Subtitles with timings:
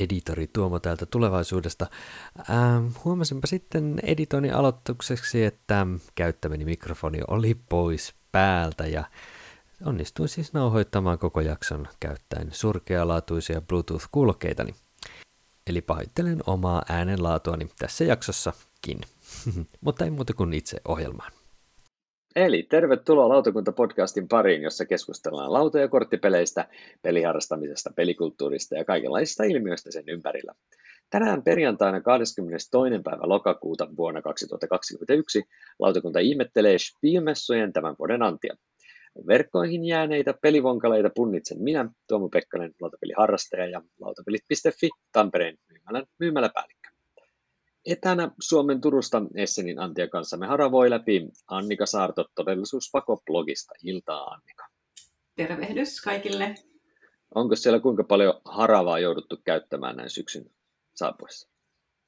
[0.00, 1.86] editori Tuomo täältä tulevaisuudesta.
[2.50, 9.04] Ähm, huomasinpa sitten editoinnin aloitukseksi, että käyttämäni mikrofoni oli pois päältä ja
[9.84, 14.74] onnistuin siis nauhoittamaan koko jakson käyttäen surkealaatuisia Bluetooth-kuulokkeitani.
[15.66, 19.00] Eli pahoittelen omaa äänenlaatuani tässä jaksossakin,
[19.84, 21.32] mutta ei muuta kuin itse ohjelmaan.
[22.36, 26.68] Eli tervetuloa Lautakunta-podcastin pariin, jossa keskustellaan lauta- ja korttipeleistä,
[27.02, 30.54] peliharrastamisesta, pelikulttuurista ja kaikenlaisista ilmiöistä sen ympärillä.
[31.10, 32.70] Tänään perjantaina 22.
[33.04, 35.44] päivä lokakuuta vuonna 2021
[35.78, 38.56] lautakunta ihmettelee Spielmessujen tämän vuoden antia.
[39.26, 46.79] Verkkoihin jääneitä pelivonkaleita punnitsen minä, Tuomo Pekkanen, lautapeliharrastaja ja lautapelit.fi, Tampereen myymälän myymäläpäällikkö.
[47.86, 53.72] Etänä Suomen Turusta Essenin Antia kanssa me haravoi läpi Annika Saarto todellisuuspako-blogista.
[53.82, 54.66] Iltaa Annika.
[55.36, 56.54] Tervehdys kaikille.
[57.34, 60.50] Onko siellä kuinka paljon haravaa jouduttu käyttämään näin syksyn
[60.94, 61.48] saapuessa?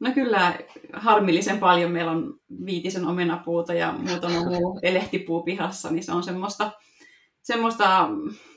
[0.00, 0.58] No kyllä
[0.92, 1.90] harmillisen paljon.
[1.90, 6.72] Meillä on viitisen omenapuuta ja muutama muu elehtipuu pihassa, niin se on semmoista,
[7.42, 8.08] semmoista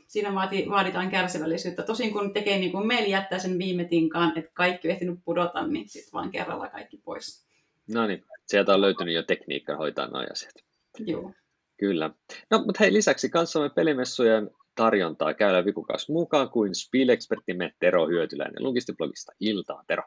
[0.07, 1.83] siinä vaati, vaaditaan kärsivällisyyttä.
[1.83, 5.67] Tosin kun tekee niin kuin meillä jättää sen viime tinkaan, että kaikki on ehtinyt pudota,
[5.67, 7.45] niin sitten vaan kerralla kaikki pois.
[7.93, 10.53] No niin, sieltä on löytynyt jo tekniikka hoitaa nuo asiat.
[10.99, 11.31] Joo.
[11.77, 12.09] Kyllä.
[12.49, 19.31] No, mutta hei, lisäksi kanssamme pelimessujen tarjontaa käydään vikukaus mukaan kuin Spiel-ekspertimme Tero Hyötyläinen Lukistiblogista.
[19.39, 20.03] Iltaa, Tero.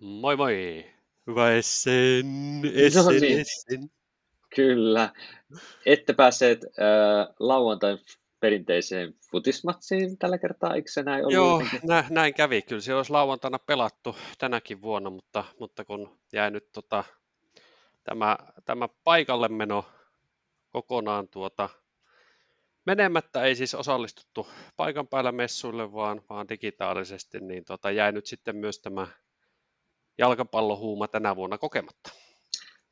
[0.00, 0.86] Moi moi!
[1.26, 2.26] Hyvä Essen,
[2.74, 3.40] Essen, no niin.
[3.40, 3.90] Essen.
[4.56, 5.12] Kyllä.
[5.86, 7.98] Ette päässeet äh, lauantain
[8.40, 11.34] perinteiseen futismatsiin tällä kertaa, eikö se näin ollut?
[11.34, 12.62] Joo, nä, näin kävi.
[12.62, 17.04] Kyllä se olisi lauantaina pelattu tänäkin vuonna, mutta, mutta kun jäi nyt tota,
[18.04, 19.84] tämä, tämä paikalle meno
[20.70, 21.68] kokonaan tuota,
[22.86, 28.56] menemättä, ei siis osallistuttu paikan päällä messuille, vaan, vaan digitaalisesti, niin tota, jäi nyt sitten
[28.56, 29.06] myös tämä
[30.18, 32.10] jalkapallohuuma tänä vuonna kokematta.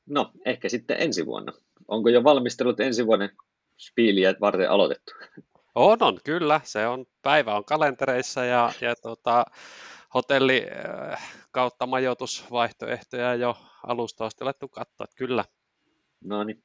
[0.07, 1.53] No, ehkä sitten ensi vuonna.
[1.89, 3.31] Onko jo valmistelut ensi vuoden
[3.79, 5.13] spiiliä varten aloitettu?
[5.75, 6.61] On, on, kyllä.
[6.65, 9.45] Se on, päivä on kalentereissa ja, ja tota,
[10.15, 10.67] hotelli
[11.13, 13.57] äh, kautta majoitusvaihtoehtoja jo
[13.87, 15.45] alusta asti alettu katsoa, kyllä.
[16.25, 16.63] No niin,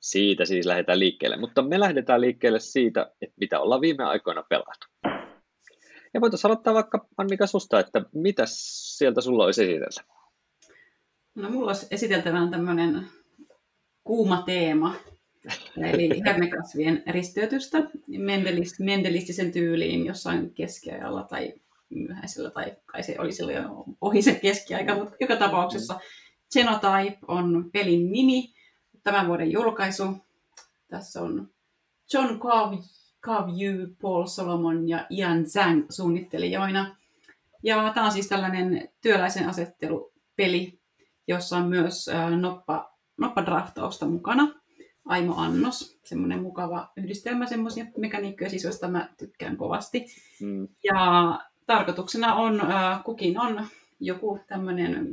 [0.00, 1.36] siitä siis lähdetään liikkeelle.
[1.36, 4.86] Mutta me lähdetään liikkeelle siitä, että mitä ollaan viime aikoina pelattu.
[6.14, 10.12] Ja voitaisiin aloittaa vaikka Annika susta, että mitä sieltä sulla olisi esitellä?
[11.34, 13.06] No mulla olisi esiteltävänä tämmöinen
[14.04, 14.94] kuuma teema,
[15.76, 21.54] Eli hernekasvien risteytystä mendelis, mendelistisen tyyliin jossain keskiajalla tai
[21.90, 26.00] myöhäisellä, tai kai se oli silloin jo ohi se keskiaika, mutta joka tapauksessa
[26.52, 28.54] Genotype on pelin nimi,
[29.02, 30.04] tämän vuoden julkaisu.
[30.88, 31.50] Tässä on
[32.12, 32.40] John
[33.20, 36.96] Carvey, Paul Solomon ja Ian Zhang suunnittelijoina.
[37.62, 40.80] Ja tämä on siis tällainen työläisen asettelupeli,
[41.26, 42.06] jossa on myös
[42.40, 44.61] noppa, noppadraftausta mukana.
[45.04, 50.06] Aimo Annos, semmoinen mukava yhdistelmä semmoisia mekaniikkoja, siis joista mä tykkään kovasti.
[50.40, 50.68] Mm.
[50.84, 53.66] Ja tarkoituksena on, äh, kukin on
[54.00, 55.08] joku tämmöinen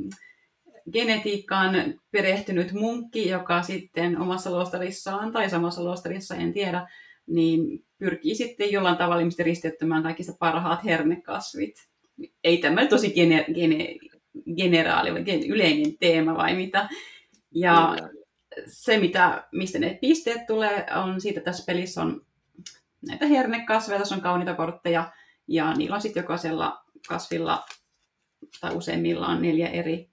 [0.92, 6.88] genetiikkaan perehtynyt munkki, joka sitten omassa luostarissaan tai samassa luostarissa, en tiedä,
[7.26, 11.74] niin pyrkii sitten jollain tavalla risteyttämään kaikista parhaat hernekasvit.
[12.44, 13.96] Ei tämä tosi gene, gene,
[14.56, 15.10] generaali
[15.48, 16.88] yleinen teema vai mitä.
[17.54, 18.19] Ja Kyllä
[18.66, 22.26] se, mitä, mistä ne pisteet tulee, on siitä, että tässä pelissä on
[23.08, 25.12] näitä hernekasveja, tässä on kauniita kortteja,
[25.48, 27.64] ja niillä on sitten jokaisella kasvilla,
[28.60, 30.10] tai useimmilla neljä eri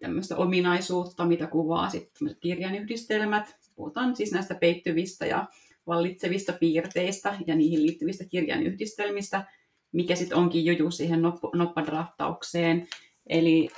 [0.00, 3.56] tämmöistä ominaisuutta, mitä kuvaa sitten kirjanyhdistelmät.
[3.74, 5.46] Puhutaan siis näistä peittyvistä ja
[5.86, 9.44] vallitsevista piirteistä ja niihin liittyvistä kirjanyhdistelmistä,
[9.92, 11.22] mikä sitten onkin juju siihen
[11.54, 12.88] noppadraftaukseen.
[13.26, 13.68] Eli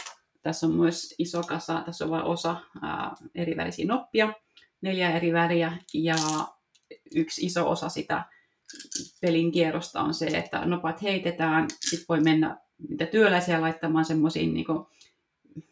[0.48, 4.32] tässä on myös iso kasa, tässä on vain osa ää, eri värisiä noppia,
[4.80, 6.14] neljä eri väriä ja
[7.14, 8.24] yksi iso osa sitä
[9.20, 12.56] pelin kierrosta on se, että nopat heitetään, sitten voi mennä
[12.88, 14.66] mitä työläisiä laittamaan semmoisiin, niin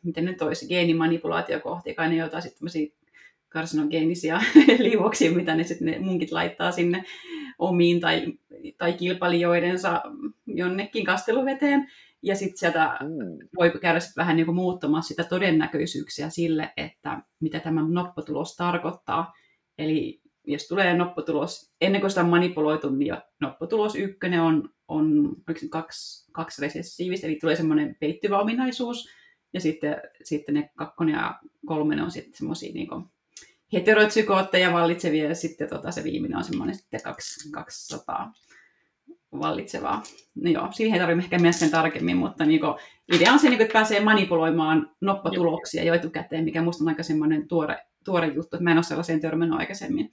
[0.03, 2.69] miten nyt olisi, geenimanipulaatiokohtia, kai ne jotain sitten
[3.49, 4.41] karsinogeenisia
[4.79, 7.05] liuoksia, mitä ne sitten ne munkit laittaa sinne
[7.59, 8.27] omiin tai,
[8.79, 10.03] tai kilpailijoidensa
[10.47, 11.91] jonnekin kasteluveteen.
[12.23, 13.49] Ja sitten sieltä mm.
[13.57, 19.33] voi käydä sit vähän niin kuin muuttamaan sitä todennäköisyyksiä sille, että mitä tämä noppotulos tarkoittaa.
[19.79, 25.37] Eli jos tulee noppotulos, ennen kuin sitä on manipuloitu, niin noppotulos ykkönen on, on
[25.71, 29.09] kaksi, kaksi resessiivistä, eli tulee semmoinen peittyvä ominaisuus,
[29.53, 32.89] ja sitten, sitten ne kakkonen ja kolmonen on sitten semmoisia niin
[33.73, 37.01] heteropsykootteja vallitsevia, ja sitten tota, se viimeinen on semmoinen sitten
[37.53, 38.33] 200
[39.33, 40.03] vallitsevaa.
[40.35, 42.75] No joo, siihen ei tarvitse ehkä mennä sen tarkemmin, mutta niin kuin,
[43.15, 47.03] idea on se, niin kuin, että pääsee manipuloimaan noppatuloksia jo etukäteen, mikä minusta on aika
[47.03, 50.13] semmoinen tuore, tuore juttu, että mä en ole sellaiseen törmännyt aikaisemmin.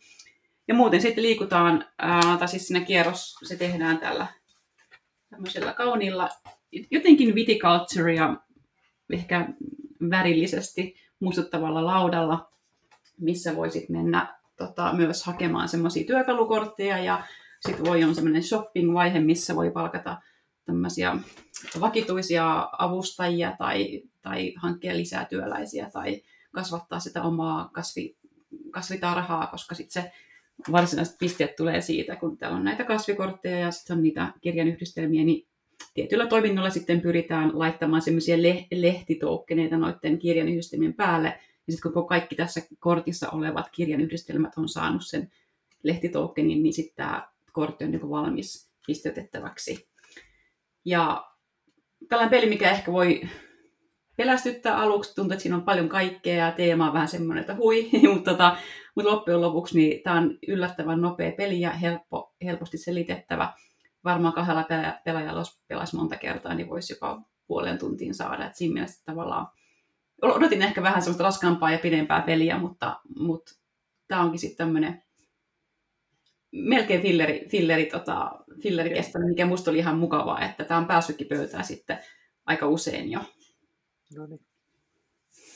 [0.67, 4.27] Ja muuten sitten liikutaan, ää, tai siis siinä kierros, se tehdään tällä
[5.29, 6.29] tämmöisellä kauniilla,
[6.91, 8.35] jotenkin viticulturea
[9.13, 9.47] ehkä
[10.09, 12.51] värillisesti muistuttavalla laudalla,
[13.19, 17.23] missä voisit mennä tota, myös hakemaan semmoisia työkalukortteja ja
[17.67, 20.17] sitten voi on semmoinen shopping-vaihe, missä voi palkata
[20.65, 21.17] tämmöisiä
[21.79, 26.21] vakituisia avustajia tai, tai hankkia lisää työläisiä tai
[26.51, 28.17] kasvattaa sitä omaa kasvi,
[28.71, 30.11] kasvitarhaa, koska sitten se
[30.71, 35.47] varsinaiset pisteet tulee siitä, kun täällä on näitä kasvikortteja ja sitten on niitä kirjanyhdistelmiä, niin
[35.93, 42.35] tietyllä toiminnolla sitten pyritään laittamaan semmoisia le- lehtitoukkeneita noiden kirjanyhdistelmien päälle, ja sitten kun kaikki
[42.35, 45.31] tässä kortissa olevat kirjanyhdistelmät on saanut sen
[45.83, 49.89] lehtitoukkenin, niin sitten tämä kortti on niin valmis pisteytettäväksi.
[50.85, 51.25] Ja
[52.09, 53.21] tällainen peli, mikä ehkä voi
[54.17, 57.89] pelästyttää aluksi, tuntuu, että siinä on paljon kaikkea ja teema on vähän semmoinen, että hui,
[58.13, 58.57] mutta, tota,
[58.95, 63.53] mutta loppujen lopuksi niin tämä on yllättävän nopea peli ja helppo, helposti selitettävä.
[64.03, 64.65] Varmaan kahdella
[65.05, 68.47] pelaajalla, jos pelaisi monta kertaa, niin voisi jopa puolen tuntiin saada.
[68.47, 69.47] Et siinä mielessä tavallaan
[70.21, 73.51] odotin ehkä vähän semmoista raskaampaa ja pidempää peliä, mutta, mutta
[74.07, 75.03] tämä onkin sitten tämmöinen
[76.53, 81.27] melkein filleri, filleri, tota, filleri kestänyt, mikä musta oli ihan mukavaa, että tämä on päässytkin
[81.27, 81.99] pöytään sitten
[82.45, 83.19] aika usein jo.
[84.17, 84.41] No niin.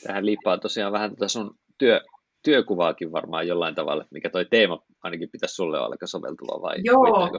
[0.04, 2.02] Tähän liippaa tosiaan vähän tätä sun työ,
[2.44, 6.76] työkuvaakin varmaan jollain tavalla, mikä toi teema ainakin pitäisi sulle olla aika soveltuva vai?
[6.84, 7.30] Joo,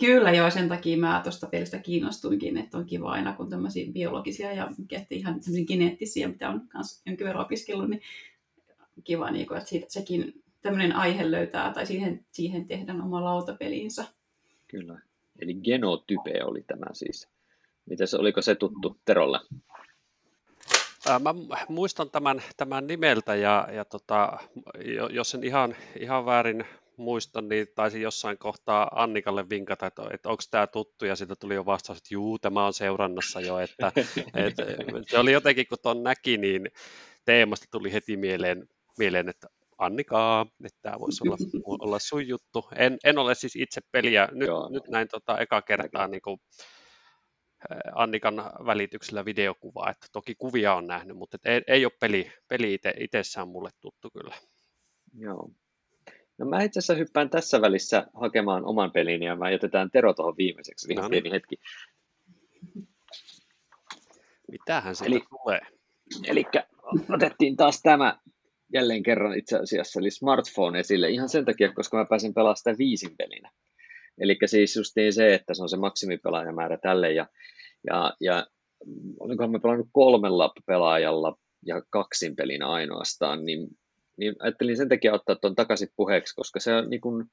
[0.00, 4.52] kyllä joo, sen takia mä tuosta pelistä kiinnostuinkin, että on kiva aina kun tämmöisiä biologisia
[4.52, 4.68] ja
[5.10, 8.02] ihan geneettisiä, mitä on myös jonkin verran opiskellut, niin
[9.04, 14.04] kiva, niin kuin, että siitä, sekin tämmöinen aihe löytää tai siihen, siihen tehdään oma lautapelinsä.
[14.68, 15.00] Kyllä.
[15.38, 17.28] Eli genotype oli tämä siis.
[17.86, 19.40] Mites, oliko se tuttu Terolle?
[21.22, 21.34] Mä
[21.68, 24.38] muistan tämän, tämän nimeltä ja, ja tota,
[25.10, 26.64] jos en ihan, ihan väärin
[26.96, 31.54] muista, niin taisin jossain kohtaa Annikalle vinkata, että, että onko tämä tuttu, ja sitten tuli
[31.54, 33.92] jo vastaus, että juu, tämä on seurannassa jo, että,
[34.46, 34.64] että
[35.06, 36.68] se oli jotenkin, kun tuon näki, niin
[37.24, 38.68] teemasta tuli heti mieleen,
[38.98, 39.48] mieleen että
[39.84, 41.36] Annikaa, että tämä voisi olla,
[41.86, 42.68] olla sun juttu.
[42.76, 44.68] En, en ole siis itse peliä, nyt, Joo.
[44.68, 46.38] nyt näin tota, eka kertaa niin kuin,
[47.94, 48.34] Annikan
[48.66, 53.48] välityksellä videokuvaa, että toki kuvia on nähnyt, mutta ei, ei ole peli, peli ite, itsessään
[53.48, 54.34] mulle tuttu kyllä.
[55.14, 55.50] Joo.
[56.38, 60.36] No mä itse asiassa hyppään tässä välissä hakemaan oman pelin ja mä jätetään Tero tuohon
[60.36, 61.22] viimeiseksi, no niin.
[61.22, 61.56] pieni hetki.
[64.50, 65.60] Mitähän eli, tulee?
[66.26, 66.44] Eli
[67.14, 68.18] otettiin taas tämä
[68.72, 72.78] jälleen kerran itse asiassa, eli smartphone esille ihan sen takia, koska mä pääsin pelaamaan sitä
[72.78, 73.50] viisin pelinä.
[74.18, 77.26] Eli siis just niin se, että se on se maksimipelaajamäärä tälle, ja,
[77.86, 78.46] ja, ja
[79.20, 83.68] olinkohan me pelannut kolmella pelaajalla ja kaksin pelinä ainoastaan, niin,
[84.16, 87.26] niin ajattelin sen takia ottaa tuon takaisin puheeksi, koska se on niin kuin,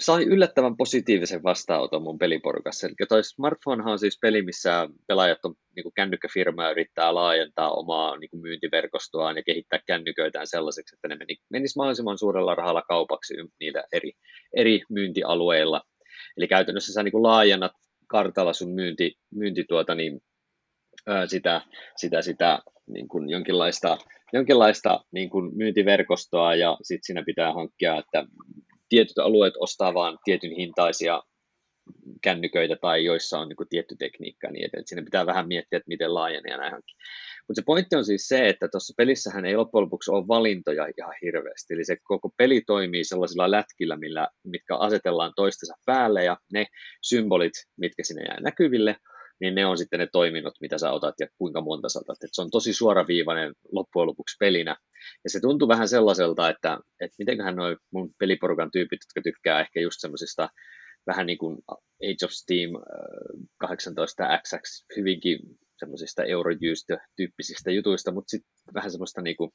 [0.00, 2.86] sai yllättävän positiivisen vastaanoton mun peliporukassa.
[2.86, 8.16] Eli toi smartphone on siis peli, missä pelaajat on niin kuin kännykkäfirma yrittää laajentaa omaa
[8.16, 11.16] niin kuin myyntiverkostoaan ja kehittää kännyköitään sellaiseksi, että ne
[11.50, 14.12] meni, mahdollisimman suurella rahalla kaupaksi niillä eri,
[14.56, 15.82] eri myyntialueilla.
[16.36, 17.72] Eli käytännössä sä niin kuin laajennat
[18.06, 20.20] kartalla sun myynti, myynti tuota, niin,
[21.06, 21.60] ää, sitä,
[21.96, 23.98] sitä, sitä niin kuin jonkinlaista,
[24.32, 28.24] jonkinlaista niin kuin myyntiverkostoa ja sitten siinä pitää hankkia, että
[28.90, 31.22] tietyt alueet ostaa vain tietyn hintaisia
[32.22, 36.14] kännyköitä tai joissa on niin tietty tekniikka, niin että siinä pitää vähän miettiä, että miten
[36.14, 40.28] laajenee näin Mutta se pointti on siis se, että tuossa pelissähän ei loppujen lopuksi ole
[40.28, 46.24] valintoja ihan hirveästi, eli se koko peli toimii sellaisilla lätkillä, millä, mitkä asetellaan toistensa päälle
[46.24, 46.66] ja ne
[47.02, 48.96] symbolit, mitkä sinne jää näkyville,
[49.40, 52.24] niin ne on sitten ne toiminnot, mitä sä otat ja kuinka monta sä otat.
[52.24, 54.76] Et se on tosi suoraviivainen loppujen lopuksi pelinä.
[55.24, 59.80] Ja se tuntuu vähän sellaiselta, että, että mitenköhän noin mun peliporukan tyypit, jotka tykkää ehkä
[59.80, 60.48] just semmoisista
[61.06, 61.58] vähän niin kuin
[62.02, 62.70] Age of Steam
[63.64, 65.38] 18XX, hyvinkin
[65.78, 69.50] semmoisista Eurojust-tyyppisistä jutuista, mutta sitten vähän semmoista niin kuin,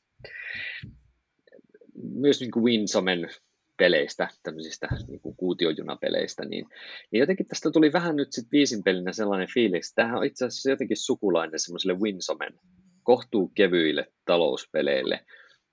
[2.14, 3.30] myös niin kuin Winsomen
[3.78, 6.66] peleistä, tämmöisistä niin kuin kuutiojunapeleistä, niin,
[7.12, 10.70] niin jotenkin tästä tuli vähän nyt sitten viisinpelinä sellainen fiilis, että tämähän on itse asiassa
[10.70, 12.60] jotenkin sukulainen semmoiselle Winsomen
[13.04, 15.26] kohtuu kevyille talouspeleille,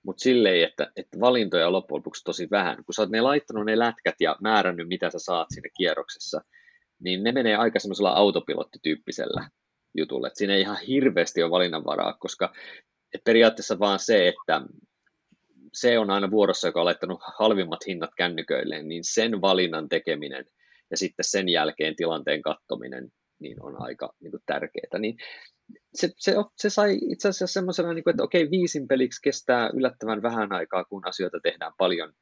[0.05, 2.85] mutta silleen, että, että valintoja on loppujen lopuksi tosi vähän.
[2.85, 6.41] Kun sä oot ne laittanut ne lätkät ja määrännyt, mitä sä saat siinä kierroksessa,
[6.99, 9.49] niin ne menee aika semmoisella autopilottityyppisellä
[9.97, 10.27] jutulla.
[10.27, 12.53] Et siinä ei ihan hirveästi ole valinnanvaraa, koska
[13.13, 14.61] et periaatteessa vaan se, että
[15.73, 20.45] se on aina vuorossa, joka on laittanut halvimmat hinnat kännyköille, niin sen valinnan tekeminen
[20.91, 24.99] ja sitten sen jälkeen tilanteen kattominen niin on aika niin kuin, tärkeää.
[24.99, 25.17] Niin
[25.93, 30.21] se, se, se, sai itse asiassa semmoisena, niin kuin, että okei, viisin peliksi kestää yllättävän
[30.21, 32.13] vähän aikaa, kun asioita tehdään paljon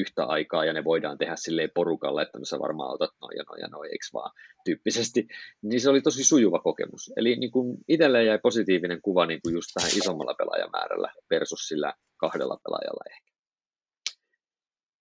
[0.00, 3.44] yhtä aikaa ja ne voidaan tehdä silleen porukalla, että no sä varmaan otat noin ja
[3.48, 4.32] noin ja noin, eikö vaan
[4.64, 5.28] tyyppisesti,
[5.62, 7.12] niin se oli tosi sujuva kokemus.
[7.16, 11.94] Eli niin kuin itselleen jäi positiivinen kuva niin kuin just tähän isommalla pelaajamäärällä versus sillä
[12.16, 13.30] kahdella pelaajalla ehkä.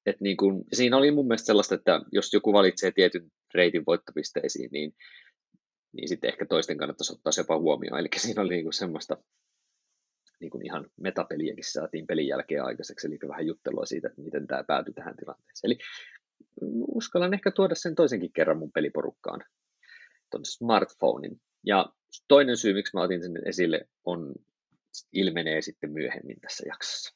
[0.06, 4.70] Et niin kuin, siinä oli mun mielestä sellaista, että jos joku valitsee tietyn reitin voittopisteisiin,
[4.72, 4.94] niin,
[5.94, 8.00] niin sitten ehkä toisten kannattaisi ottaa se jopa huomioon.
[8.00, 9.18] Eli siinä oli niin kuin semmoista
[10.40, 14.64] niin kuin ihan metapeliäkin saatiin pelin jälkeen aikaiseksi, eli vähän juttelua siitä, että miten tämä
[14.64, 15.72] päätyi tähän tilanteeseen.
[15.72, 15.78] Eli
[16.88, 19.44] uskallan ehkä tuoda sen toisenkin kerran mun peliporukkaan,
[20.32, 21.42] tuon smartphonein.
[21.66, 21.86] Ja
[22.28, 24.36] toinen syy, miksi mä otin sen esille, on,
[25.14, 27.16] ilmenee sitten myöhemmin tässä jaksossa.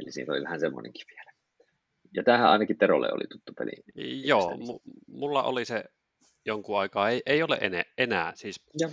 [0.00, 1.32] Eli siinä oli vähän semmoinenkin vielä.
[2.14, 3.72] Ja tähän ainakin Terolle oli tuttu peli.
[4.24, 5.84] Joo, m- mulla oli se
[6.44, 8.32] jonkun aikaa, ei, ei ole enää, enää.
[8.34, 8.88] Siis, ja.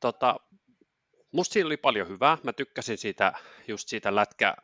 [0.00, 0.36] tota,
[1.32, 2.38] Musta siinä oli paljon hyvää.
[2.42, 3.32] Mä tykkäsin siitä,
[3.68, 4.54] just siitä lätkä,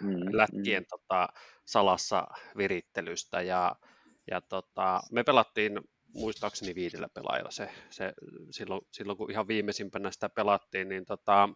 [0.00, 0.86] mm, lätkien mm.
[0.90, 1.28] Tota,
[1.64, 3.76] salassa virittelystä ja,
[4.30, 5.80] ja tota, me pelattiin
[6.14, 8.12] muistaakseni viidellä pelaajalla se, se
[8.50, 11.48] silloin, silloin, kun ihan viimeisimpänä sitä pelattiin, niin tota,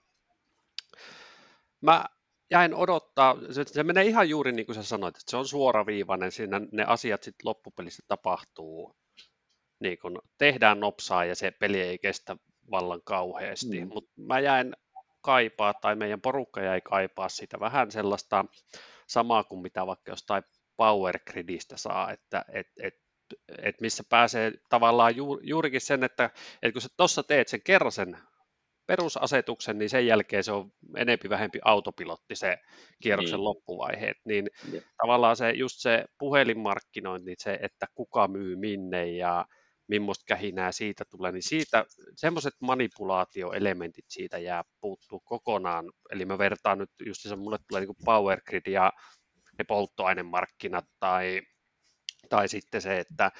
[1.80, 2.04] mä
[2.50, 6.32] jäin odottaa, se, se menee ihan juuri niin kuin sä sanoit, että se on suoraviivainen,
[6.32, 8.96] siinä ne asiat sitten loppupelissä tapahtuu,
[9.80, 12.36] niin kun tehdään nopsaa ja se peli ei kestä
[12.70, 13.88] vallan kauheasti, mm.
[13.88, 14.76] mutta mä jäin
[15.20, 18.44] kaipaa, tai meidän porukka jäi kaipaa sitä vähän sellaista
[19.06, 20.42] samaa kuin mitä vaikka jostain
[20.76, 22.94] Power Gridistä saa, että et, et,
[23.58, 26.30] et missä pääsee tavallaan ju, juurikin sen, että
[26.62, 28.18] et kun sä tuossa teet sen kerran sen
[28.86, 32.58] perusasetuksen, niin sen jälkeen se on enempi vähempi autopilotti se
[33.02, 33.44] kierroksen niin.
[33.44, 34.84] loppuvaiheet, niin Jep.
[35.02, 39.44] tavallaan se just se puhelinmarkkinointi, se, että kuka myy minne ja
[39.88, 41.84] millaista kähinää siitä tulee, niin siitä
[42.16, 45.92] semmoiset manipulaatioelementit siitä jää puuttuu kokonaan.
[46.10, 48.92] Eli mä vertaan nyt just se, mulle tulee niin power grid ja
[49.58, 51.40] ne polttoainemarkkinat tai,
[52.28, 53.30] tai sitten se, että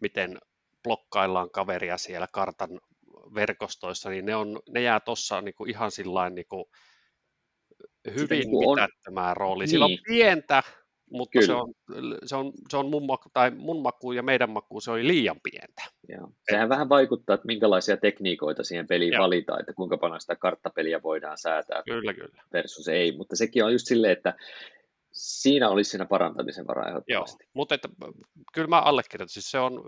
[0.00, 0.38] miten
[0.82, 2.80] blokkaillaan kaveria siellä kartan
[3.34, 6.46] verkostoissa, niin ne, on, ne jää tuossa niin ihan sillä niin
[8.14, 9.64] hyvin niin mitättömään rooliin.
[9.66, 9.70] Niin.
[9.70, 10.04] Sillä on niin.
[10.06, 10.62] pientä,
[11.12, 11.72] mutta se on,
[12.24, 15.40] se, on, se on mun, maku, tai mun maku ja meidän maku se oli liian
[15.42, 15.82] pientä.
[16.08, 16.32] Joo.
[16.50, 16.68] Sehän Et...
[16.68, 19.22] vähän vaikuttaa, että minkälaisia tekniikoita siihen peliin Joo.
[19.22, 22.42] valitaan, että kuinka paljon sitä karttapeliä voidaan säätää kyllä, kyllä.
[22.52, 24.34] versus ei, mutta sekin on just silleen, että
[25.12, 27.44] siinä olisi siinä parantamisen varaa ehdottomasti.
[27.44, 27.88] Joo, mutta että,
[28.52, 29.82] kyllä mä allekirjoitan, siis se on,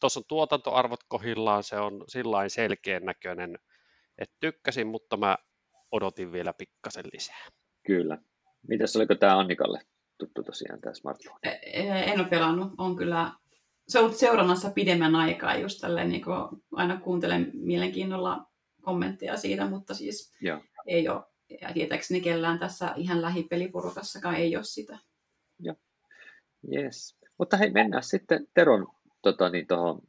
[0.00, 3.58] tuossa on tuotantoarvot kohillaan, se on sillä selkeän näköinen,
[4.18, 5.36] että tykkäsin, mutta mä
[5.92, 7.46] odotin vielä pikkasen lisää.
[7.86, 8.18] Kyllä.
[8.68, 9.80] Mitäs oliko tämä Annikalle?
[10.18, 11.38] Tuttu tosiaan tämä smartphone?
[11.42, 13.32] E, e, en ole pelannut, on kyllä
[13.88, 16.22] se on ollut seurannassa pidemmän aikaa just tälleen, niin
[16.72, 18.46] aina kuuntelen mielenkiinnolla
[18.82, 20.60] kommentteja siitä, mutta siis ja.
[20.86, 21.22] ei ole,
[21.60, 24.98] ja tietääkseni kellään tässä ihan lähipeliporukassakaan ei ole sitä.
[25.58, 25.76] Joo.
[26.72, 27.18] Yes.
[27.38, 28.86] Mutta hei, mennään sitten Teron
[29.22, 30.02] tota, niin, tohon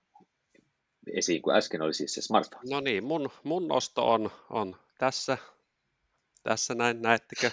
[1.14, 2.70] esiin, kun äsken oli siis se smartphone.
[2.70, 5.38] No niin, mun, mun nosto on, on tässä,
[6.44, 7.52] tässä näin, näettekö?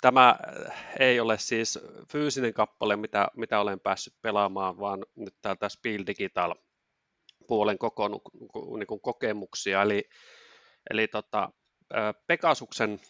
[0.00, 0.36] Tämä
[0.98, 1.78] ei ole siis
[2.12, 6.54] fyysinen kappale, mitä, mitä olen päässyt pelaamaan, vaan nyt täältä Spiel Digital
[7.46, 7.78] puolen
[8.78, 9.82] niin kokemuksia.
[9.82, 10.08] Eli,
[10.90, 11.50] eli tota,
[12.26, 13.00] Pegasuksen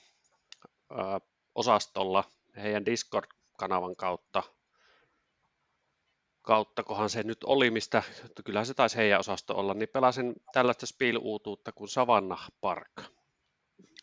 [1.54, 2.24] osastolla
[2.56, 4.42] heidän Discord-kanavan kautta,
[6.42, 8.02] kautta, kohan se nyt oli, mistä,
[8.44, 12.92] kyllähän se taisi heidän osasto olla, niin pelasin tällaista Spiel-uutuutta kuin Savannah Park.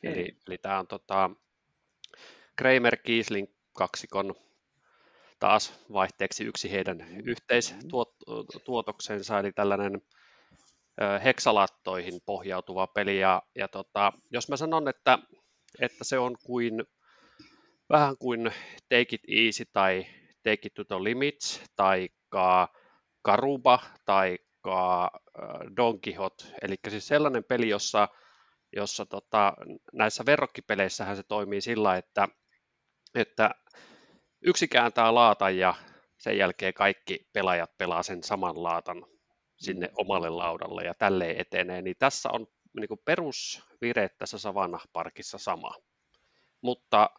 [0.03, 1.29] Eli, eli tämä on tota,
[2.55, 4.35] Kramer Kiesling kaksikon
[5.39, 7.23] taas vaihteeksi yksi heidän mm-hmm.
[7.25, 10.01] yhteistuotoksensa, eli tällainen
[11.23, 13.19] heksalattoihin pohjautuva peli.
[13.19, 15.19] Ja, ja tota, jos mä sanon, että,
[15.79, 16.83] että se on kuin,
[17.89, 18.51] vähän kuin
[18.89, 20.05] Take It Easy tai
[20.43, 22.09] Take It to the Limits, tai
[23.21, 24.37] Karuba, tai
[25.77, 28.07] Don Quixote, eli siis sellainen peli, jossa
[28.75, 29.53] jossa tota,
[29.93, 32.27] näissä verrokkipeleissähän se toimii sillä, että,
[33.15, 33.49] että
[34.41, 35.75] yksi kääntää laatan ja
[36.17, 39.05] sen jälkeen kaikki pelaajat pelaa sen saman laatan
[39.57, 42.47] sinne omalle laudalle ja tälleen etenee, niin tässä on
[42.79, 45.75] niin kuin perusvire tässä Savannah Parkissa sama.
[46.61, 47.09] Mutta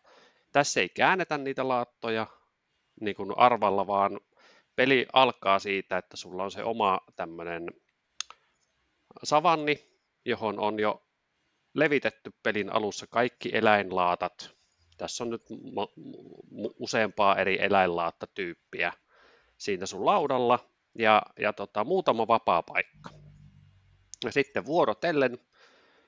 [0.53, 2.27] tässä ei käännetä niitä laattoja
[3.01, 4.21] niin kuin arvalla, vaan
[4.77, 7.67] peli alkaa siitä, että sulla on se oma tämmöinen
[9.25, 9.91] savanni,
[10.25, 11.04] johon on jo
[11.75, 14.51] levitetty pelin alussa kaikki eläinlaatat.
[14.97, 15.43] Tässä on nyt
[16.79, 18.93] useampaa eri eläinlaattatyyppiä
[19.59, 20.59] siinä sun laudalla
[20.99, 23.11] ja, ja tota, muutama vapaa paikka.
[24.25, 25.39] Ja sitten vuorotellen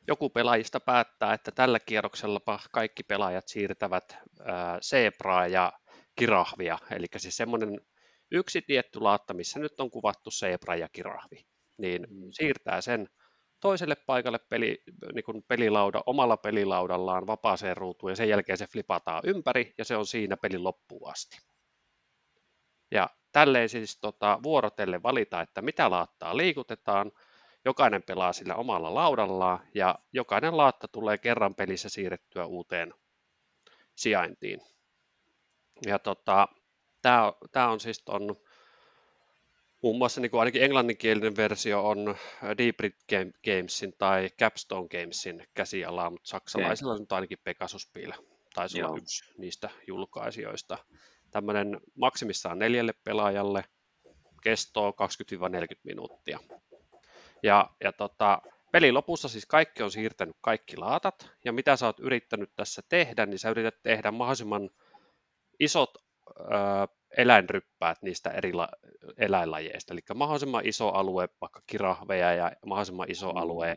[0.09, 2.41] joku pelaajista päättää, että tällä kierroksella
[2.73, 5.73] kaikki pelaajat siirtävät ää, Zebraa ja
[6.17, 7.81] Kirahvia, eli siis semmoinen
[8.31, 11.47] yksi tietty laatta, missä nyt on kuvattu Zebra ja Kirahvi,
[11.79, 12.29] niin mm.
[12.31, 13.09] siirtää sen
[13.67, 14.83] toiselle paikalle peli,
[15.15, 19.97] niin kuin pelilauda, omalla pelilaudallaan vapaaseen ruutuun ja sen jälkeen se flipataan ympäri ja se
[19.97, 21.39] on siinä pelin loppuun asti.
[22.91, 27.13] Ja tälleen siis tota, vuorotelle valita, että mitä laattaa liikutetaan.
[27.65, 32.95] Jokainen pelaa sillä omalla laudallaan ja jokainen laatta tulee kerran pelissä siirrettyä uuteen
[33.97, 34.61] sijaintiin.
[35.87, 36.49] Ja tota,
[37.53, 38.37] tämä on siis ton
[39.87, 42.93] Muun muassa niin kuin ainakin englanninkielinen versio on äh, Deep Red
[43.45, 48.13] Gamesin tai Capstone Gamesin käsialaa, mutta saksalaisilla on ainakin Pegasus Pil,
[48.55, 50.79] taisi olla yksi niistä julkaisijoista.
[51.31, 53.65] Tämmöinen maksimissaan neljälle pelaajalle,
[54.43, 54.95] kestoo 20-40
[55.85, 56.39] minuuttia.
[57.43, 62.01] Ja, ja tota, pelin lopussa siis kaikki on siirtänyt kaikki laatat, ja mitä sä oot
[62.01, 64.71] yrittänyt tässä tehdä, niin sä yrität tehdä mahdollisimman
[65.61, 65.91] isot
[66.31, 66.43] ö,
[67.17, 68.69] eläinryppäät niistä eri la-
[69.19, 73.37] eläinlajeista, eli mahdollisimman iso alue vaikka kirahveja ja mahdollisimman iso mm.
[73.37, 73.77] alue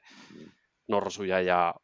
[0.87, 1.75] norsuja ja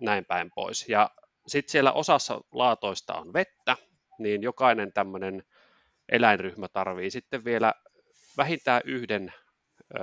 [0.00, 0.88] näin päin pois.
[0.88, 1.10] Ja
[1.46, 3.76] sitten siellä osassa laatoista on vettä,
[4.18, 5.42] niin jokainen tämmöinen
[6.08, 7.74] eläinryhmä tarvii sitten vielä
[8.36, 9.32] vähintään yhden
[9.94, 9.98] ö,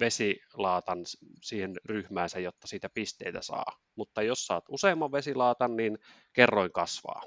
[0.00, 0.98] vesilaatan
[1.42, 3.80] siihen ryhmäänsä, jotta siitä pisteitä saa.
[3.96, 5.98] Mutta jos saat useamman vesilaatan, niin
[6.32, 7.22] kerroin kasvaa.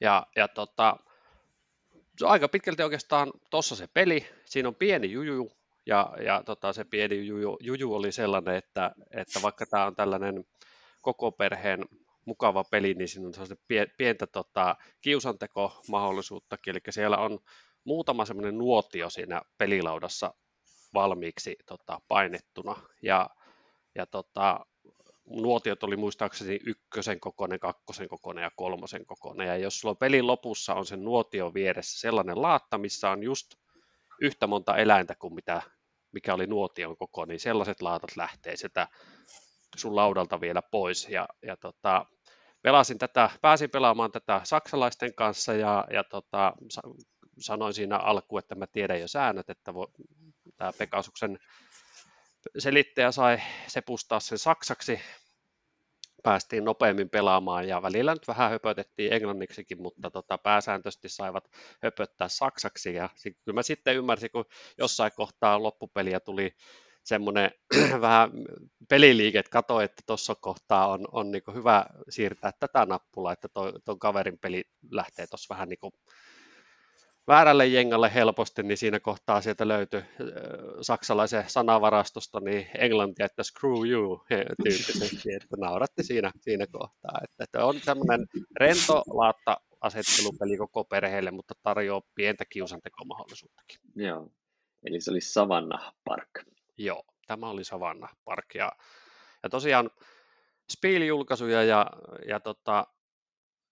[0.00, 0.96] Ja, ja tota,
[2.18, 4.26] se on aika pitkälti oikeastaan tuossa se peli.
[4.44, 5.52] Siinä on pieni juju,
[5.86, 10.44] ja, ja tota, se pieni juju, juju oli sellainen, että, että vaikka tämä on tällainen
[11.02, 11.84] koko perheen
[12.24, 13.34] mukava peli, niin siinä on
[13.98, 17.38] pientä tota, kiusanteko-mahdollisuuttakin, eli siellä on
[17.84, 20.34] muutama semmoinen nuotio siinä pelilaudassa
[20.94, 23.30] valmiiksi tota, painettuna, ja,
[23.94, 24.66] ja tota,
[25.30, 29.46] nuotiot oli muistaakseni ykkösen kokoinen, kakkosen kokoinen ja kolmosen kokoinen.
[29.46, 33.54] Ja jos sulla pelin lopussa on sen nuotio vieressä sellainen laatta, missä on just
[34.20, 35.62] yhtä monta eläintä kuin mitä,
[36.12, 38.88] mikä oli nuotion koko, niin sellaiset laatat lähtee sitä
[39.76, 41.08] sun laudalta vielä pois.
[41.08, 42.06] Ja, ja tota,
[42.62, 46.52] pelasin tätä, pääsin pelaamaan tätä saksalaisten kanssa ja, ja tota,
[47.38, 49.72] sanoin siinä alkuun, että mä tiedän jo säännöt, että
[50.56, 51.38] tämä Pekasuksen
[52.58, 55.00] selittäjä sai sepustaa sen saksaksi,
[56.22, 61.50] päästiin nopeammin pelaamaan ja välillä nyt vähän höpötettiin englanniksikin, mutta tota, pääsääntöisesti saivat
[61.82, 62.94] höpöttää saksaksi.
[62.94, 64.44] Ja kyllä mä sitten ymmärsin, kun
[64.78, 66.54] jossain kohtaa loppupeliä tuli
[67.02, 67.50] semmoinen
[68.00, 68.30] vähän
[68.88, 73.48] peliliike, että katsoi, että tuossa kohtaa on, on niin hyvä siirtää tätä nappulaa, että
[73.84, 75.92] tuon kaverin peli lähtee tuossa vähän niin
[77.28, 80.02] väärälle jengalle helposti, niin siinä kohtaa sieltä löytyi
[80.80, 84.24] saksalaisen sanavarastosta niin englantia, että screw you
[84.62, 87.20] tyyppisesti, että nauratti siinä, siinä kohtaa.
[87.24, 93.78] Että, että on tämmöinen rento laatta asettelupeli koko perheelle, mutta tarjoaa pientä kiusantekomahdollisuuttakin.
[93.96, 94.28] Joo,
[94.86, 96.30] eli se oli Savannah Park.
[96.78, 98.54] Joo, tämä oli Savannah Park.
[98.54, 98.72] Ja,
[99.42, 99.90] ja tosiaan
[100.72, 101.86] Spiel-julkaisuja ja,
[102.28, 102.86] ja tota,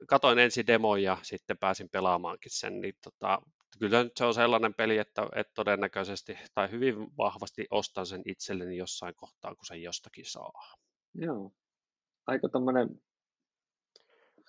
[0.07, 3.43] katoin ensin demon ja sitten pääsin pelaamaankin sen, niin tota,
[3.79, 8.77] kyllä nyt se on sellainen peli, että, että todennäköisesti tai hyvin vahvasti ostan sen itselleni
[8.77, 10.53] jossain kohtaa, kun sen jostakin saa.
[11.15, 11.53] Joo,
[12.27, 13.01] aika tommonen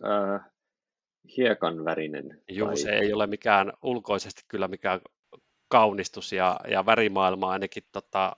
[0.06, 0.52] äh,
[1.38, 2.44] hiekan värinen.
[2.50, 2.78] Joo, tai...
[2.78, 5.02] se ei ole mikään ulkoisesti kyllä mikään
[5.68, 8.36] kaunistus ja, ja värimaailma ainakin tota,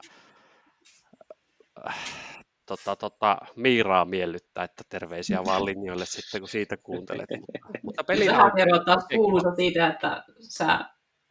[2.65, 7.29] tota, tota, Miiraa miellyttää, että terveisiä vaan linjoille sitten, kun siitä kuuntelet.
[7.39, 10.79] Mutta, mutta peli Vähän eroa taas kuuluisa siitä, että sä,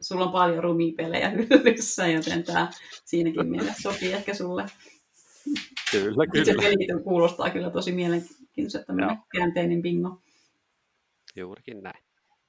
[0.01, 2.69] sulla on paljon rumipelejä hyllyssä, joten tämä
[3.05, 4.65] siinäkin mielessä sopii ehkä sulle.
[5.91, 6.45] Kyllä, kyllä.
[6.45, 10.21] Se peli kuulostaa kyllä tosi mielenkiintoiselta, tämmöinen käänteinen bingo.
[11.35, 12.03] Juurikin näin.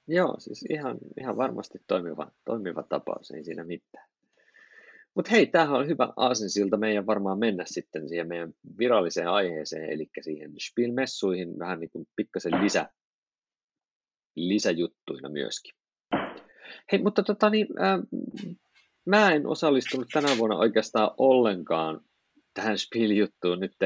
[0.07, 4.09] Joo, siis ihan, ihan varmasti toimiva, toimiva tapaus, ei siinä mitään.
[5.14, 10.11] Mutta hei, tämähän on hyvä aasinsilta meidän varmaan mennä sitten siihen meidän viralliseen aiheeseen, eli
[10.20, 12.90] siihen Spielmessuihin vähän niin kuin pikkasen lisä,
[14.37, 15.75] lisäjuttuina myöskin.
[16.92, 18.01] Hei, mutta tota niin, äh,
[19.07, 22.01] mä en osallistunut tänä vuonna oikeastaan ollenkaan
[22.55, 23.77] tähän Spiel-juttuun nyt.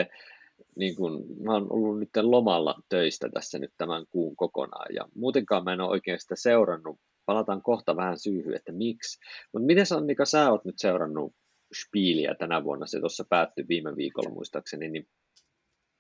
[0.76, 5.64] Niin kun, mä oon ollut nyt lomalla töistä tässä nyt tämän kuun kokonaan, ja muutenkaan
[5.64, 9.18] mä en ole oikein sitä seurannut palataan kohta vähän syyhy, että miksi.
[9.52, 11.34] Mutta miten Annika, sä oot nyt seurannut
[11.82, 14.88] Spieliä tänä vuonna, se tuossa päättyi viime viikolla muistaakseni.
[14.88, 15.08] Niin...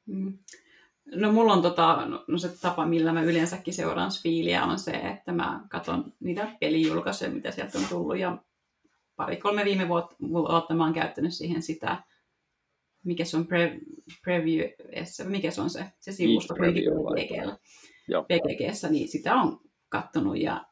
[0.06, 0.38] Mm.
[1.14, 5.32] No mulla on tota, no se tapa, millä mä yleensäkin seuraan Spiiliä on se, että
[5.32, 8.38] mä katson niitä pelijulkaisuja, mitä sieltä on tullut ja
[9.16, 12.02] pari-kolme viime vuotta, vuotta mä oon käyttänyt siihen sitä,
[13.04, 13.78] mikä se on pre,
[14.24, 14.70] preview,
[15.24, 17.58] mikä se on se, se sivusto PGGllä,
[18.90, 20.66] niin sitä on kattonut ja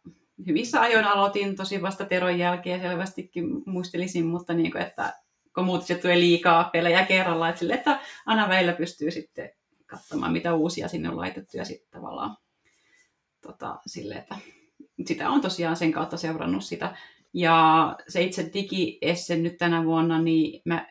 [0.46, 5.14] hyvissä ajoin aloitin tosi vasta Teron jälkeen selvästikin muistelisin, mutta niin kuin, että
[5.54, 5.66] kun
[6.02, 9.50] tulee liikaa pelejä kerralla, että, sille, että aina välillä pystyy sitten
[9.86, 12.36] katsomaan, mitä uusia sinne on laitettu ja sitten tavallaan
[13.40, 14.36] tota, sille, että
[15.06, 16.96] sitä on tosiaan sen kautta seurannut sitä.
[17.32, 20.86] Ja se itse digiessen nyt tänä vuonna, niin mä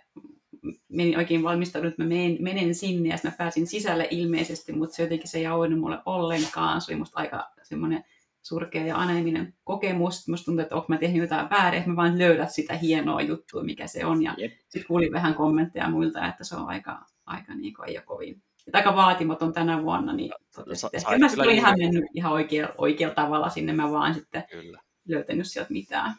[0.90, 5.04] menin oikein valmistanut, että mä menen, menen sinne ja mä pääsin sisälle ilmeisesti, mutta se
[5.04, 6.82] jotenkin se ei auennut mulle ollenkaan.
[6.82, 8.04] Se oli musta aika semmoinen
[8.44, 10.28] surkea ja aneminen kokemus.
[10.28, 13.64] Musta tuntuu, että onko mä tehnyt jotain väärin, että mä vaan löydä sitä hienoa juttua,
[13.64, 14.24] mikä se on.
[14.24, 14.36] Ja
[14.70, 18.44] sitten kuulin vähän kommentteja muilta, että se on aika, aika niin kuin, ei ole kovin
[18.68, 22.76] että aika vaatimaton tänä vuonna, niin totesin, että ehkä mä olin ihan mennyt ihan oikealla,
[22.78, 24.82] oikealla tavalla sinne, mä vaan sitten kyllä.
[25.08, 26.16] löytänyt sieltä mitään.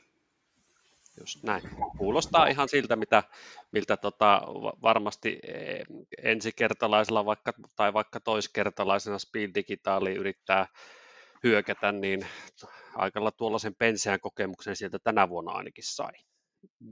[1.20, 1.62] Just näin.
[1.98, 3.22] Kuulostaa ihan siltä, mitä,
[3.72, 4.42] miltä tota,
[4.82, 5.82] varmasti e,
[6.22, 10.66] ensikertalaisella vaikka, tai vaikka toiskertalaisena Speed Digitaali yrittää
[11.44, 12.26] hyökätä, niin
[12.94, 16.12] aikalla tuollaisen penseän kokemuksen sieltä tänä vuonna ainakin sai.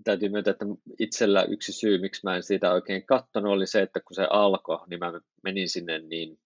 [0.05, 0.65] Täytyy myöntää, että
[0.99, 4.79] itsellä yksi syy, miksi mä en siitä oikein katsonut, oli se, että kun se alkoi,
[4.91, 5.13] niin mä
[5.43, 6.39] menin sinne, niin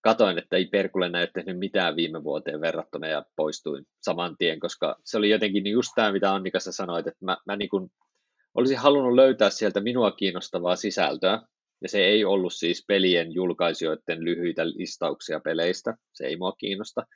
[0.00, 4.96] katoin, että ei Perkulle näy tehnyt mitään viime vuoteen verrattuna ja poistuin saman tien, koska
[5.04, 7.90] se oli jotenkin just tämä, mitä Annika sä sanoit, että mä, mä niin kuin
[8.54, 11.42] olisin halunnut löytää sieltä minua kiinnostavaa sisältöä,
[11.82, 17.06] ja se ei ollut siis pelien julkaisijoiden lyhyitä listauksia peleistä, se ei mua kiinnosta,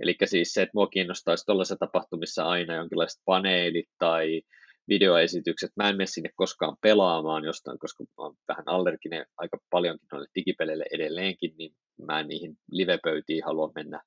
[0.00, 4.42] Eli siis se, että mua kiinnostaisi tuollaisessa tapahtumissa aina jonkinlaiset paneelit tai
[4.88, 5.70] videoesitykset.
[5.76, 10.28] Mä en mene sinne koskaan pelaamaan jostain, koska mä oon vähän allerginen aika paljonkin noille
[10.34, 11.74] digipeleille edelleenkin, niin
[12.06, 14.02] mä en niihin livepöytiin halua mennä,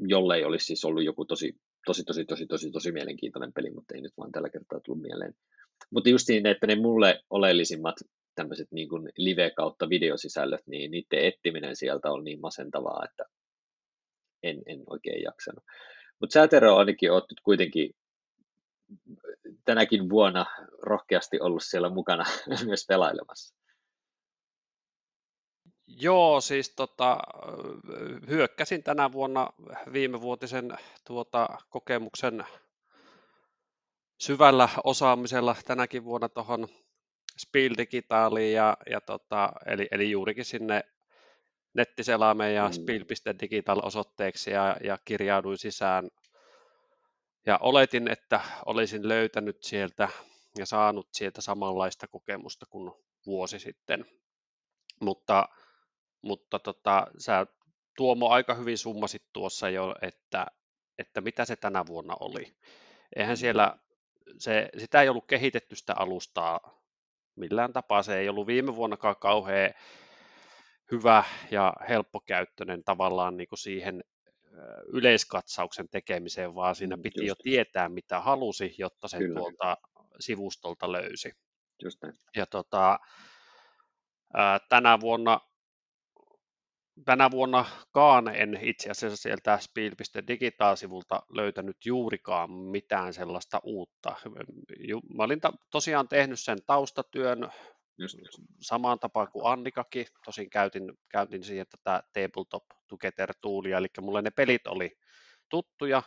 [0.00, 1.56] jollei olisi siis ollut joku tosi,
[1.86, 5.34] tosi, tosi, tosi, tosi, tosi mielenkiintoinen peli, mutta ei nyt vaan tällä kertaa tullut mieleen.
[5.90, 7.96] Mutta just niin, että ne mulle oleellisimmat
[8.36, 13.24] tämmöiset niin kuin live kautta videosisällöt, niin niiden ettiminen sieltä on niin masentavaa, että
[14.42, 15.64] en, en oikein jaksanut.
[16.20, 17.94] Mutta Sääterö ainakin olet nyt kuitenkin
[19.64, 20.46] tänäkin vuonna
[20.82, 22.24] rohkeasti ollut siellä mukana
[22.66, 23.54] myös pelailemassa.
[25.86, 27.18] Joo, siis tota,
[28.28, 29.50] hyökkäsin tänä vuonna
[29.92, 32.44] viimevuotisen tuota, kokemuksen
[34.20, 36.68] syvällä osaamisella tänäkin vuonna tuohon
[37.38, 40.84] Spiel Digitaaliin, ja, ja tota, eli, eli juurikin sinne
[41.74, 42.72] nettiselaameen ja mm.
[42.72, 46.10] spiel.digital-osoitteeksi ja, ja kirjauduin sisään.
[47.46, 50.08] Ja oletin, että olisin löytänyt sieltä
[50.58, 52.92] ja saanut sieltä samanlaista kokemusta kuin
[53.26, 54.04] vuosi sitten.
[55.00, 55.48] Mutta,
[56.22, 57.46] mutta tota, sä
[57.96, 60.46] Tuomo aika hyvin summasit tuossa jo, että,
[60.98, 62.56] että mitä se tänä vuonna oli.
[63.16, 63.78] Eihän siellä,
[64.38, 66.75] se, sitä ei ollut kehitetty sitä alustaa
[67.36, 68.02] millään tapaa.
[68.02, 69.70] Se ei ollut viime vuonnakaan kauhean
[70.90, 74.04] hyvä ja helppokäyttöinen tavallaan niin kuin siihen
[74.92, 77.28] yleiskatsauksen tekemiseen, vaan siinä mm, piti Just.
[77.28, 79.38] jo tietää, mitä halusi, jotta sen Kyllä.
[79.40, 79.76] tuolta
[80.20, 81.32] sivustolta löysi.
[81.82, 82.14] Just näin.
[82.36, 82.98] Ja tota,
[84.68, 85.40] tänä vuonna
[87.04, 94.16] tänä vuonnakaan en itse asiassa sieltä spiel.digital-sivulta löytänyt juurikaan mitään sellaista uutta.
[95.14, 97.50] Mä olin tosiaan tehnyt sen taustatyön
[97.98, 98.38] Just, just.
[98.60, 104.30] samaan tapaan kuin Annikakin, tosin käytin, käytin siihen tätä Tabletop Together toolia, eli mulle ne
[104.30, 104.98] pelit oli
[105.48, 106.02] tuttuja.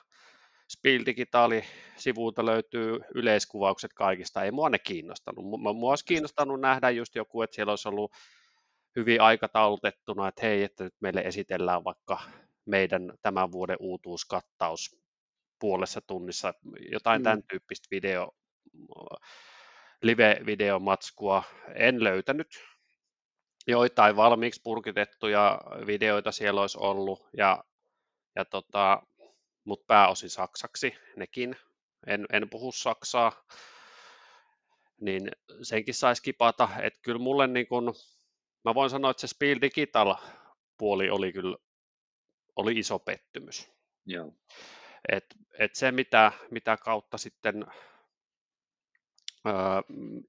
[0.72, 1.64] Spiel Digitaali
[1.98, 5.46] sivuilta löytyy yleiskuvaukset kaikista, ei mua ne kiinnostanut.
[5.76, 8.12] Mua olisi kiinnostanut nähdä just joku, että siellä olisi ollut
[8.96, 12.20] hyvin aikataulutettuna, että hei, että nyt meille esitellään vaikka
[12.66, 14.96] meidän tämän vuoden uutuuskattaus
[15.60, 16.54] puolessa tunnissa,
[16.92, 17.24] jotain mm.
[17.24, 18.32] tämän tyyppistä video,
[20.02, 21.44] live-videomatskua
[21.76, 22.48] en löytänyt.
[23.68, 27.64] Joitain valmiiksi purkitettuja videoita siellä olisi ollut, ja,
[28.36, 29.02] ja tota,
[29.64, 31.56] mutta pääosin saksaksi nekin.
[32.08, 33.32] En, en puhu saksaa,
[35.02, 36.70] niin senkin saisi kipata.
[36.82, 37.94] Että kyllä mulle niin kun,
[38.66, 40.16] mä voin sanoa, että se Spiel Digital
[40.78, 41.58] puoli oli kyllä
[42.56, 43.72] oli iso pettymys.
[44.06, 44.34] Joo.
[45.10, 45.26] Et,
[45.60, 47.66] et se, mitä, mitä kautta sitten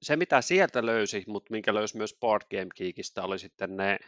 [0.02, 3.98] se, mitä sieltä löysi, mutta minkä löysi myös Board Game Geekistä, oli sitten ne,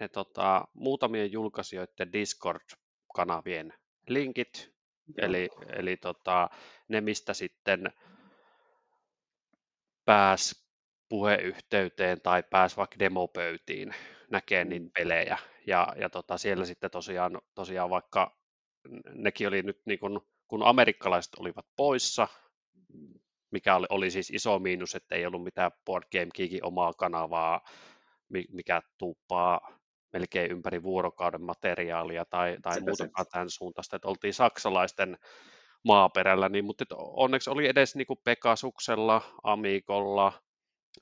[0.00, 3.74] ne tota, muutamien julkaisijoiden Discord-kanavien
[4.08, 4.72] linkit,
[5.06, 5.26] Joo.
[5.26, 6.50] eli, eli tota,
[6.88, 7.92] ne, mistä sitten
[10.04, 10.67] pääs
[11.08, 13.94] puheyhteyteen tai pääs vaikka demopöytiin,
[14.30, 14.90] näkee niitä Mm.
[14.98, 15.38] pelejä.
[15.66, 18.36] Ja, ja tota, siellä sitten tosiaan, tosiaan vaikka
[19.14, 22.28] nekin oli nyt niin kun, kun amerikkalaiset olivat poissa,
[23.50, 27.60] mikä oli, oli siis iso miinus, että ei ollut mitään Board Game Geekin omaa kanavaa,
[28.28, 29.78] mi- mikä tuuppaa
[30.12, 35.18] melkein ympäri vuorokauden materiaalia tai, tai muutakaan tämän suuntaista, että oltiin saksalaisten
[35.84, 40.32] maaperällä, niin, mutta onneksi oli edes niin kuin Pekasuksella, Amigolla,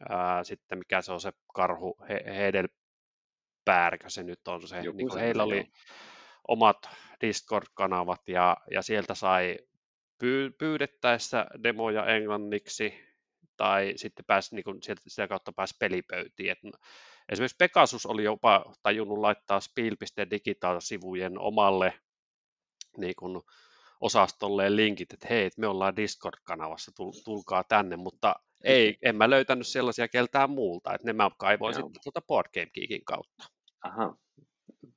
[0.09, 5.09] ää, sitten mikä se on se karhu, he, Hedelpääärkö se nyt on se, Joku niin
[5.09, 5.70] kuin heillä oli
[6.48, 6.88] omat
[7.20, 9.59] Discord-kanavat ja, ja sieltä sai
[10.18, 12.94] pyy- pyydettäessä demoja englanniksi
[13.56, 16.50] tai sitten pääsi, niin kuin sieltä, sitä kautta pääsi pelipöytiin.
[16.50, 16.59] Et
[17.28, 21.94] esimerkiksi Pegasus oli jopa tajunnut laittaa spiel.digital-sivujen omalle
[22.96, 23.42] niin kuin
[24.00, 29.66] osastolleen linkit, että hei, me ollaan Discord-kanavassa, tul- tulkaa tänne, mutta ei, en mä löytänyt
[29.66, 31.83] sellaisia keltään muulta, että ne mä kaivoin Joo.
[31.83, 33.45] sitten tuota Board Game Geekin kautta.
[33.85, 34.16] Aha,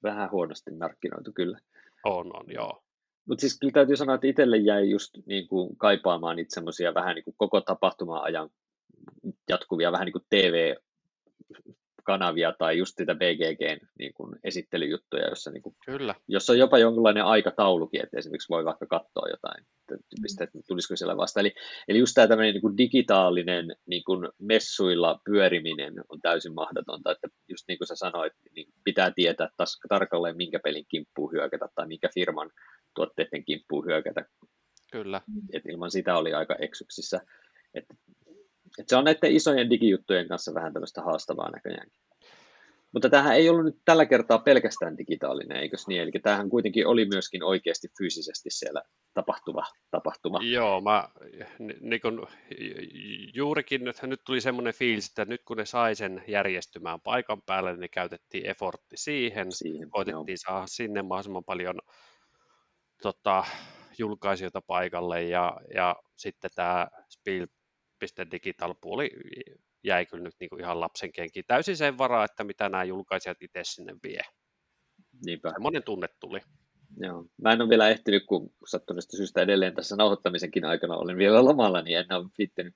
[0.04, 1.60] vähän huonosti markkinoitu kyllä.
[2.06, 2.84] On, on, joo.
[3.28, 7.16] Mutta siis kyllä täytyy sanoa, että itselle jäi just niin kuin kaipaamaan niitä semmoisia vähän
[7.16, 8.50] niin kuin koko tapahtuma-ajan
[9.50, 10.26] jatkuvia vähän niin kuin
[12.10, 16.78] TV-kanavia tai just sitä BGGn niin kuin esittelyjuttuja, jossa, niin kuin, Kyllä, jossa on jopa
[16.78, 21.40] jonkinlainen aikataulukin, että esimerkiksi voi vaikka katsoa jotain, että tyyppistä, että tulisiko siellä vasta.
[21.40, 21.54] Eli,
[21.88, 27.28] eli just tämä tämmöinen niin kuin digitaalinen niin kuin messuilla pyöriminen on täysin mahdotonta, että
[27.48, 31.88] just niin kuin sä sanoit, niin pitää tietää tas, tarkalleen, minkä pelin kimppuun hyökätä tai
[31.88, 32.52] minkä firman
[32.96, 34.26] tuotteiden kimppuun hyökätä,
[34.92, 35.22] kyllä.
[35.54, 37.22] et ilman sitä oli aika eksyksissä.
[37.74, 37.86] Et,
[38.80, 41.88] et se on näiden isojen digijuttujen kanssa vähän tämmöistä haastavaa näköjään.
[42.92, 46.02] Mutta tämähän ei ollut nyt tällä kertaa pelkästään digitaalinen, eikös niin?
[46.02, 48.82] Eli tämähän kuitenkin oli myöskin oikeasti fyysisesti siellä
[49.14, 50.40] tapahtuva tapahtuma.
[50.44, 51.10] Joo, mä
[51.60, 52.28] ni- niin kun,
[53.34, 57.72] juurikin nyt, nyt tuli semmoinen fiilis, että nyt kun ne sai sen järjestymään paikan päälle,
[57.72, 59.90] niin ne käytettiin effortti siihen, Siihen, joo.
[59.92, 61.80] koitettiin saada sinne mahdollisimman paljon
[63.02, 63.44] tota,
[63.98, 67.59] julkaisijoita paikalle ja, ja sitten tämä Spiel.digital
[68.82, 69.12] puoli
[69.84, 71.46] jäi kyllä nyt niin kuin ihan lapsen kenkiin.
[71.48, 74.22] Täysin sen varaa, että mitä nämä julkaisijat itse sinne vie.
[75.26, 75.52] Niinpä.
[75.52, 76.40] Semmoinen tunne tuli.
[76.98, 77.26] Joo.
[77.42, 81.82] Mä en ole vielä ehtinyt, kun sattuneesta syystä edelleen tässä nauhoittamisenkin aikana olen vielä lomalla,
[81.82, 82.76] niin en ole viittinyt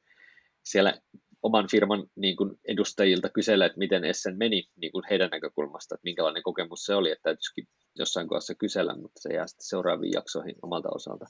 [0.64, 1.02] siellä
[1.44, 6.04] oman firman niin kuin edustajilta kysellä, että miten Essen meni niin kuin heidän näkökulmasta, että
[6.04, 10.56] minkälainen kokemus se oli, että täytyisikin jossain kohdassa kysellä, mutta se jää sitten seuraaviin jaksoihin
[10.62, 11.26] omalta osalta.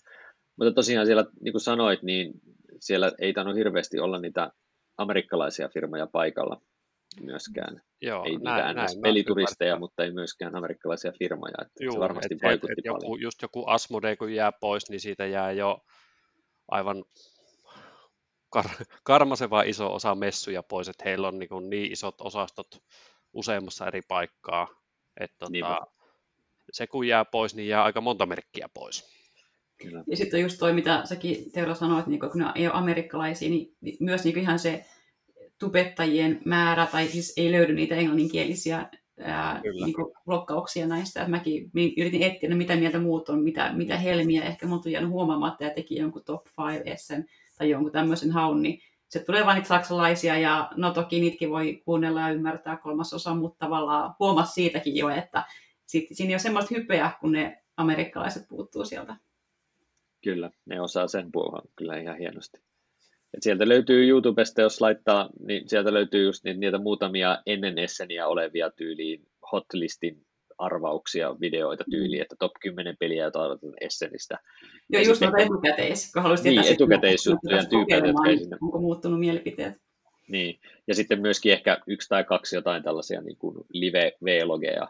[0.55, 2.33] Mutta tosiaan siellä, niin kuin sanoit, niin
[2.83, 4.51] siellä ei tainnut hirveästi olla niitä
[4.97, 6.61] amerikkalaisia firmoja paikalla
[7.21, 7.81] myöskään.
[8.01, 9.79] Joo, ei niitä näin, näin, näin, pelituristeja, ymmärrän.
[9.79, 11.53] mutta ei myöskään amerikkalaisia firmoja.
[11.61, 13.01] Että Juu, se varmasti et, vaikutti et, et paljon.
[13.03, 15.79] joku, just joku Asmodee kun jää pois, niin siitä jää jo
[16.67, 17.03] aivan
[18.57, 22.67] kar- karmaseva iso osa messuja pois, että heillä on niin, kuin niin isot osastot
[23.33, 24.67] useammassa eri paikkaa,
[25.19, 25.69] että Niinpä.
[25.69, 25.87] tota,
[26.71, 29.22] se kun jää pois, niin jää aika monta merkkiä pois.
[29.81, 30.03] Kyllä.
[30.07, 33.75] Ja sitten just toi, mitä säkin Teulo sanoit, niin kun ne ei ole amerikkalaisia, niin
[33.81, 34.85] niin myös niin ihan se
[35.59, 41.21] tubettajien määrä, tai siis ei löydy niitä englanninkielisiä ää, niin blokkauksia näistä.
[41.21, 44.91] Et mäkin yritin etsiä, no mitä mieltä muut on, mitä, mitä helmiä, ehkä mun on
[44.91, 47.25] jäänyt huomaamatta ja teki jonkun top 5 essen
[47.57, 51.81] tai jonkun tämmöisen haun, niin se tulee vain niitä saksalaisia, ja no toki niitäkin voi
[51.85, 55.45] kuunnella ja ymmärtää kolmasosa, mutta tavallaan huomas siitäkin jo, että
[55.85, 59.15] sit, siinä ei ole semmoista hypeä, kun ne amerikkalaiset puuttuu sieltä.
[60.23, 62.57] Kyllä, ne osaa sen puolen kyllä ihan hienosti.
[63.33, 68.27] Et sieltä löytyy YouTubesta, jos laittaa, niin sieltä löytyy just niitä, niitä muutamia ennen Esseniä
[68.27, 70.25] olevia tyyliin hotlistin
[70.57, 74.39] arvauksia, videoita tyyliin, että top 10 peliä, joita odotetaan Essenistä.
[74.89, 78.79] Joo, Ja just noita etukäteis, kun haluaisin Niin, etukäteisjuttuja kun tyypeiltä, jotka ei sinne- Onko
[78.79, 79.73] muuttunut mielipiteet?
[80.27, 84.87] Niin, ja sitten myöskin ehkä yksi tai kaksi jotain tällaisia niin kuin live-vlogeja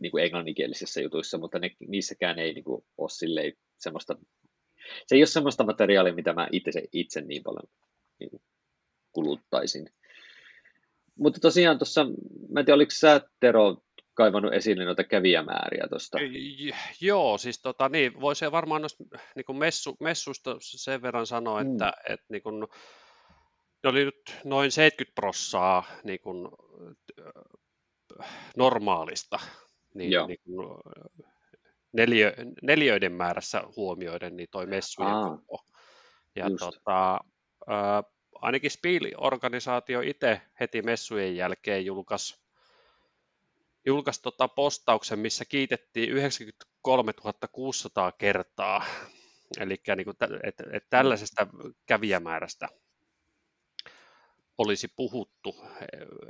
[0.00, 3.52] niin kuin englanninkielisissä jutuissa, mutta ne, niissäkään ei niin kuin, ole silleen
[3.82, 4.16] semmoista,
[5.06, 7.64] se ei ole semmoista materiaalia, mitä mä itse, itse niin paljon
[8.20, 8.42] niin kuin,
[9.12, 9.90] kuluttaisin.
[11.18, 12.04] Mutta tosiaan tuossa,
[12.48, 13.76] mä en tiedä, oliko sä Tero
[14.14, 16.18] kaivannut esille noita kävijämääriä tuosta?
[17.00, 19.04] Joo, siis tota, niin, voisi varmaan noista
[19.36, 21.72] niin kuin messu, messuista sen verran sanoa, Mm.
[21.72, 22.60] että, että niin kuin,
[23.82, 26.48] ne oli nyt noin 70 prossaa niin kuin,
[28.56, 29.38] normaalista
[29.94, 30.26] niin, Joo.
[30.26, 30.66] niin kuin,
[31.92, 35.64] neliö, neliöiden määrässä huomioiden niin toi messujen Aa, koko.
[36.36, 36.58] Ja just.
[36.58, 37.14] tota,
[37.70, 42.42] äh, ainakin Spiel-organisaatio itse heti messujen jälkeen julkaisi
[43.86, 47.12] julkaisi tota postauksen, missä kiitettiin 93
[47.52, 48.84] 600 kertaa.
[49.60, 51.46] Eli niin kuin, et, et tällaisesta
[51.86, 52.68] kävijämäärästä
[54.58, 55.56] olisi puhuttu.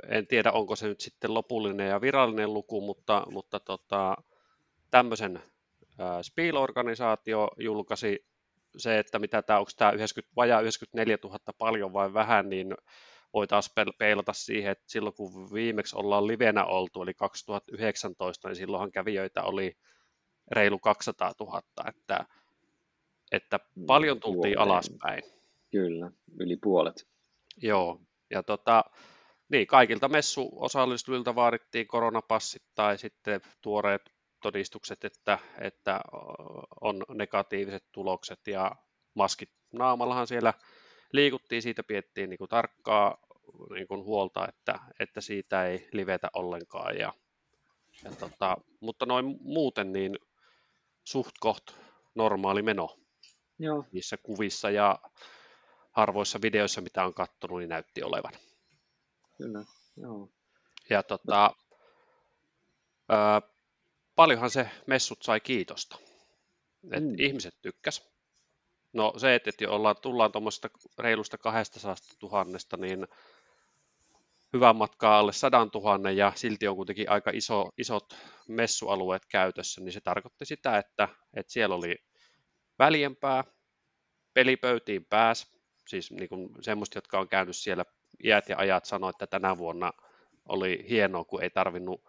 [0.07, 4.17] En tiedä, onko se nyt sitten lopullinen ja virallinen luku, mutta, mutta tota,
[4.91, 5.43] tämmöisen
[6.21, 8.25] Spiel-organisaatio julkaisi
[8.77, 12.75] se, että mitä tämä, onko tämä 90, vajaa 94 000 paljon vai vähän, niin
[13.33, 18.91] voi taas peilata siihen, että silloin kun viimeksi ollaan livenä oltu, eli 2019, niin silloinhan
[18.91, 19.77] kävijöitä oli
[20.51, 22.25] reilu 200 000, että,
[23.31, 24.57] että paljon tultiin Puoleen.
[24.59, 25.23] alaspäin.
[25.71, 27.07] Kyllä, yli puolet.
[27.57, 28.83] Joo, ja tota,
[29.49, 34.12] niin, kaikilta messuosallistujilta vaadittiin koronapassit tai sitten tuoreet
[34.43, 36.01] todistukset, että, että
[36.81, 38.75] on negatiiviset tulokset ja
[39.13, 40.53] maskit naamallahan siellä
[41.11, 43.17] liikuttiin, siitä piettiin niin kuin tarkkaa
[43.69, 46.97] niin kuin huolta, että, että siitä ei livetä ollenkaan.
[46.97, 47.13] Ja,
[48.03, 50.19] ja tota, mutta noin muuten niin
[51.03, 51.71] suht koht
[52.15, 52.97] normaali meno
[53.59, 53.85] Joo.
[53.91, 54.99] niissä kuvissa ja
[55.91, 58.33] harvoissa videoissa, mitä on katsonut, niin näytti olevan.
[59.37, 59.65] Kyllä,
[59.97, 60.29] joo.
[60.89, 61.51] Ja tota,
[63.11, 63.52] ö,
[64.15, 65.97] paljonhan se messut sai kiitosta.
[66.91, 67.15] Et mm.
[67.19, 68.13] Ihmiset tykkäs.
[68.93, 73.07] No se, että, että ollaan, tullaan tuommoisesta reilusta 200 tuhannesta, niin
[74.53, 79.93] hyvän matkaa alle 100 000 ja silti on kuitenkin aika iso, isot messualueet käytössä, niin
[79.93, 81.95] se tarkoitti sitä, että, että siellä oli
[82.79, 83.43] väljempää,
[84.33, 85.53] pelipöytiin pääs,
[85.87, 87.85] siis niin kuin semmoista, jotka on käynyt siellä
[88.23, 89.91] iät ja ajat sanoi, että tänä vuonna
[90.49, 92.03] oli hienoa, kun ei tarvinnut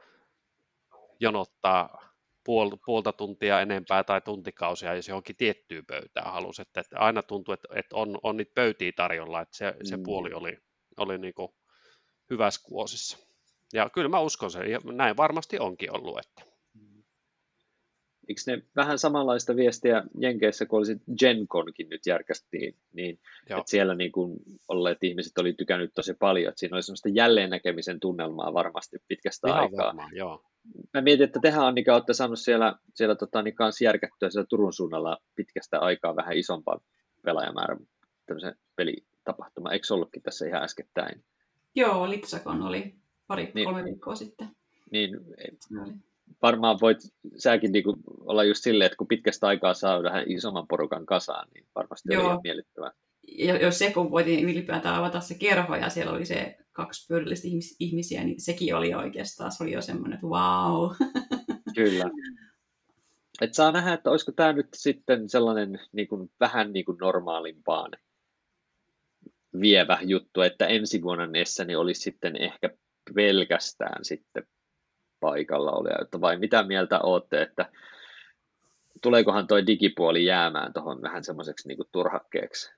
[1.20, 6.62] jonottaa puol, puolta tuntia enempää tai tuntikausia, jos johonkin tiettyyn pöytään halusi.
[6.62, 10.02] Että, että aina tuntuu, että, että on, on niitä pöytiä tarjolla, että se, se mm.
[10.02, 10.58] puoli oli,
[10.96, 11.48] oli niin kuin
[12.30, 13.18] hyvässä kuosissa.
[13.72, 16.18] Ja kyllä mä uskon sen, ja näin varmasti onkin ollut.
[16.18, 16.53] Että.
[18.28, 23.18] Eikö ne vähän samanlaista viestiä Jenkeissä, kun olisi GenConkin nyt järkästiin, niin
[23.50, 23.58] Joo.
[23.58, 24.36] että siellä niin kuin
[24.68, 29.60] olleet ihmiset oli tykännyt tosi paljon, että siinä oli sellaista jälleennäkemisen tunnelmaa varmasti pitkästä Ihan
[29.60, 29.86] aikaa.
[29.86, 30.44] Varmaan, joo.
[30.94, 34.72] Mä mietin, että tehän Annika olette saanut siellä, siellä tota, niin kanssa järkättyä siellä Turun
[34.72, 36.80] suunnalla pitkästä aikaa vähän isompaa
[37.22, 37.76] pelaajamäärä
[38.26, 39.72] tämmöisen pelitapahtuma.
[39.72, 41.24] Eikö se ollutkin tässä ihan äskettäin?
[41.74, 42.94] Joo, Litsakon oli
[43.26, 44.48] pari, niin, kolme viikkoa sitten.
[44.90, 45.20] Niin,
[46.42, 46.98] varmaan voit
[47.36, 51.66] säkin niinku olla just silleen, että kun pitkästä aikaa saa vähän isomman porukan kasaan, niin
[51.74, 52.30] varmasti Joo.
[52.30, 52.90] oli miellyttävää.
[53.38, 57.48] Ja jos se, kun voitiin ylipäätään avata se kerho ja siellä oli se kaksi pyörällistä
[57.48, 60.90] ihmis- ihmisiä, niin sekin oli oikeastaan, se oli jo semmoinen, että wow.
[61.74, 62.10] Kyllä.
[63.40, 67.90] Et saa nähdä, että olisiko tämä nyt sitten sellainen niin kuin, vähän niin kuin normaalimpaan
[69.60, 72.70] vievä juttu, että ensi vuonna Nessani olisi sitten ehkä
[73.14, 74.46] pelkästään sitten
[75.24, 77.72] paikalla olijoita, vai mitä mieltä olette, että
[79.02, 82.72] tuleekohan toi digipuoli jäämään tuohon vähän semmoiseksi niin turhakkeeksi?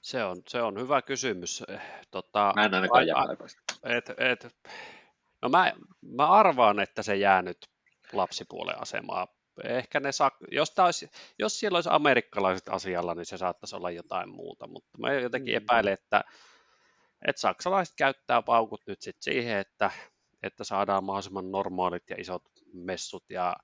[0.00, 1.62] Se on, se on hyvä kysymys.
[2.10, 3.24] Tota, mä en ainakaan jää
[3.82, 4.56] et, et,
[5.42, 7.58] no mä, mä arvaan, että se jää nyt
[8.12, 9.26] lapsipuolen asemaa.
[9.64, 14.28] Ehkä ne saa, jos, olisi, jos siellä olisi amerikkalaiset asialla, niin se saattaisi olla jotain
[14.28, 15.56] muuta, mutta mä jotenkin mm.
[15.56, 16.24] epäilen, että
[17.28, 19.90] että saksalaiset käyttää paukut nyt sit siihen, että,
[20.42, 23.56] että saadaan mahdollisimman normaalit ja isot messut ja,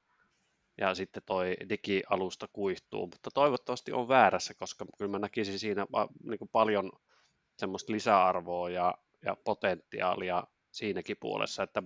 [0.78, 5.86] ja sitten toi digialusta kuihtuu, mutta toivottavasti on väärässä, koska kyllä mä näkisin siinä
[6.24, 6.92] niin paljon
[7.58, 8.94] semmoista lisäarvoa ja,
[9.24, 11.82] ja potentiaalia siinäkin puolessa, että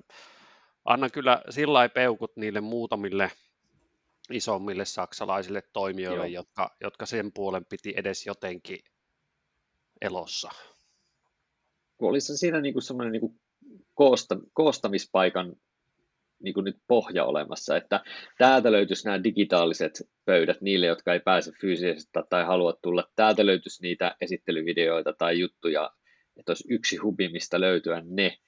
[0.85, 3.31] annan kyllä sillä peukut niille muutamille
[4.31, 8.79] isommille saksalaisille toimijoille, jotka, jotka sen puolen piti edes jotenkin
[10.01, 10.51] elossa
[12.09, 13.41] olisi siinä niin kuin semmoinen niin kuin
[13.95, 15.57] koosta, koostamispaikan
[16.43, 18.01] niin kuin nyt pohja olemassa, että
[18.39, 19.93] täältä löytyisi nämä digitaaliset
[20.25, 23.05] pöydät niille, jotka ei pääse fyysisesti tai halua tulla.
[23.17, 25.91] Täältä löytyisi niitä esittelyvideoita tai juttuja,
[26.37, 28.39] että olisi yksi hubi, mistä löytyä ne.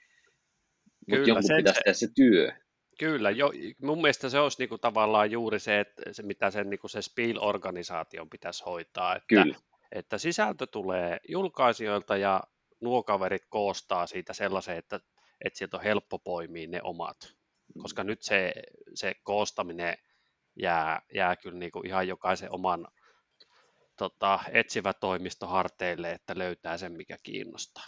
[1.10, 2.52] Mutta jonkun sen, pitäisi tehdä se työ.
[2.98, 3.52] Kyllä, jo,
[3.82, 8.30] mun mielestä se olisi niinku tavallaan juuri se, että se, mitä sen niinku se Spiel-organisaation
[8.30, 9.56] pitäisi hoitaa, että, Kyllä.
[9.92, 12.42] että sisältö tulee julkaisijoilta ja
[12.80, 15.00] nuo kaverit koostaa siitä sellaisen, että,
[15.44, 17.16] että sieltä on helppo poimia ne omat.
[17.82, 18.52] Koska nyt se,
[18.94, 19.96] se koostaminen
[20.56, 22.88] jää, jää kyllä niin kuin ihan jokaisen oman
[23.96, 27.86] tota, etsivä toimisto harteille, että löytää sen, mikä kiinnostaa.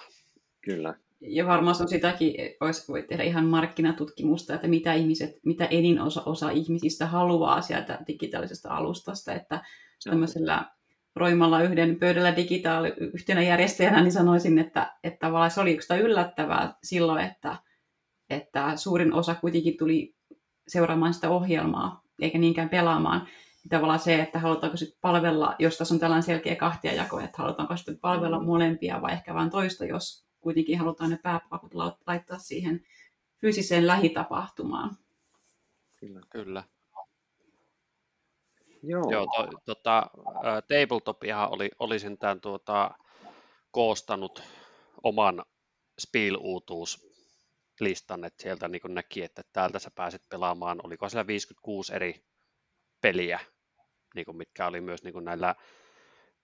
[0.60, 0.94] Kyllä.
[1.20, 6.22] Ja varmaan on sitäkin, olisi, voi tehdä ihan markkinatutkimusta, että mitä, ihmiset, mitä enin osa,
[6.22, 9.64] osa ihmisistä haluaa sieltä digitaalisesta alustasta, että
[10.04, 10.70] tämmöisellä
[11.16, 16.74] roimalla yhden pöydällä digitaali yhtenä järjestäjänä, niin sanoisin, että, että tavallaan se oli yksi yllättävää
[16.82, 17.56] silloin, että,
[18.30, 20.14] että suurin osa kuitenkin tuli
[20.68, 23.28] seuraamaan sitä ohjelmaa, eikä niinkään pelaamaan.
[23.68, 27.98] tavallaan se, että halutaanko sitten palvella, jos tässä on tällainen selkeä kahtiajako, että halutaanko sitten
[27.98, 28.46] palvella mm.
[28.46, 31.74] molempia vai ehkä vain toista, jos kuitenkin halutaan ne pääpakut
[32.06, 32.80] laittaa siihen
[33.40, 34.96] fyysiseen lähitapahtumaan.
[35.96, 36.20] Kyllä.
[36.30, 36.64] Kyllä.
[38.82, 39.10] Joo.
[39.10, 40.10] Joo to, tota,
[40.68, 42.90] Tabletopia oli, oli sentään tuota,
[43.70, 44.42] koostanut
[45.02, 45.44] oman
[46.00, 52.24] Spiel-uutuuslistan, että sieltä niin näki, että täältä sä pääset pelaamaan, oliko siellä 56 eri
[53.00, 53.40] peliä,
[54.14, 55.54] niin mitkä oli myös niin näillä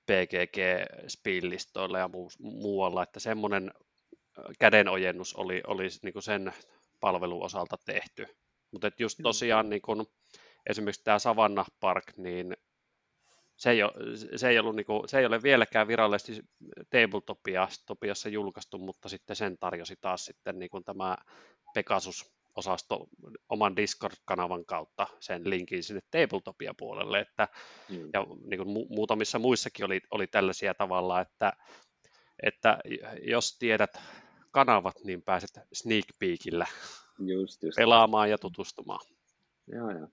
[0.07, 3.73] PGG-Spiel-listoilla ja muu, muualla, että semmoinen
[4.59, 6.53] kädenojennus oli, oli niin sen
[7.01, 8.27] palvelun osalta tehty.
[8.71, 10.07] Mutta just tosiaan niin kun,
[10.71, 12.57] esimerkiksi tämä Savannah Park, niin
[13.57, 13.93] se ei, ole,
[14.37, 16.43] se, ei ollut, niin kuin, se ei ole vieläkään virallisesti
[16.91, 17.67] Tabletopia
[18.31, 21.17] julkaistu, mutta sitten sen tarjosi taas sitten niin kuin tämä
[21.75, 23.07] Pegasus-osasto
[23.49, 27.49] oman Discord-kanavan kautta sen linkin sinne Tabletopia puolelle, että,
[27.89, 28.11] mm.
[28.13, 31.53] ja niin kuin mu- muutamissa muissakin oli, oli tällaisia tavalla, että,
[32.43, 32.79] että
[33.23, 34.01] jos tiedät
[34.51, 36.67] kanavat, niin pääset sneak peekillä
[37.19, 37.77] just, just.
[37.77, 39.07] pelaamaan ja tutustumaan.
[39.67, 40.09] Joo, joo.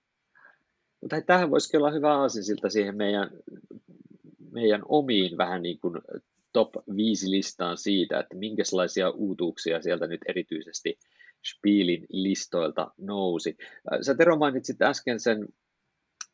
[1.01, 3.29] Mutta tähän voisi olla hyvä aasinsilta siihen meidän,
[4.51, 6.01] meidän omiin vähän niin kuin
[6.53, 10.99] top 5 listaan siitä, että minkälaisia uutuuksia sieltä nyt erityisesti
[11.45, 13.57] Spielin listoilta nousi.
[14.01, 15.47] Sä Tero mainitsit äsken sen,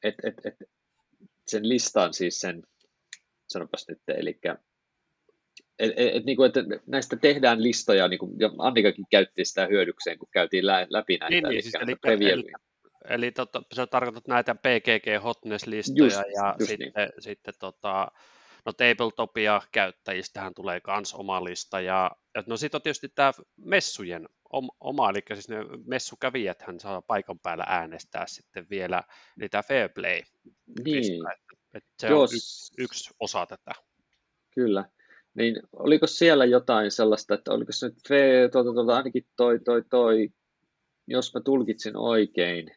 [0.03, 0.69] että et, et,
[1.47, 2.63] sen listan, siis sen,
[3.47, 4.39] sanopas nyt, eli
[5.79, 10.19] et, et, niin kuin, että näistä tehdään listoja, niin kuin, ja Annikakin käytti sitä hyödykseen,
[10.19, 11.29] kun käytiin läpi näitä.
[11.29, 12.51] Niin, niin, siis eli, eli, eli
[13.35, 17.09] tota, sä tarkoitat näitä PGG Hotness-listoja, just, ja just sitten, niin.
[17.19, 18.11] sitten tota,
[18.65, 22.11] no Tabletopia käyttäjistähän tulee myös oma lista, ja,
[22.47, 24.29] no sitten on tietysti tämä messujen
[24.79, 29.03] oma, eli siis ne messukävijät hän saa paikan päällä äänestää sitten vielä
[29.35, 30.21] niitä Fairplay.
[30.85, 31.23] Niin.
[31.73, 32.31] että se Jos...
[32.31, 33.71] on yksi, yksi osa tätä.
[34.55, 34.85] Kyllä.
[35.33, 37.97] Niin oliko siellä jotain sellaista, että oliko se nyt
[38.51, 40.29] tuota, tuota, ainakin toi, toi, toi,
[41.07, 42.71] jos mä tulkitsin oikein,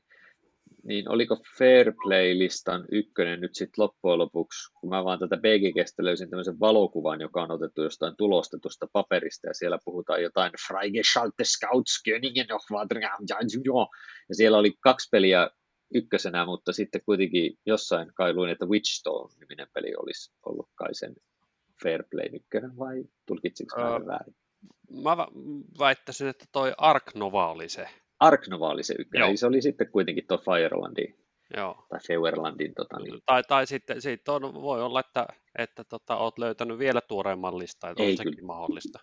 [0.85, 6.61] niin oliko Fairplay-listan ykkönen nyt sitten loppujen lopuksi, kun mä vaan tätä BGGstä löysin tämmöisen
[6.61, 12.62] valokuvan, joka on otettu jostain tulostetusta paperista, ja siellä puhutaan jotain Freigeschalte Scouts, Königen of
[14.28, 15.51] ja siellä oli kaksi peliä
[15.95, 21.14] ykkösenä, mutta sitten kuitenkin jossain kailuin, että Witchstone-niminen peli olisi ollut kai sen
[21.83, 24.35] Fairplay ykkönen vai tulkitsinko mä öö, väärin?
[25.03, 25.16] Mä
[25.78, 27.89] väittäisin, että toi Ark Nova oli se.
[28.21, 31.16] Ark Nova oli se ykkönen, eli se oli sitten kuitenkin tuo Firelandin
[31.57, 31.87] Joo.
[31.89, 32.75] tai Feuerlandin.
[32.75, 33.21] Tota, niin.
[33.27, 35.27] tai, tai sitten siitä on, voi olla, että,
[35.59, 38.47] että tota, olet löytänyt vielä tuoreemman listan, että Ei, on sekin kyllä.
[38.47, 38.99] mahdollista.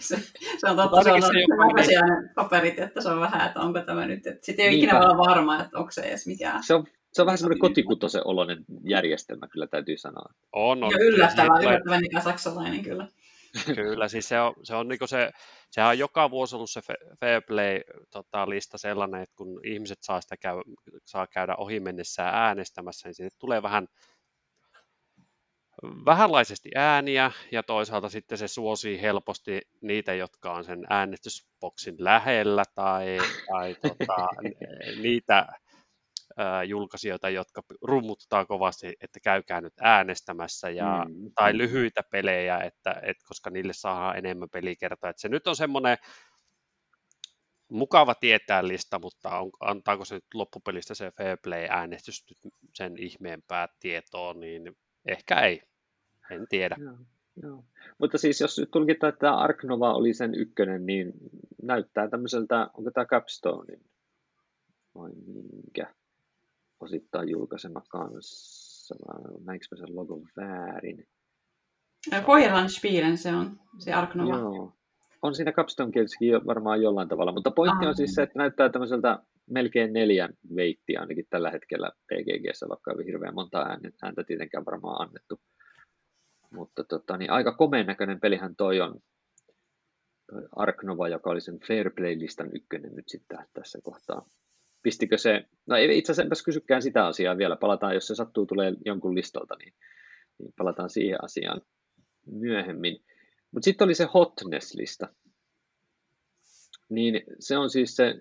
[0.00, 0.16] se,
[0.58, 4.06] se on totta, se on, se on paperit, että se on vähän, että onko tämä
[4.06, 6.62] nyt, että sitten ei ole ikinä olla varma, että onko se edes mikään.
[6.62, 10.32] Se on, se on vähän semmoinen kotikutosen oloinen järjestelmä, kyllä täytyy sanoa.
[10.52, 10.90] On, on.
[10.90, 13.08] Ja yllättävän, yllättävän ikä saksalainen kyllä.
[13.74, 15.30] Kyllä, siis se on, se on niin se,
[15.70, 16.80] sehän on joka vuosi ollut se
[17.20, 17.80] fair play
[18.10, 20.56] tota, lista sellainen, että kun ihmiset saa, sitä käy,
[21.04, 23.88] saa käydä ohi mennessään äänestämässä, niin sinne tulee vähän
[25.82, 33.18] vähänlaisesti ääniä ja toisaalta sitten se suosii helposti niitä, jotka on sen äänestysboksin lähellä tai,
[33.48, 34.28] tai tota,
[35.02, 35.46] niitä
[36.66, 41.30] julkaisijoita, jotka rummuttaa kovasti, että käykää nyt äänestämässä, ja, mm.
[41.34, 45.10] tai lyhyitä pelejä, että, että koska niille saa enemmän pelikertaa.
[45.10, 45.96] Että se nyt on semmoinen
[47.70, 52.24] mukava tietää lista, mutta on, antaako se nyt loppupelistä se fair play-äänestys
[52.74, 54.76] sen ihmeempää tietoa, niin
[55.06, 55.62] ehkä ei.
[56.30, 56.76] En tiedä.
[56.78, 56.96] Joo,
[57.42, 57.64] joo.
[57.98, 61.12] Mutta siis jos nyt tulkitaan, että Ark Nova oli sen ykkönen, niin
[61.62, 63.78] näyttää tämmöiseltä, onko tämä Capstone
[64.94, 65.94] vai minkä?
[66.80, 68.94] Osittain julkaisema kanssa.
[69.44, 71.06] Näinkö mä sen logon väärin?
[72.10, 74.38] Feuerlandspielen se on, se Arknova.
[74.38, 74.72] Joo.
[75.22, 78.68] On siinä capstone jo, varmaan jollain tavalla, mutta pointti ah, on siis se, että näyttää
[78.68, 79.18] tämmöiseltä
[79.50, 85.40] melkein neljän veittiä ainakin tällä hetkellä PGGssä, vaikka ei hirveän monta ääntä tietenkään varmaan annettu.
[86.50, 88.94] Mutta tota, niin aika komeen näköinen pelihän toi on,
[90.26, 94.26] toi Arknova, joka oli sen Fairplay-listan ykkönen nyt sitten tässä kohtaa
[94.88, 98.46] pistikö se, no ei itse asiassa enpäs kysykään sitä asiaa vielä, palataan, jos se sattuu
[98.46, 99.74] tulee jonkun listolta, niin,
[100.38, 101.60] niin palataan siihen asiaan
[102.26, 103.04] myöhemmin.
[103.50, 105.08] Mutta sitten oli se hotness-lista.
[106.88, 108.14] Niin se on siis se...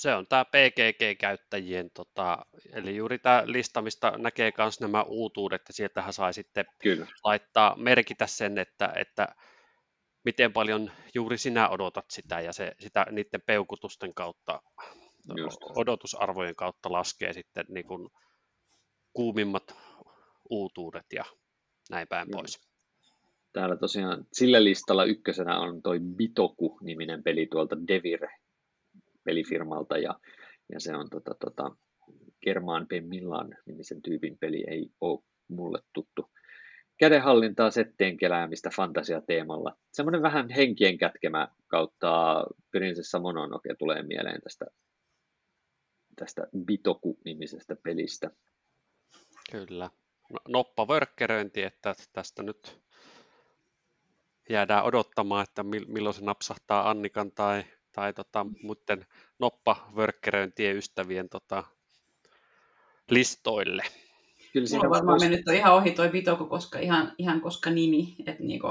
[0.00, 5.74] Se on tämä PGG-käyttäjien, tota, eli juuri tämä lista, mistä näkee myös nämä uutuudet, ja
[5.74, 7.06] sieltähän sai sitten Kyllä.
[7.24, 9.28] laittaa, merkitä sen, että, että
[10.28, 14.62] miten paljon juuri sinä odotat sitä ja se, sitä niiden peukutusten kautta
[15.36, 15.58] Just.
[15.76, 18.08] odotusarvojen kautta laskee sitten niin kuin
[19.12, 19.76] kuumimmat
[20.50, 21.24] uutuudet ja
[21.90, 22.60] näin päin pois.
[23.52, 28.26] Täällä tosiaan sillä listalla ykkösenä on toi Bitoku-niminen peli tuolta Devir
[29.24, 30.20] pelifirmalta ja,
[30.72, 31.76] ja se on tota, tota,
[32.44, 36.30] Germaan Pemmillan nimisen tyypin peli, ei ole mulle tuttu.
[36.98, 39.76] Kädenhallintaa, setteen keläämistä fantasiateemalla.
[39.92, 44.66] Semmoinen vähän henkien kätkemä kautta Prinsessa Mononoke tulee mieleen tästä,
[46.16, 48.30] tästä Bitoku-nimisestä pelistä.
[49.52, 49.90] Kyllä.
[50.32, 52.80] No, noppavörkkeröinti, että tästä nyt
[54.50, 59.06] jäädään odottamaan, että milloin se napsahtaa Annikan tai, tai tota, muiden
[59.38, 61.64] noppavörkkeröintien ystävien tota,
[63.10, 63.82] listoille.
[64.52, 68.14] Kyllä siinä on varmaan mennyt toi ihan ohi toi Bitoku, koska ihan, ihan koska nimi,
[68.26, 68.68] että niinku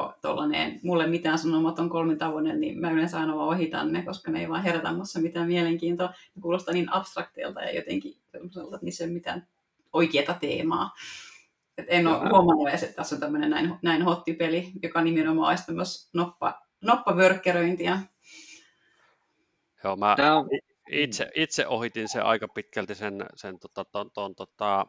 [0.83, 4.63] mulle mitään sanomaton kolmitavoinen, niin mä yleensä aina vaan ohitan ne, koska ne ei vaan
[4.63, 6.07] herätä musta mitään mielenkiintoa.
[6.07, 9.47] Ne kuulostaa niin abstrakteilta ja jotenkin sellaiselta, että niissä ei ole mitään
[9.93, 10.95] oikeata teemaa.
[11.77, 15.71] Et en ole huomannut edes, että tässä on tämmöinen näin, näin hotti-peli, joka nimenomaan olisi
[15.71, 17.99] myös noppa, noppavörkkeröintiä.
[19.83, 20.15] Joo, mä
[20.91, 24.85] itse, itse ohitin se aika pitkälti sen, sen, tota, ton, ton, tota,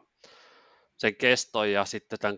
[0.99, 2.37] sen keston ja sitten tämän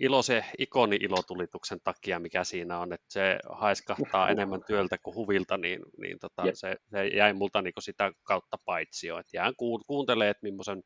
[0.00, 6.18] iloisen ikoni-ilotulituksen takia, mikä siinä on, että se haiskahtaa enemmän työltä kuin huvilta, niin, niin
[6.18, 9.18] tota, se, se jäi multa niin sitä kautta paitsio.
[9.18, 9.54] Että jään
[9.86, 10.82] kuuntelemaan, että millaisen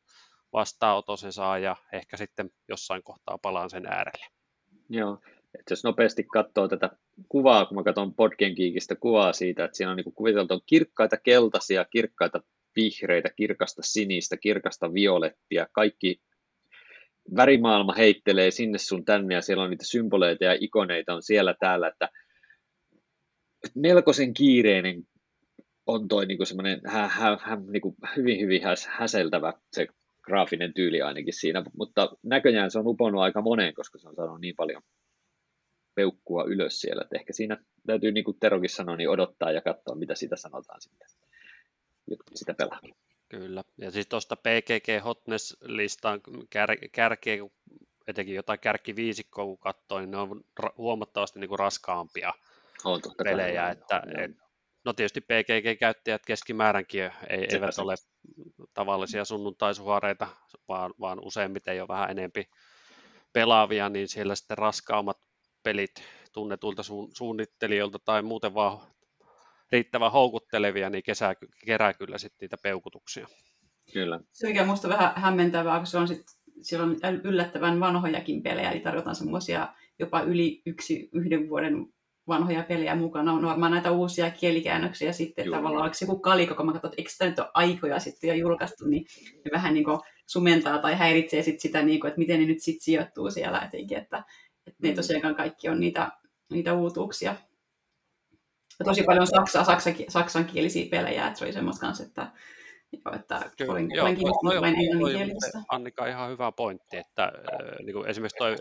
[0.53, 4.25] vastaanoton se saa ja ehkä sitten jossain kohtaa palaan sen äärelle.
[4.89, 5.19] Joo,
[5.59, 6.89] että jos nopeasti katsoo tätä
[7.29, 12.41] kuvaa, kun mä katson Podgenkiikistä kuvaa siitä, että siinä on niin kuviteltu kirkkaita keltaisia, kirkkaita
[12.75, 16.21] vihreitä, kirkasta sinistä, kirkasta violettia, kaikki
[17.35, 21.87] värimaailma heittelee sinne sun tänne ja siellä on niitä symboleita ja ikoneita on siellä täällä,
[21.87, 22.09] että
[23.75, 25.03] melkoisen kiireinen
[25.85, 29.87] on toi niin semmoinen hä, hä, hä, niin hyvin hyvin häs, häseltävä se
[30.21, 34.41] graafinen tyyli ainakin siinä, mutta näköjään se on uponnut aika moneen, koska se on saanut
[34.41, 34.81] niin paljon
[35.95, 37.57] peukkua ylös siellä, että ehkä siinä
[37.87, 41.07] täytyy, niin kuin Terokin sanoi, niin odottaa ja katsoa, mitä sitä sanotaan sitten,
[42.35, 42.79] sitä pelaa.
[43.29, 47.35] Kyllä, ja siis tuosta PGG Hotness-listan kär, kärkeä,
[48.07, 50.41] etenkin jotain kärkiviisikkoa kun katsoo, niin ne on
[50.77, 52.33] huomattavasti niin kuin raskaampia
[52.83, 54.31] on, totta pelejä, kai, että, et,
[54.85, 57.81] no tietysti PGG-käyttäjät keskimääränkin ei, eivät se.
[57.81, 57.95] ole
[58.73, 60.27] tavallisia sunnuntaisuhareita,
[60.67, 62.49] vaan, vaan useimmiten jo vähän enempi
[63.33, 65.17] pelaavia, niin siellä sitten raskaammat
[65.63, 66.03] pelit
[66.33, 68.79] tunnetulta su- suunnittelijoilta tai muuten vaan
[69.71, 70.11] riittävän
[70.49, 71.35] houkuttelevia, niin kesä,
[71.65, 73.27] kerää kyllä sitten niitä peukutuksia.
[73.93, 74.19] Kyllä.
[74.31, 76.25] Se mikä minusta vähän hämmentävää, kun se on sit,
[76.61, 79.67] siellä on yllättävän vanhojakin pelejä, eli tarjotaan semmoisia
[79.99, 81.87] jopa yli yksi, yhden vuoden
[82.27, 83.33] vanhoja pelejä mukana.
[83.33, 85.55] On varmaan näitä uusia kielikäännöksiä sitten, Joo.
[85.55, 88.27] tavallaan oliko se joku kaliko, kun mä katson, että eikö sitä nyt ole aikoja sitten
[88.27, 89.05] jo julkaistu, niin
[89.45, 92.61] ne vähän niin kuin sumentaa tai häiritsee sit sitä, niin kuin, että miten ne nyt
[92.61, 94.23] sitten sijoittuu siellä etenkin, että,
[94.67, 94.95] että ne mm.
[94.95, 96.11] tosiaankaan kaikki on niitä,
[96.51, 97.35] niitä uutuuksia.
[98.79, 102.31] Ja tosi paljon saksaa, saksa, saksankielisiä pelejä, että se oli semmoista kanssa, että
[102.91, 105.65] Joo, että Kyllä, olen, joo, olen kiinnostunut.
[105.69, 108.55] Annika ihan hyvä pointti, että äh, niin kuin esimerkiksi toi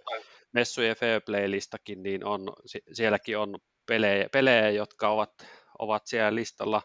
[0.53, 2.53] Messujen Fairplay-listakin, niin on,
[2.93, 5.47] sielläkin on pelejä, pelejä jotka ovat,
[5.79, 6.83] ovat siellä listalla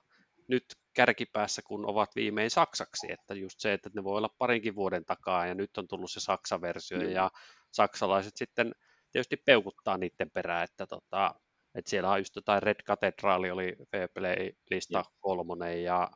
[0.47, 5.05] nyt kärkipäässä, kun ovat viimein saksaksi, että just se, että ne voi olla parinkin vuoden
[5.05, 7.09] takaa, ja nyt on tullut se saksaversio, mm.
[7.09, 7.31] ja
[7.71, 8.71] saksalaiset sitten
[9.11, 11.35] tietysti peukuttaa niiden perään, että, tota,
[11.75, 16.11] että siellä on just jotain Red Cathedral oli Fairplay-lista kolmonen, ja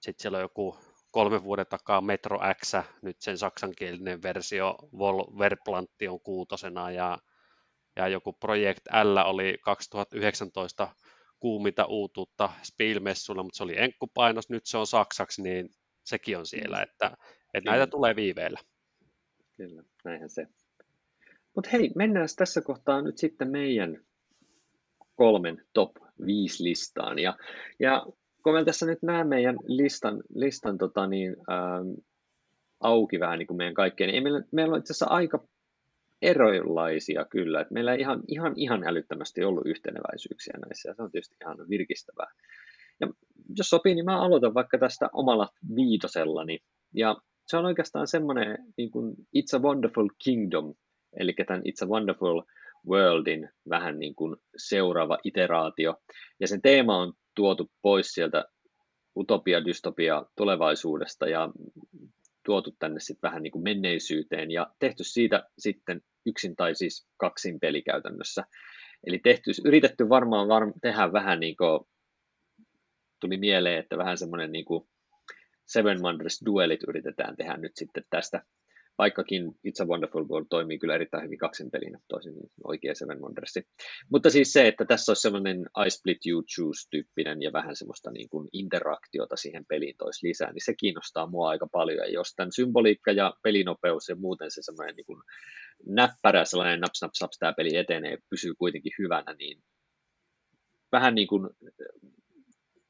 [0.00, 0.78] sitten siellä on joku
[1.10, 7.18] kolme vuoden takaa Metro X, nyt sen saksankielinen versio, Vol Verplantti on kuutosena ja,
[7.96, 10.88] ja joku Project L oli 2019
[11.40, 15.68] kuumita uutuutta Spielmessulla, mutta se oli enkkupainos, nyt se on saksaksi, niin
[16.04, 17.16] sekin on siellä, että,
[17.54, 18.60] että näitä tulee viiveellä.
[19.56, 20.46] Kyllä, näinhän se.
[21.54, 24.04] Mutta hei, mennään tässä kohtaa nyt sitten meidän
[25.14, 25.90] kolmen top
[26.26, 27.18] 5 listaan.
[27.18, 27.36] Ja,
[27.80, 28.06] ja
[28.42, 31.88] kun me tässä nyt näemme meidän listan, listan tota niin, ähm,
[32.80, 35.46] auki vähän niin kuin meidän kaikkeen, niin meillä, meillä on itse asiassa aika
[36.22, 37.60] erilaisia kyllä.
[37.60, 41.56] että meillä ei ihan, ihan, ihan älyttömästi ollut yhteneväisyyksiä näissä, ja se on tietysti ihan
[41.70, 42.30] virkistävää.
[43.00, 43.08] Ja
[43.58, 46.58] jos sopii, niin mä aloitan vaikka tästä omalla viitosellani.
[46.94, 48.90] Ja se on oikeastaan semmoinen niin
[49.36, 50.74] It's a Wonderful Kingdom,
[51.20, 52.42] eli tämän It's a Wonderful
[52.88, 55.96] Worldin vähän niin kuin seuraava iteraatio.
[56.40, 58.44] Ja sen teema on tuotu pois sieltä
[59.16, 61.48] utopia, dystopia tulevaisuudesta ja
[62.44, 67.60] tuotu tänne sitten vähän niin kuin menneisyyteen ja tehty siitä sitten yksin tai siis kaksin
[67.60, 68.44] peli käytännössä.
[69.06, 71.80] Eli tehty, yritetty varmaan varm, tehdä vähän niin kuin,
[73.20, 74.88] tuli mieleen, että vähän semmoinen niin kuin
[75.66, 78.42] Seven Wonders duelit yritetään tehdä nyt sitten tästä
[78.98, 82.34] vaikkakin It's a Wonderful World toimii kyllä erittäin hyvin kaksin pelinä, toisin
[82.64, 83.66] oikea Seven Wondersi.
[84.10, 88.28] Mutta siis se, että tässä olisi sellainen I split you choose-tyyppinen ja vähän semmoista niin
[88.28, 91.98] kuin interaktiota siihen peliin toisi lisää, niin se kiinnostaa mua aika paljon.
[91.98, 95.22] Ja jos tämän symboliikka ja pelinopeus ja muuten se semmoinen niin kuin
[95.86, 99.62] näppärä, sellainen naps, naps, naps, tämä peli etenee, pysyy kuitenkin hyvänä, niin
[100.92, 101.50] vähän niin kuin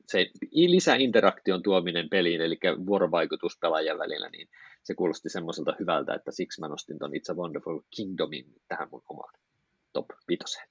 [0.06, 4.48] se lisäinteraktion tuominen peliin, eli vuorovaikutus pelaajan välillä, niin
[4.82, 9.02] se kuulosti semmoiselta hyvältä, että siksi mä nostin ton It's a Wonderful Kingdomin tähän mun
[9.08, 9.34] omaan
[9.92, 10.68] top vitoseen.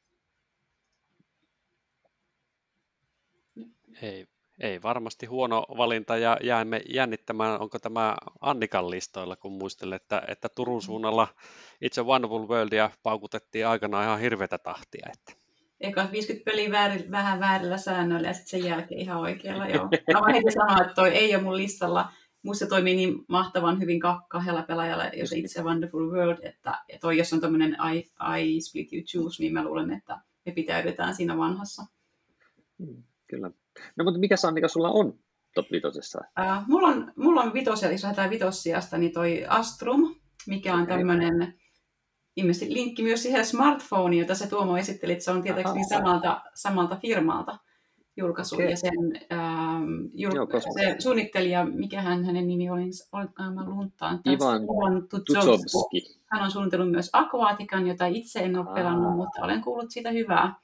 [4.01, 4.27] Ei,
[4.59, 10.49] ei varmasti huono valinta ja jäämme jännittämään, onko tämä Annikan listoilla, kun muistelen, että, että
[10.55, 11.27] Turun suunnalla
[11.85, 15.09] It's a Wonderful Worldia paukutettiin aikanaan ihan hirveätä tahtia.
[15.13, 15.42] Että
[15.83, 19.67] eka 50 peliä väärillä, vähän väärillä säännöillä ja sitten sen jälkeen ihan oikealla.
[19.67, 19.89] Joo.
[20.13, 22.11] Mä voin heti sanoa, että toi ei ole mun listalla.
[22.43, 27.33] Musta toimii niin mahtavan hyvin kahdella pelaajalla, jos itse Wonderful World, että ja toi, jos
[27.33, 27.99] on tämmöinen I,
[28.41, 31.83] I split you choose, niin mä luulen, että me pitäydytään siinä vanhassa.
[32.79, 33.51] Hmm, kyllä.
[33.95, 35.19] No mutta mikä Sannika sulla on
[35.53, 36.21] top vitosessa?
[36.39, 40.15] Uh, mulla on, mulla on vitosia, jos lähdetään vitossiasta, niin toi Astrum,
[40.47, 41.53] mikä on tämmöinen
[42.35, 46.95] ilmeisesti linkki myös siihen smartphoneen, jota se Tuomo esitteli, että se on tietenkin samalta, samalta
[46.95, 47.57] firmalta
[48.17, 48.55] julkaisu.
[48.55, 48.67] Okay.
[48.67, 48.93] Ja sen,
[49.31, 54.21] ähm, jul- Joo, se suunnittelija, mikä hän, hänen nimi oli, olikohan mä luntaan.
[54.29, 54.61] Ivan,
[55.09, 56.19] Tutsovski.
[56.25, 59.15] Hän on suunnitellut myös Aquatican, jota itse en ole pelannut, Aa.
[59.15, 60.55] mutta olen kuullut siitä hyvää.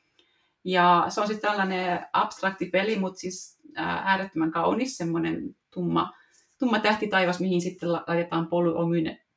[0.64, 6.14] Ja se on sitten tällainen abstrakti peli, mutta siis äärettömän kaunis, semmoinen tumma,
[6.60, 8.48] tumma tähtitaivas, mihin sitten laitetaan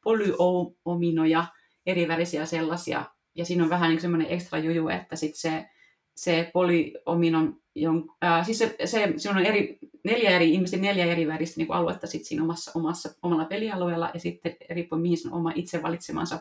[0.04, 1.61] polyominoja eri
[2.08, 3.04] värisiä sellaisia.
[3.34, 5.66] Ja siinä on vähän niin semmoinen ekstra juju, että sit se,
[6.14, 11.26] se polyominon, jon, ää, siis se, se, siinä on eri, neljä eri, ihmisten neljä eri
[11.26, 15.52] väristä niin aluetta sit siinä omassa, omassa, omalla pelialueella, ja sitten riippuen mihin sen oma
[15.54, 16.40] itse valitsemansa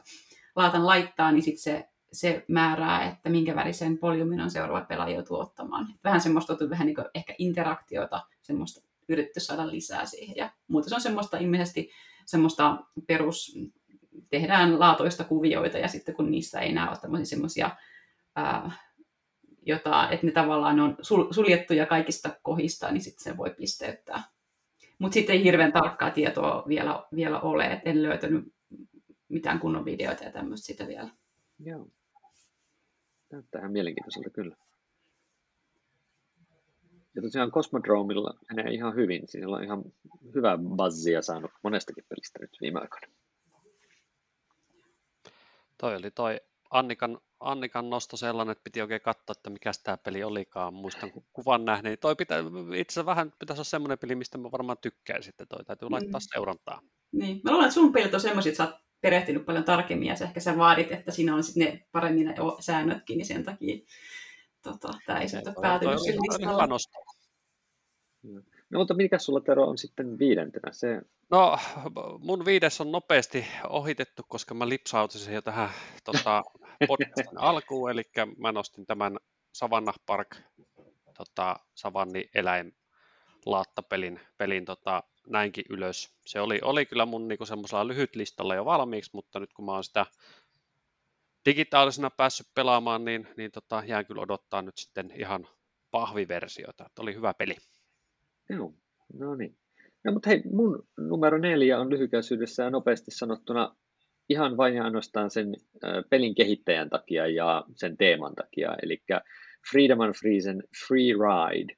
[0.56, 5.88] laatan laittaa, niin sitten se, se määrää, että minkä värisen polyominon seuraava pelaaja joutuu ottamaan.
[6.04, 10.36] Vähän semmoista vähän niin ehkä interaktiota, semmoista yritetty saada lisää siihen.
[10.36, 11.89] Ja muuta se on semmoista ilmeisesti
[12.26, 12.78] semmoista
[13.08, 13.58] perus
[14.30, 17.69] tehdään laatoista kuvioita ja sitten kun niissä ei enää ole semmoisia,
[19.65, 20.97] jota, että ne tavallaan on
[21.32, 24.24] suljettuja kaikista kohdista, niin sitten se voi pisteyttää.
[24.99, 28.53] Mutta sitten ei hirveän tarkkaa tietoa vielä, vielä ole, että en löytänyt
[29.30, 31.09] mitään kunnon videoita ja tämmöistä sitä vielä.
[31.59, 31.88] Joo.
[33.32, 34.55] Näyttää ihan mielenkiintoiselta kyllä.
[37.15, 39.28] Ja tosiaan Cosmodromilla menee ihan hyvin.
[39.28, 39.84] Siinä on ihan
[40.36, 43.07] hyvä buzzia saanut monestakin pelistä nyt viime aikoina.
[45.82, 50.23] Toi oli toi Annikan, Annikan nosto sellainen, että piti oikein katsoa, että mikä tämä peli
[50.23, 50.73] olikaan.
[50.73, 51.97] Muistan kuvan nähneeni.
[51.97, 52.39] Toi pitää,
[52.75, 55.47] itse asiassa vähän pitäisi olla semmoinen peli, mistä mä varmaan tykkään sitten.
[55.47, 55.93] Toi täytyy mm.
[55.93, 56.82] laittaa seurantaa.
[57.11, 57.41] Niin.
[57.43, 60.39] Mä luulen, että sun pelit on semmoisia, että sä oot perehtynyt paljon tarkemmin ja ehkä
[60.39, 63.77] sä vaadit, että siinä on sitten ne paremmin ne säännötkin, niin sen takia
[64.61, 66.77] tota, tämä ei sieltä päätynyt sillä listalla.
[68.72, 70.72] No mutta mikä sulla Tero on sitten viidentenä?
[70.72, 71.01] Se...
[71.32, 71.57] No
[72.19, 75.69] mun viides on nopeasti ohitettu, koska mä lipsautin jo tähän
[76.03, 76.43] tota,
[76.88, 78.03] podcastin alkuun, eli
[78.38, 79.17] mä nostin tämän
[79.53, 80.36] Savannah Park
[81.17, 82.76] tota, Savanni eläin
[83.45, 86.15] laattapelin pelin tota, näinkin ylös.
[86.26, 89.72] Se oli, oli kyllä mun niinku semmoisella lyhyt listalla jo valmiiksi, mutta nyt kun mä
[89.72, 90.05] oon sitä
[91.45, 95.47] digitaalisena päässyt pelaamaan, niin, niin tota, jään kyllä odottaa nyt sitten ihan
[95.91, 96.86] pahviversiota.
[96.86, 97.55] Että oli hyvä peli.
[98.50, 98.74] Joo,
[99.14, 99.58] no niin.
[100.04, 103.76] No, mutta hei, mun numero neljä on lyhykäisyydessä ja nopeasti sanottuna
[104.30, 105.56] ihan vain ja ainoastaan sen
[106.10, 109.04] pelin kehittäjän takia ja sen teeman takia, eli
[109.72, 111.74] Freedom and Freezen Free Ride.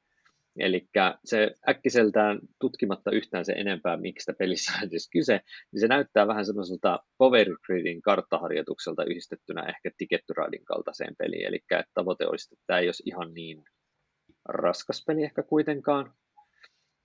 [0.60, 0.88] Eli
[1.26, 5.42] se äkkiseltään tutkimatta yhtään se enempää, miksi pelissä on edes kyse,
[5.72, 11.48] niin se näyttää vähän semmoiselta Power Gridin karttaharjoitukselta yhdistettynä ehkä Ticket to Ridein kaltaiseen peliin.
[11.48, 11.60] Eli
[11.94, 13.64] tavoite olisi, että tämä ei olisi ihan niin
[14.50, 16.14] raskas peli ehkä kuitenkaan,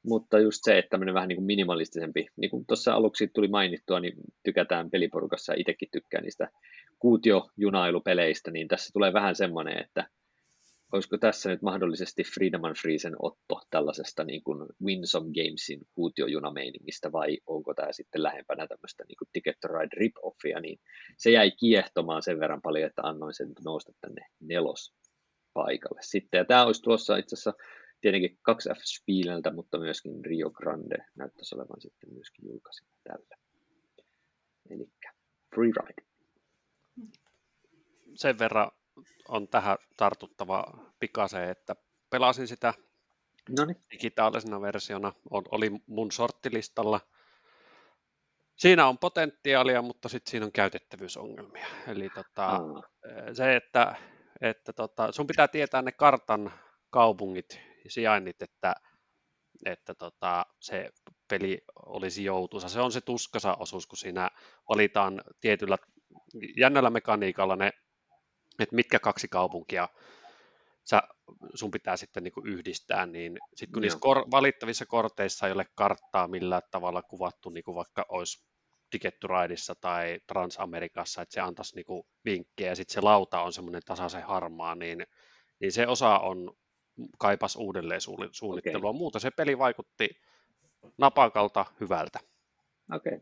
[0.02, 4.00] mutta just se, että tämmöinen vähän niin kuin minimalistisempi, niin kuin tuossa aluksi tuli mainittua,
[4.00, 6.48] niin tykätään peliporukassa ja itsekin tykkään niistä
[6.98, 10.08] kuutiojunailupeleistä, niin tässä tulee vähän semmoinen, että
[10.92, 17.38] olisiko tässä nyt mahdollisesti Freedom and Freezen otto tällaisesta niin kuin Winsome Gamesin kuutiojunameiningistä vai
[17.46, 20.78] onko tämä sitten lähempänä tämmöistä niin kuin Ticket to Ride rip-offia, niin
[21.16, 24.94] se jäi kiehtomaan sen verran paljon, että annoin sen nousta tänne nelos
[25.52, 26.38] paikalle sitten.
[26.38, 27.54] Ja tämä olisi tuossa itse asiassa
[28.00, 33.36] tietenkin 2F Spieleltä, mutta myöskin Rio Grande näyttäisi olevan sitten myöskin julkaisina tällä.
[34.70, 34.86] Eli
[35.54, 36.08] Free Ride.
[38.14, 38.70] Sen verran
[39.28, 40.64] on tähän tartuttava
[41.00, 41.76] pikaseen, että
[42.10, 42.74] pelasin sitä
[43.58, 43.84] Noniin.
[43.90, 47.00] digitaalisena versiona, on, oli mun sorttilistalla.
[48.56, 51.66] Siinä on potentiaalia, mutta sitten siinä on käytettävyysongelmia.
[51.88, 52.60] Eli tota,
[53.32, 53.96] se, että,
[54.40, 56.52] että tota, sun pitää tietää ne kartan
[56.90, 58.74] kaupungit sijainnit, että,
[59.64, 60.90] että tota, se
[61.30, 62.68] peli olisi joutuisa.
[62.68, 64.30] Se on se tuskasa osuus, kun siinä
[64.68, 65.76] valitaan tietyllä
[66.56, 67.72] jännällä mekaniikalla ne,
[68.58, 69.88] että mitkä kaksi kaupunkia
[70.90, 71.02] sä,
[71.54, 73.84] sun pitää sitten niin yhdistää, niin sitten kun Joo.
[73.84, 78.48] niissä kor- valittavissa korteissa ei ole karttaa millään tavalla kuvattu, niin kuin vaikka olisi
[78.90, 83.52] Ticket to Rideissa tai Transamerikassa, että se antaisi niin vinkkejä ja sitten se lauta on
[83.52, 85.06] semmoinen tasaisen harmaa, niin,
[85.60, 86.56] niin se osa on
[87.18, 88.90] kaipas uudelleen suunni- suunnittelua.
[88.90, 88.98] Okei.
[88.98, 90.08] Muuta se peli vaikutti
[90.98, 92.18] napakalta hyvältä.
[92.94, 93.20] okei.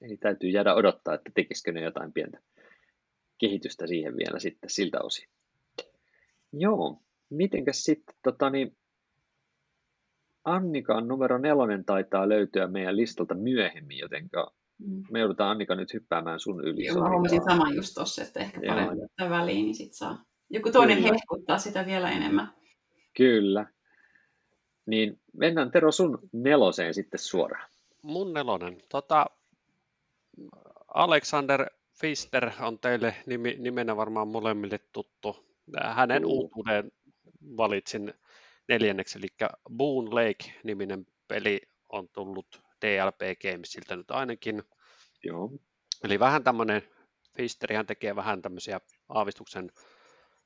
[0.00, 2.38] Eli täytyy jäädä odottaa, että tekisikö ne jotain pientä
[3.38, 5.28] kehitystä siihen vielä sitten siltä osin.
[6.52, 8.76] Joo, mitenkäs sitten, tota, niin,
[10.44, 14.30] Annikan numero nelonen taitaa löytyä meidän listalta myöhemmin, joten
[14.78, 15.02] Mm.
[15.10, 16.84] me joudutaan Annika nyt hyppäämään sun yli.
[16.84, 18.60] Joo, mä huomasin saman just tossa, että ehkä
[19.02, 21.10] ottaa väliin, niin sit saa joku toinen Kyllä.
[21.12, 22.52] hehkuttaa sitä vielä enemmän.
[23.16, 23.66] Kyllä.
[24.86, 27.70] Niin mennään Tero sun neloseen sitten suoraan.
[28.02, 28.78] Mun nelonen.
[28.88, 29.26] Tota,
[30.94, 31.66] Alexander
[32.00, 35.46] Fister on teille nimi, nimenä varmaan molemmille tuttu.
[35.94, 36.92] Hänen uutuuden
[37.56, 38.14] valitsin
[38.68, 44.62] neljänneksi, eli Boon Lake-niminen peli on tullut DLP Gamesiltä nyt ainakin.
[45.24, 45.50] Joo.
[46.04, 46.82] Eli vähän tämmöinen,
[47.36, 49.70] Fisterihän tekee vähän tämmöisiä aavistuksen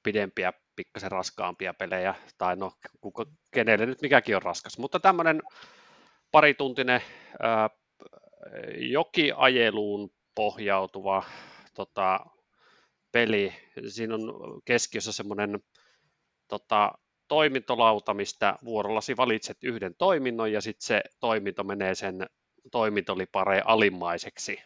[0.07, 5.43] pidempiä, pikkasen raskaampia pelejä, tai no, kuka, kenelle nyt mikäkin on raskas, mutta tämmöinen
[6.31, 7.01] parituntinen
[7.43, 7.71] ää,
[8.79, 11.23] jokiajeluun pohjautuva
[11.75, 12.21] tota,
[13.13, 13.53] peli.
[13.89, 14.21] Siinä on
[14.65, 15.61] keskiössä semmoinen
[16.49, 16.93] tota,
[17.29, 22.27] toimintolauta, mistä vuorollasi valitset yhden toiminnon ja sitten se toiminto menee sen
[22.73, 24.63] toimintolipareen alimmaiseksi.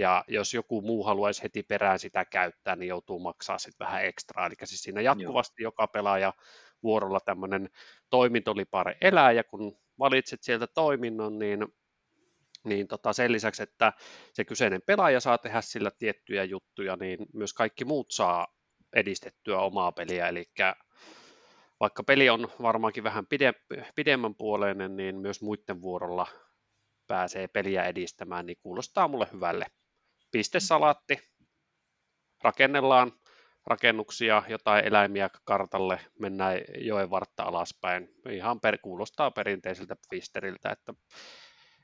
[0.00, 4.46] Ja jos joku muu haluaisi heti perään sitä käyttää, niin joutuu maksaa sitten vähän ekstraa.
[4.46, 6.32] Eli siis siinä jatkuvasti joka pelaaja
[6.82, 7.70] vuorolla tämmöinen
[8.10, 11.66] toimintolipare elää, ja kun valitset sieltä toiminnon, niin,
[12.64, 13.92] niin tota sen lisäksi, että
[14.32, 18.46] se kyseinen pelaaja saa tehdä sillä tiettyjä juttuja, niin myös kaikki muut saa
[18.92, 20.44] edistettyä omaa peliä, eli
[21.80, 26.26] vaikka peli on varmaankin vähän pide- pidemmän puoleinen, niin myös muiden vuorolla
[27.06, 29.66] pääsee peliä edistämään, niin kuulostaa mulle hyvälle.
[30.30, 31.18] Pistesalaatti,
[32.42, 33.12] rakennellaan
[33.66, 38.14] rakennuksia, jotain eläimiä kartalle, mennään joen vartta alaspäin.
[38.30, 40.94] Ihan per, kuulostaa perinteiseltä Fisteriltä, että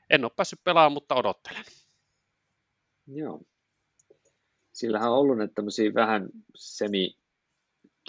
[0.09, 1.63] en ole päässyt pelaamaan, mutta odottelen.
[3.07, 3.41] Joo.
[4.73, 5.61] Sillähän on ollut näitä
[5.93, 7.17] vähän semi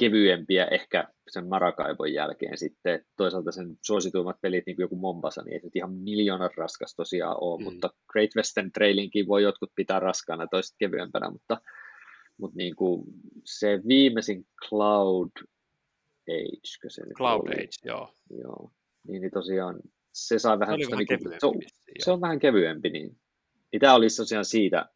[0.00, 3.04] kevyempiä ehkä sen Marakaivon jälkeen sitten.
[3.16, 7.36] Toisaalta sen suosituimmat pelit, niin kuin joku Mombasa, niin ei nyt ihan miljoonan raskas tosiaan
[7.40, 7.64] ole, Mm.
[7.64, 11.60] mutta Great Western Trailinkin voi jotkut pitää raskaana, toiset kevyempänä, mutta,
[12.40, 13.04] mutta niin kuin
[13.44, 15.30] se viimeisin Cloud
[16.28, 17.54] Age, se Cloud oli?
[17.54, 18.14] Age, joo.
[18.30, 18.70] Joo.
[19.08, 19.80] Niin, niin tosiaan
[20.12, 21.54] se sai vähän, Se vähän niin kuin, se, on,
[21.98, 23.16] se on vähän kevyempi, niin,
[23.72, 24.88] niin tämä olisi tosiaan siitä,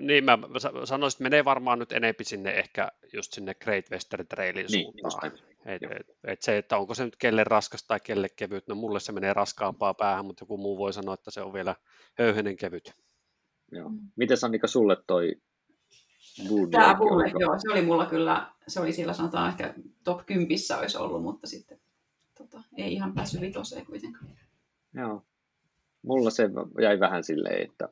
[0.00, 4.26] Niin mä sa- sanoisin, että menee varmaan nyt enempi sinne ehkä just sinne Great Western
[4.28, 5.32] Trailin niin, suuntaan.
[5.66, 9.00] Et, et, et se, että onko se nyt kelle raskas tai kelle kevyt, no mulle
[9.00, 11.74] se menee raskaampaa päähän, mutta joku muu voi sanoa, että se on vielä
[12.18, 12.92] höyhenen kevyt.
[13.72, 13.90] Joo.
[14.16, 15.36] Miten Annika sulle toi
[16.48, 17.32] Boon Tämä oli?
[17.38, 19.74] joo, se oli mulla kyllä, se oli sillä sanotaan ehkä
[20.04, 21.80] top 10 olisi ollut, mutta sitten
[22.38, 24.30] tota, ei ihan päässyt vitoseen kuitenkaan.
[24.94, 25.22] Joo.
[26.02, 26.48] Mulla se
[26.82, 27.88] jäi vähän silleen, että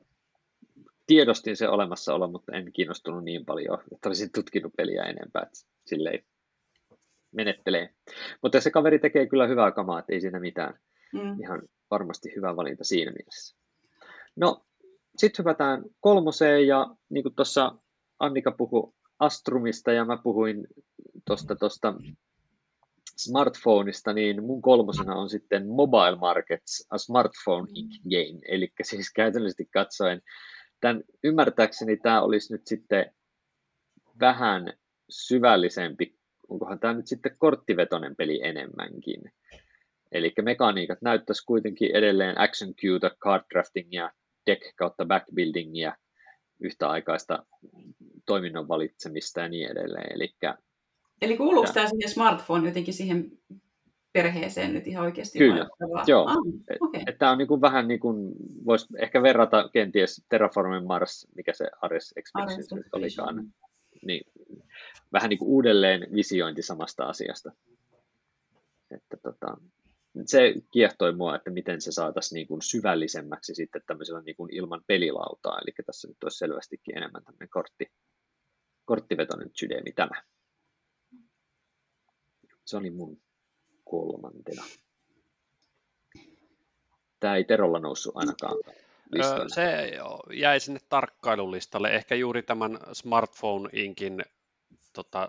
[1.07, 5.43] tiedostin se olemassaolo, mutta en kiinnostunut niin paljon, että olisin tutkinut peliä enempää.
[5.43, 6.25] Että silleen
[7.33, 7.91] menettelee.
[8.43, 10.79] Mutta se kaveri tekee kyllä hyvää kamaa, että ei siinä mitään.
[11.13, 11.41] Mm.
[11.41, 13.57] Ihan varmasti hyvä valinta siinä mielessä.
[14.37, 14.65] No,
[15.17, 17.75] sitten hypätään kolmoseen ja niin kuin tuossa
[18.19, 20.67] Annika puhui Astrumista ja mä puhuin
[21.27, 21.95] tuosta tosta
[23.17, 28.03] smartphoneista, niin mun kolmosena on sitten Mobile Markets, a Smartphone Inc.
[28.03, 30.21] Game, eli siis käytännöllisesti katsoen,
[30.81, 33.15] tämän, ymmärtääkseni tämä olisi nyt sitten
[34.21, 34.73] vähän
[35.11, 36.15] syvällisempi,
[36.49, 39.33] onkohan tämä nyt sitten korttivetoinen peli enemmänkin.
[40.13, 44.11] Eli mekaniikat näyttäisi kuitenkin edelleen action cuetä, card draftingia,
[44.47, 45.97] deck kautta backbuildingia,
[46.61, 47.47] yhtäaikaista
[48.27, 50.13] toiminnon valitsemista ja niin edelleen.
[50.13, 50.35] Eli
[51.23, 53.39] Eli kuuluuko tämä siihen smartphone jotenkin siihen
[54.15, 55.39] perheeseen nyt ihan oikeasti?
[55.39, 56.27] Kyllä, vai- vai- joo.
[56.27, 56.37] Ah,
[56.95, 58.33] että tämä on niin kuin vähän niin kuin,
[58.67, 63.53] voisi ehkä verrata kenties Terraformin Mars, mikä se Ares Expeditions nyt olikaan,
[64.03, 64.33] niin
[65.13, 67.53] vähän niin kuin uudelleen visiointi samasta asiasta.
[68.91, 69.57] että tota,
[70.27, 74.83] se kiehtoi mua, että miten se saataisiin niin kuin syvällisemmäksi sitten tämmöisellä niin kuin ilman
[74.87, 77.87] pelilautaa, eli tässä nyt olisi selvästikin enemmän tämmöinen kortti,
[78.85, 80.23] korttivetoinen sydeemi tämä.
[82.65, 83.24] Se oli mun
[83.85, 84.65] kolmantena.
[87.21, 88.57] Tämä ei Terolla noussut ainakaan
[89.13, 89.49] listalle.
[89.49, 89.93] Se
[90.33, 91.91] jäi sinne tarkkailulistalle.
[91.91, 94.25] Ehkä juuri tämän Smartphone Inkin
[94.93, 95.29] tota,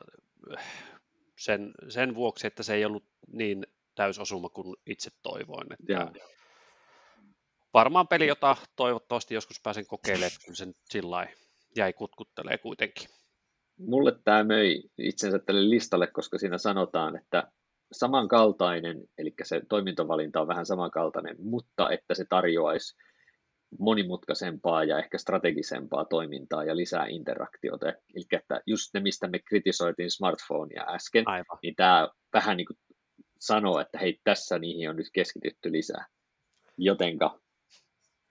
[1.37, 5.67] sen, sen vuoksi, että se ei ollut niin täysosuma kuin itse toivoin.
[5.73, 6.11] Että
[7.73, 11.27] varmaan peli, jota toivottavasti joskus pääsen kokeilemaan, että sen sillä
[11.75, 13.09] jäi kutkuttelee kuitenkin.
[13.77, 17.51] Mulle tämä möi itsensä tälle listalle, koska siinä sanotaan, että
[17.91, 22.97] samankaltainen, eli se toimintavalinta on vähän samankaltainen, mutta että se tarjoaisi
[23.79, 27.89] monimutkaisempaa ja ehkä strategisempaa toimintaa ja lisää interaktiota.
[27.89, 31.59] Eli että just ne, mistä me kritisoitiin smartphonea äsken, Aivan.
[31.61, 32.77] niin tämä vähän niin kuin
[33.39, 36.05] sanoo, että hei, tässä niihin on nyt keskitytty lisää.
[36.77, 37.39] Jotenka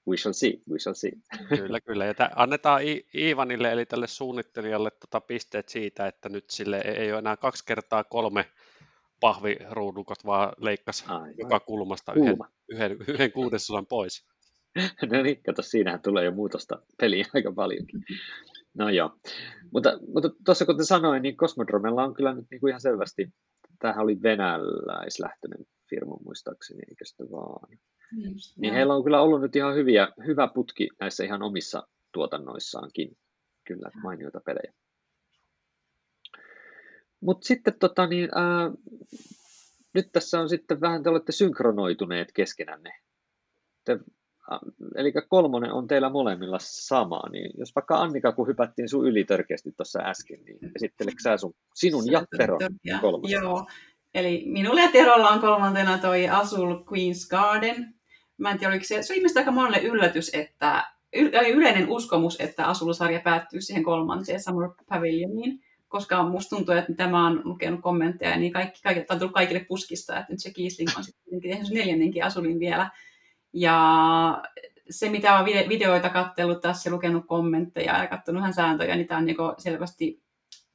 [0.08, 1.12] we shall see, we shall see.
[1.48, 2.04] Kyllä, kyllä.
[2.04, 2.80] Ja annetaan
[3.14, 8.04] Iivanille, eli tälle suunnittelijalle tota pisteet siitä, että nyt sille ei ole enää kaksi kertaa
[8.04, 8.44] kolme
[9.20, 11.34] pahviruudukot, vaan leikkasi Aivan.
[11.38, 12.36] joka kulmasta yhden,
[12.68, 14.26] yhden, yhden kuudesosan pois.
[15.12, 18.04] no niin, kato, siinähän tulee jo muutosta peliin aika paljonkin.
[18.74, 19.10] No joo,
[19.72, 23.28] mutta, mutta tuossa kun te sanoin, niin Cosmodromella on kyllä nyt niin kuin ihan selvästi,
[23.78, 27.78] tämähän oli venäläislähtöinen firma muistaakseni, eikö sitä vaan?
[28.16, 33.16] Just, niin heillä on kyllä ollut nyt ihan hyviä, hyvä putki näissä ihan omissa tuotannoissaankin.
[33.66, 34.72] Kyllä, mainioita pelejä.
[37.20, 38.70] Mutta sitten tota, niin, ää,
[39.92, 42.90] nyt tässä on sitten vähän, te olette synkronoituneet keskenänne.
[43.84, 43.98] Te
[44.96, 49.72] eli kolmonen on teillä molemmilla sama, niin jos vaikka Annika, kun hypättiin sun yli törkeästi
[49.76, 52.60] tuossa äsken, niin esitteleksä sä sun, sinun ja Teron
[53.00, 53.30] kolmonen?
[53.30, 53.66] Joo,
[54.14, 57.94] eli minulle ja Terolla on kolmantena toi Asul Queen's Garden.
[58.36, 60.84] Mä en tiedä, oliko se, se on ilmeisesti aika monelle yllätys, että
[61.54, 67.40] yleinen uskomus, että Asul-sarja päättyy siihen kolmanteen Summer Pavilioniin, koska musta tuntuu, että tämä on
[67.44, 71.40] lukenut kommentteja, niin kaikki, kaikki, on tullut kaikille puskista, että nyt se Kiesling on sitten
[71.40, 72.90] tehnyt neljännenkin Asulin vielä.
[73.52, 74.42] Ja
[74.90, 79.24] se, mitä olen videoita katsellut tässä, lukenut kommentteja ja katsonut ihan sääntöjä, niin tämä on
[79.24, 80.22] niin selvästi,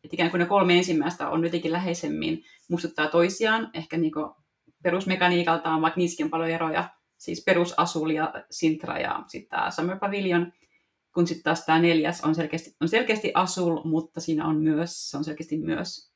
[0.03, 4.11] että ikään kuin ne kolme ensimmäistä on jotenkin läheisemmin muistuttaa toisiaan, ehkä niin
[4.83, 10.53] perusmekaniikaltaan, vaikka niissäkin on paljon eroja, siis perusasul ja Sintra ja sitten tämä Summer Pavilion,
[11.13, 15.17] kun sitten taas tämä neljäs on selkeästi, on selkeästi Asul, mutta siinä on myös, se
[15.17, 16.11] on selkeästi myös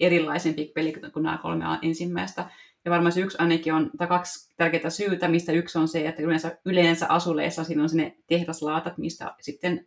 [0.00, 2.50] erilaisempi peli kuin nämä kolme ensimmäistä.
[2.84, 6.22] Ja varmaan se yksi ainakin on, tai kaksi tärkeää syytä, mistä yksi on se, että
[6.22, 9.86] yleensä, yleensä asuleissa siinä on sinne tehdaslaatat, mistä sitten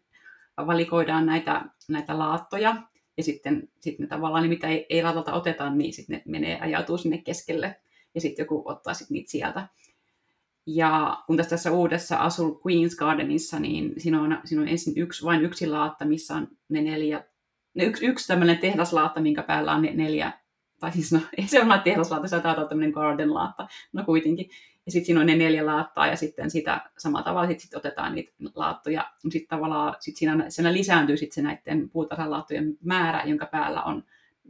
[0.58, 2.76] valikoidaan näitä, näitä laattoja.
[3.18, 6.60] Ja sitten, sitten ne tavallaan, niin mitä ei, ei laatalta oteta, niin sitten ne menee,
[6.60, 7.76] ajautuu sinne keskelle.
[8.16, 9.68] Ja sitten joku ottaa sitten niitä sieltä.
[10.68, 15.26] Ja kun tässä, tässä uudessa Asul Queen's Gardenissa, niin siinä on, siinä on ensin yksi,
[15.26, 17.24] vain yksi laatta, missä on ne neljä,
[17.74, 20.32] ne yksi, yksi tämmöinen tehdaslaatta, minkä päällä on ne neljä
[20.80, 24.50] tai siis no, ei se ole tehdaslaatta, se taitaa tämmöinen garden laatta, no kuitenkin.
[24.86, 28.16] Ja sitten siinä on ne neljä laattaa ja sitten sitä samalla tavalla sit, sit otetaan
[28.16, 29.12] niitä laattoja.
[29.30, 34.04] Sitten tavallaan sit siinä, siinä lisääntyy sit se näiden puutarhalaattojen määrä, jonka päällä on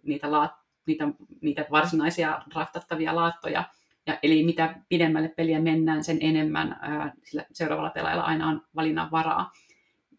[0.04, 0.52] niitä, laat,
[0.86, 1.08] niitä,
[1.42, 3.64] niitä varsinaisia draftattavia laattoja.
[4.08, 9.12] Ja, eli mitä pidemmälle peliä mennään, sen enemmän ää, sillä seuraavalla pelaajalla aina on valinnan
[9.12, 9.52] varaa.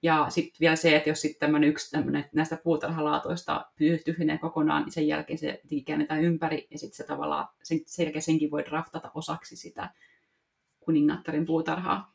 [0.03, 3.67] Ja sitten vielä se, että jos sitten tämmöinen yksi tämmönen, näistä puutarhalaatoista
[4.05, 8.23] tyhjenee kokonaan, niin sen jälkeen se käännetään ympäri ja sitten se tavallaan, sen, sen jälkeen
[8.23, 9.91] senkin voi draftata osaksi sitä
[10.81, 12.15] kuningattarin puutarhaa.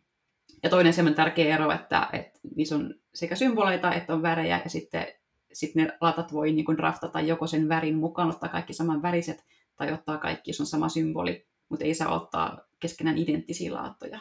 [0.64, 4.70] Ja toinen semmoinen tärkeä ero, että, että niissä on sekä symboleita että on värejä ja
[4.70, 5.08] sitten
[5.54, 9.46] sitten ne latat voi niin draftata joko sen värin mukaan, ottaa kaikki saman väriset
[9.76, 14.20] tai ottaa kaikki, jos on sama symboli, mutta ei saa ottaa keskenään identtisiä laattoja.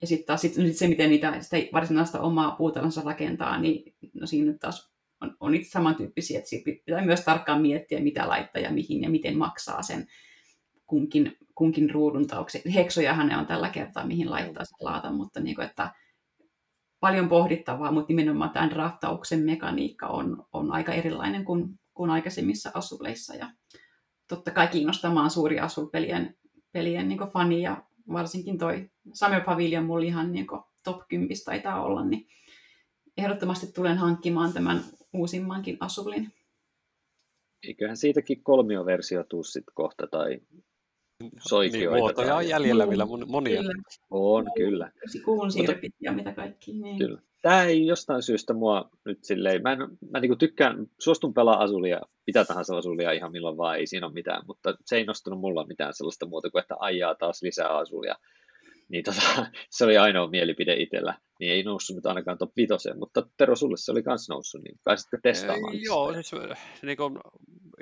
[0.00, 4.26] Ja sitten taas sit, sit se, miten niitä sitä varsinaista omaa puutalonsa rakentaa, niin no
[4.26, 9.02] siinä taas on, on niitä samantyyppisiä, että pitää myös tarkkaan miettiä, mitä laittaa ja mihin
[9.02, 10.06] ja miten maksaa sen
[10.86, 12.62] kunkin, kunkin ruudun taukse.
[12.74, 15.92] Heksojahan ne on tällä kertaa, mihin laittaa sen laatan, mutta niin kuin, että
[17.00, 23.34] paljon pohdittavaa, mutta nimenomaan tämän draftauksen mekaniikka on, on aika erilainen kuin, kuin aikaisemmissa asuleissa.
[23.34, 23.50] Ja
[24.28, 26.36] totta kai kiinnostamaan suuri asulpelien
[26.72, 30.46] pelien niin fani ja varsinkin toi Summer Pavilion mulla ihan niin
[30.84, 32.28] top 10 taitaa olla, niin
[33.16, 36.32] ehdottomasti tulen hankkimaan tämän uusimmankin Asulin.
[37.62, 40.40] Eiköhän siitäkin kolmioversio tuu sitten kohta, tai
[41.48, 41.94] soikioita.
[41.94, 43.60] Niin, muotoja on jäljellä vielä mon- monia.
[43.60, 43.74] Kyllä.
[44.10, 44.92] On, kyllä.
[45.24, 46.72] Kuun siirpit ja mitä kaikki.
[46.72, 46.98] Niin.
[46.98, 47.20] Kyllä.
[47.42, 49.78] Tämä ei jostain syystä mua nyt silleen, mä, en,
[50.10, 54.14] mä niinku tykkään, suostun pelaa Asulia, mitä tahansa Asulia ihan milloin vaan, ei siinä ole
[54.14, 58.14] mitään, mutta se ei nostanut mulla mitään sellaista muuta kuin, että ajaa taas lisää Asulia.
[58.88, 59.22] Niin tota,
[59.70, 63.76] se oli ainoa mielipide itsellä, niin ei noussut nyt ainakaan top 5, mutta Tero, sulle
[63.76, 65.74] se oli kans noussut, niin pääsitkö testaamaan?
[65.74, 66.32] Ei, Joo, siis
[66.82, 67.20] niin kun,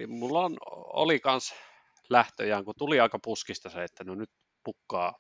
[0.09, 0.57] mulla on,
[0.95, 1.55] oli kans
[2.11, 4.31] lähtöjään, kun tuli aika puskista se, että no nyt
[4.65, 5.19] pukkaa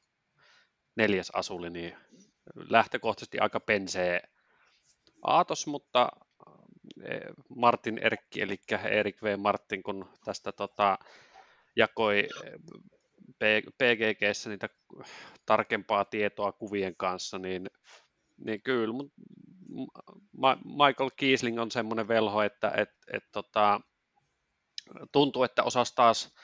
[0.96, 1.96] neljäs asuli, niin
[2.54, 4.20] lähtökohtaisesti aika pensee
[5.22, 6.08] aatos, mutta
[7.04, 7.20] eh,
[7.56, 8.56] Martin Erkki, eli
[8.90, 9.38] Erik V.
[9.38, 10.98] Martin, kun tästä tota,
[11.76, 12.28] jakoi
[13.38, 14.68] P- PGGssä niitä
[15.46, 17.66] tarkempaa tietoa kuvien kanssa, niin,
[18.36, 19.12] niin kyllä mut,
[20.32, 23.80] Ma- Michael Kiesling on semmoinen velho, että et, et, tota,
[25.12, 26.34] tuntuu, että osasi taas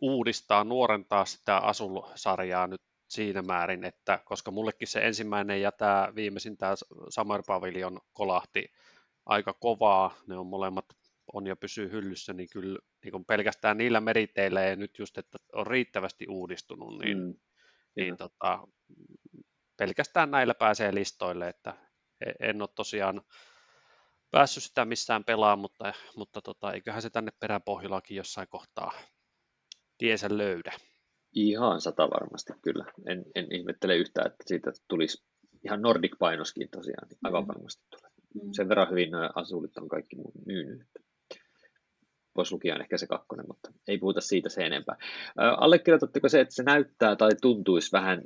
[0.00, 6.56] uudistaa, nuorentaa sitä Asul-sarjaa nyt siinä määrin, että koska mullekin se ensimmäinen ja tämä viimeisin,
[6.56, 6.74] tämä
[7.08, 8.72] Summer Pavilion kolahti
[9.26, 10.84] aika kovaa, ne on molemmat
[11.32, 15.66] on ja pysyy hyllyssä, niin kyllä niin pelkästään niillä meriteillä ja nyt just, että on
[15.66, 17.34] riittävästi uudistunut, niin, mm.
[17.96, 18.68] niin tota,
[19.76, 21.76] pelkästään näillä pääsee listoille, että
[22.26, 23.22] e-, en ole tosiaan
[24.30, 28.92] päässyt sitä missään pelaamaan, mutta, mutta tota, eiköhän se tänne peräpohjillakin jossain kohtaa
[29.98, 30.72] tiensä löydä.
[31.32, 32.84] Ihan sata varmasti kyllä.
[33.06, 35.24] En, en ihmettele yhtään, että siitä tulisi
[35.64, 38.10] ihan Nordic-painoskin tosiaan, niin aivan varmasti tulee.
[38.34, 38.50] Mm.
[38.52, 40.16] Sen verran hyvin nämä asulit on kaikki
[40.46, 40.88] myynyt.
[42.34, 44.96] Pois lukien ehkä se kakkonen, mutta ei puhuta siitä se enempää.
[45.36, 48.22] Allekirjoitatteko se, että se näyttää tai tuntuisi vähän,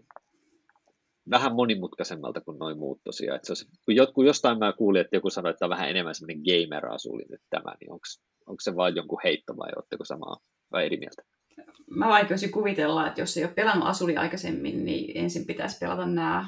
[1.30, 3.36] vähän monimutkaisemmalta kuin noin muut tosiaan?
[3.36, 6.14] Että se olisi, kun jotkut, jostain mä kuulin, että joku sanoi, että on vähän enemmän
[6.14, 10.36] semmoinen gamer-asuli nyt tämä, niin onko se vain jonkun heitto vai oletteko samaa
[10.72, 11.22] vai eri mieltä?
[11.90, 16.46] Mä vaikeaisin kuvitella, että jos ei ole pelannut Asuli aikaisemmin, niin ensin pitäisi pelata nämä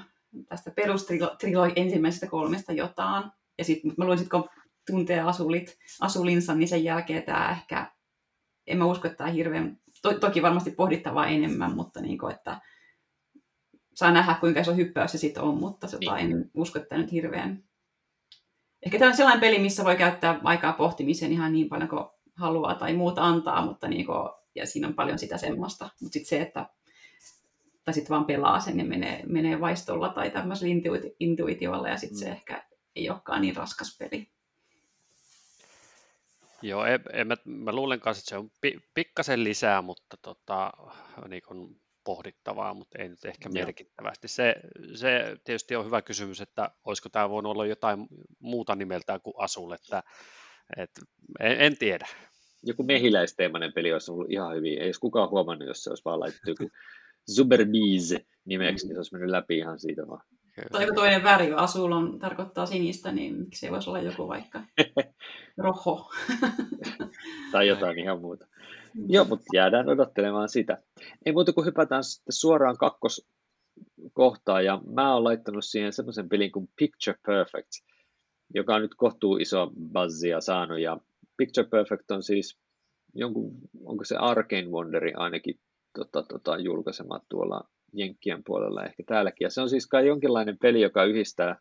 [0.48, 3.24] tästä perustrilo ensimmäisestä kolmesta jotain.
[3.58, 4.48] Ja sitten mä luulen, kun
[4.90, 7.92] tuntee asulit, asulinsa, niin sen jälkeen tämä ehkä,
[8.66, 12.60] en mä usko, että tämä hirveän, to, toki varmasti pohdittavaa enemmän, mutta niin kuin, että
[13.94, 16.32] saa nähdä, kuinka iso hyppäys se sitten on, mutta tota, niin.
[16.32, 17.64] en usko, että nyt hirveän...
[18.86, 22.04] Ehkä tämä on sellainen peli, missä voi käyttää aikaa pohtimiseen ihan niin paljon kuin
[22.36, 25.88] haluaa tai muuta antaa, mutta niin kuin, ja siinä on paljon sitä semmoista.
[26.00, 26.66] Mutta sitten se, että
[27.84, 32.18] tai sitten vaan pelaa sen ja menee, menee vaistolla tai tämmöisellä intuiti- intuitiolla ja sitten
[32.18, 32.24] mm.
[32.24, 32.64] se ehkä
[32.96, 34.28] ei olekaan niin raskas peli.
[36.62, 40.72] Joo, en, en, mä, mä luulen kanssa, että se on pi, pikkasen lisää, mutta tota,
[41.28, 43.64] niin kun pohdittavaa, mutta ei nyt ehkä Joo.
[43.64, 44.28] merkittävästi.
[44.28, 44.54] Se,
[44.94, 48.06] se tietysti on hyvä kysymys, että olisiko tämä voinut olla jotain
[48.38, 50.02] muuta nimeltään kuin Asul, että
[50.76, 50.90] et,
[51.40, 52.06] en, en tiedä.
[52.62, 54.78] Joku mehiläisteemainen peli olisi ollut ihan hyvin.
[54.78, 56.70] Ei olisi kukaan huomannut, jos se olisi vaan laitettu joku
[57.36, 60.22] Zuberbees nimeksi, niin se olisi mennyt läpi ihan siitä vaan.
[60.72, 64.62] Tai joku toinen väri, Asul on, tarkoittaa sinistä, niin miksi ei voisi olla joku vaikka
[65.64, 66.10] roho.
[67.52, 68.46] tai jotain ihan muuta.
[69.08, 70.78] Joo, mutta jäädään odottelemaan sitä.
[71.26, 76.68] Ei muuta kuin hypätään sitten suoraan kakkoskohtaan, ja mä oon laittanut siihen semmoisen pelin kuin
[76.76, 77.70] Picture Perfect,
[78.54, 80.98] joka on nyt kohtuu iso buzzia saanut, ja
[81.40, 82.58] Picture Perfect on siis
[83.14, 83.52] jonkun,
[83.84, 85.54] onko se Arcane Wonderi ainakin
[85.98, 87.60] tota, tota, julkaisema tuolla
[87.92, 89.44] Jenkkien puolella ehkä täälläkin.
[89.44, 91.56] Ja se on siis kai jonkinlainen peli, joka yhdistää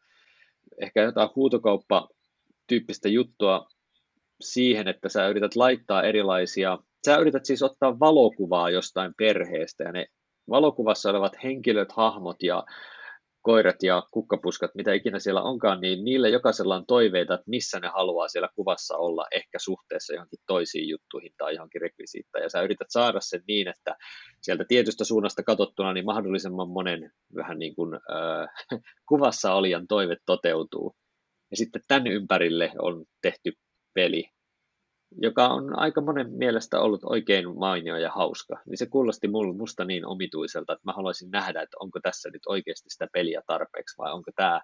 [0.82, 3.68] ehkä jotain huutokauppa-tyyppistä juttua
[4.42, 10.06] siihen, että sä yrität laittaa erilaisia, sä yrität siis ottaa valokuvaa jostain perheestä ja ne
[10.50, 12.64] valokuvassa olevat henkilöt, hahmot ja
[13.42, 17.88] koirat ja kukkapuskat, mitä ikinä siellä onkaan, niin niillä jokaisella on toiveita, että missä ne
[17.88, 22.44] haluaa siellä kuvassa olla, ehkä suhteessa johonkin toisiin juttuihin tai johonkin rekvisiittaan.
[22.44, 23.96] Ja sä yrität saada sen niin, että
[24.42, 28.50] sieltä tietystä suunnasta katsottuna niin mahdollisimman monen vähän niin kuin äh,
[29.10, 30.96] kuvassa olijan toive toteutuu.
[31.52, 33.54] Ja sitten tämän ympärille on tehty
[33.94, 34.30] peli,
[35.18, 40.06] joka on aika monen mielestä ollut oikein mainio ja hauska, niin se kuulosti musta niin
[40.06, 44.32] omituiselta, että mä haluaisin nähdä, että onko tässä nyt oikeasti sitä peliä tarpeeksi, vai onko
[44.36, 44.62] tämä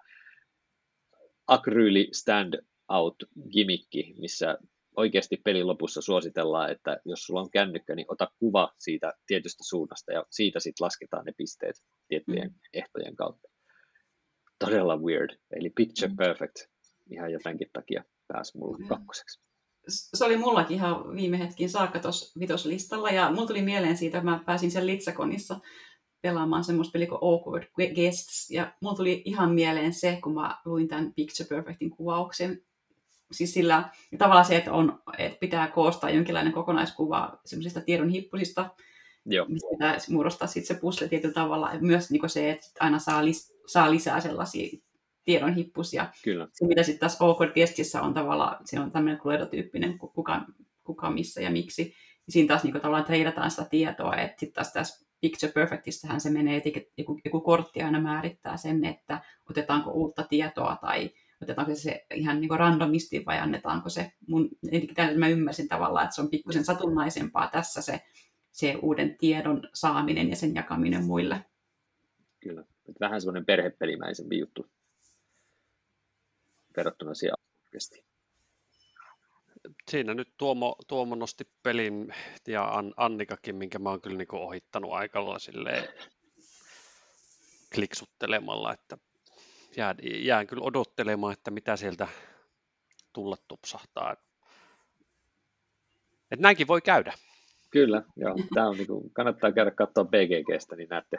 [1.46, 2.54] akryyli stand
[2.88, 3.14] out
[3.50, 4.58] gimmikki, missä
[4.96, 10.12] oikeasti pelin lopussa suositellaan, että jos sulla on kännykkä, niin ota kuva siitä tietystä suunnasta
[10.12, 11.76] ja siitä sitten lasketaan ne pisteet
[12.08, 12.58] tiettyjen mm.
[12.72, 13.48] ehtojen kautta.
[14.58, 16.16] Todella weird, eli picture mm.
[16.16, 16.56] perfect
[17.10, 18.88] ihan jotenkin takia pääsi mulle mm.
[18.88, 19.45] kakkoseksi
[19.88, 24.30] se oli mullakin ihan viime hetkin saakka tuossa vitoslistalla, ja mulla tuli mieleen siitä, että
[24.30, 25.60] mä pääsin sen Litsakonissa
[26.20, 27.64] pelaamaan semmoista peliä kuin Awkward
[27.94, 32.62] Guests, ja mulla tuli ihan mieleen se, kun mä luin tämän Picture Perfectin kuvauksen,
[33.32, 38.70] siis sillä tavallaan se, että, on, että pitää koostaa jonkinlainen kokonaiskuva semmoisista tiedon hippusista,
[39.26, 39.46] Joo.
[39.48, 41.72] mistä pitää muodostaa sit se puzzle tietyllä tavalla.
[41.72, 44.78] Ja myös niin se, että aina saa, lis- saa lisää sellaisia
[45.26, 46.08] tiedonhippusia.
[46.24, 46.48] Kyllä.
[46.52, 50.46] Se, mitä sitten taas Awkward Guestissä on tavallaan, se on tämmöinen Cluedo-tyyppinen, kuka,
[50.84, 51.94] kuka, missä ja miksi.
[52.26, 56.20] Ja siinä taas niin kuin, tavallaan treidataan sitä tietoa, että sitten taas tässä Picture Perfectissähän
[56.20, 59.20] se menee, että joku, joku kortti aina määrittää sen, että
[59.50, 61.10] otetaanko uutta tietoa tai
[61.42, 64.48] otetaanko se ihan niin randomisti vai annetaanko se, mun,
[65.16, 68.02] mä ymmärsin tavallaan, että se on pikkusen satunnaisempaa tässä se,
[68.52, 71.44] se uuden tiedon saaminen ja sen jakaminen muille.
[72.40, 72.64] Kyllä,
[73.00, 74.66] vähän semmoinen perhepelimäisempi juttu
[76.76, 77.36] verrattuna siihen
[79.90, 82.14] Siinä nyt Tuomo, Tuomo nosti pelin
[82.46, 85.88] ja Annikakin, minkä mä oon kyllä niin ohittanut aikalla silleen
[87.74, 88.98] kliksuttelemalla, että
[89.76, 92.08] jään, jään kyllä odottelemaan, että mitä sieltä
[93.12, 94.16] tulla tupsahtaa.
[96.30, 97.12] Et näinkin voi käydä.
[97.70, 98.34] Kyllä, joo.
[98.54, 101.18] Tämä on niin kuin, kannattaa käydä katsoa BGGstä, niin näette,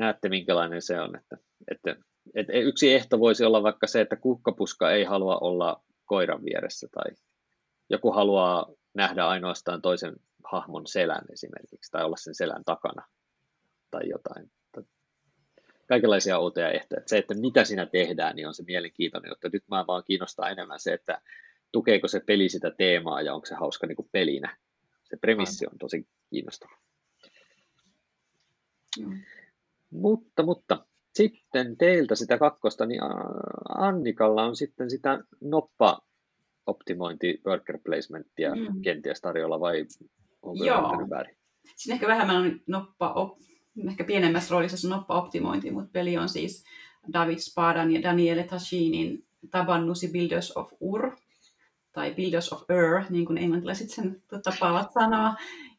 [0.00, 1.16] näette minkälainen se on.
[1.16, 1.36] Että,
[1.70, 1.96] että,
[2.34, 7.16] että yksi ehto voisi olla vaikka se, että kukkapuska ei halua olla koiran vieressä tai
[7.90, 13.06] joku haluaa nähdä ainoastaan toisen hahmon selän esimerkiksi tai olla sen selän takana
[13.90, 14.50] tai jotain
[15.90, 17.02] kaikenlaisia outoja ehtoja.
[17.06, 20.80] se, että mitä siinä tehdään, niin on se mielenkiintoinen, että nyt mä vaan kiinnostaa enemmän
[20.80, 21.22] se, että
[21.72, 24.56] tukeeko se peli sitä teemaa ja onko se hauska niin kuin pelinä.
[25.04, 26.76] Se premissi on tosi kiinnostava.
[28.98, 29.22] Mm.
[29.90, 33.00] Mutta, mutta sitten teiltä sitä kakkosta, niin
[33.68, 36.00] Annikalla on sitten sitä noppa
[36.66, 38.82] optimointi worker placementia mm.
[38.82, 39.86] kenties tarjolla vai
[40.42, 41.06] onko Joo.
[41.10, 41.36] väärin?
[41.76, 43.38] Siinä ehkä vähemmän noppa op,
[43.88, 46.64] ehkä pienemmässä roolissa se noppa-optimointi, mutta peli on siis
[47.12, 51.16] David Spadan ja Daniele Tashinin Tabannusi Builders of Ur,
[51.92, 55.34] tai Builders of Ur, niin kuin englantilaiset sen tapaavat sanoa.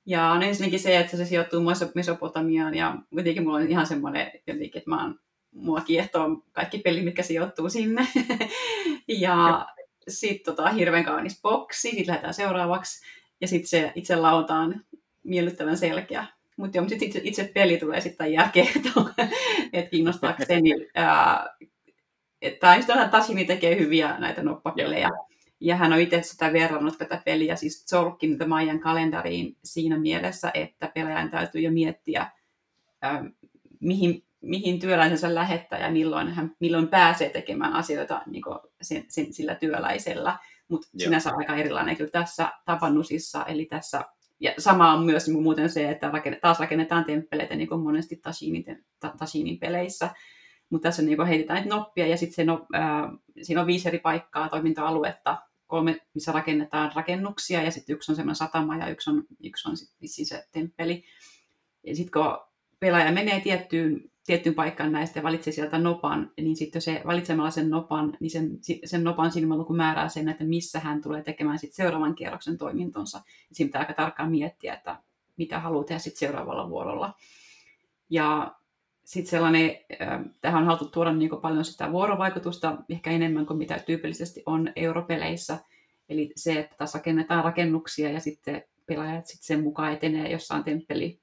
[0.06, 1.62] Ja on ensinnäkin se, että se sijoittuu
[1.95, 5.20] Mesopotamiaan, ja jotenkin mulla on ihan semmoinen jotenkin, että mä oon,
[5.52, 8.08] mua kiehtoo kaikki pelit, mitkä sijoittuu sinne.
[9.08, 9.68] ja
[10.08, 13.06] sitten tota, hirveän kaunis boksi, sitten lähdetään seuraavaksi,
[13.41, 14.86] ja sitten se itse lautaan
[15.24, 16.28] miellyttävän selkeä
[16.62, 18.68] mutta joo, sitten itse, itse peli tulee sitten jälkeen,
[19.74, 20.70] että kiinnostaakseni.
[22.60, 25.10] Tämä on Tasini tekee hyviä näitä noppapelejä.
[25.62, 30.51] Ja hän on itse sitä verrannut tätä peliä siis Zorkin The Mayan kalendariin siinä mielessä,
[30.53, 32.22] että pelaajan täytyy jo miettiä,
[33.05, 33.22] äh,
[33.80, 38.43] mihin, mihin työläisensä lähettää ja milloin hän milloin pääsee tekemään asioita niin
[38.82, 40.38] sen, sen, sillä työläisellä.
[40.68, 44.03] Mutta sinänsä aika erilainen kyllä tässä Tapannusissa, eli tässä
[44.41, 48.86] ja sama on myös niin muuten se, että taas rakennetaan temppeleitä niin kuin monesti Tashinin,
[49.18, 50.09] Tashinin peleissä.
[50.70, 52.82] Mutta tässä niin heitetään noppia ja sitten no, äh,
[53.41, 55.38] siinä on viisi eri paikkaa, toimintoaluetta,
[55.72, 59.78] kolme, missä rakennetaan rakennuksia ja sitten yksi on semmoinen satama ja yksi on, yksi on
[59.78, 61.04] sit se temppeli.
[61.84, 62.38] Ja sitten kun
[62.80, 67.70] pelaaja menee tiettyyn tiettyyn paikkaan näistä ja valitsee sieltä nopan, niin sitten se valitsemalla sen
[67.70, 72.16] nopan, niin sen, sen nopan silmäluku määrää sen, että missä hän tulee tekemään sitten seuraavan
[72.16, 73.22] kierroksen toimintonsa.
[73.52, 74.98] Siinä pitää aika tarkkaan miettiä, että
[75.38, 77.14] mitä haluaa tehdä sitten seuraavalla vuorolla.
[78.10, 78.56] Ja
[79.04, 79.72] sitten sellainen,
[80.41, 85.58] tähän on haluttu tuoda niin paljon sitä vuorovaikutusta, ehkä enemmän kuin mitä tyypillisesti on europeleissä.
[86.10, 91.20] Eli se, että tässä rakennetaan rakennuksia ja sitten pelaajat sitten sen mukaan etenee jossain temppeli,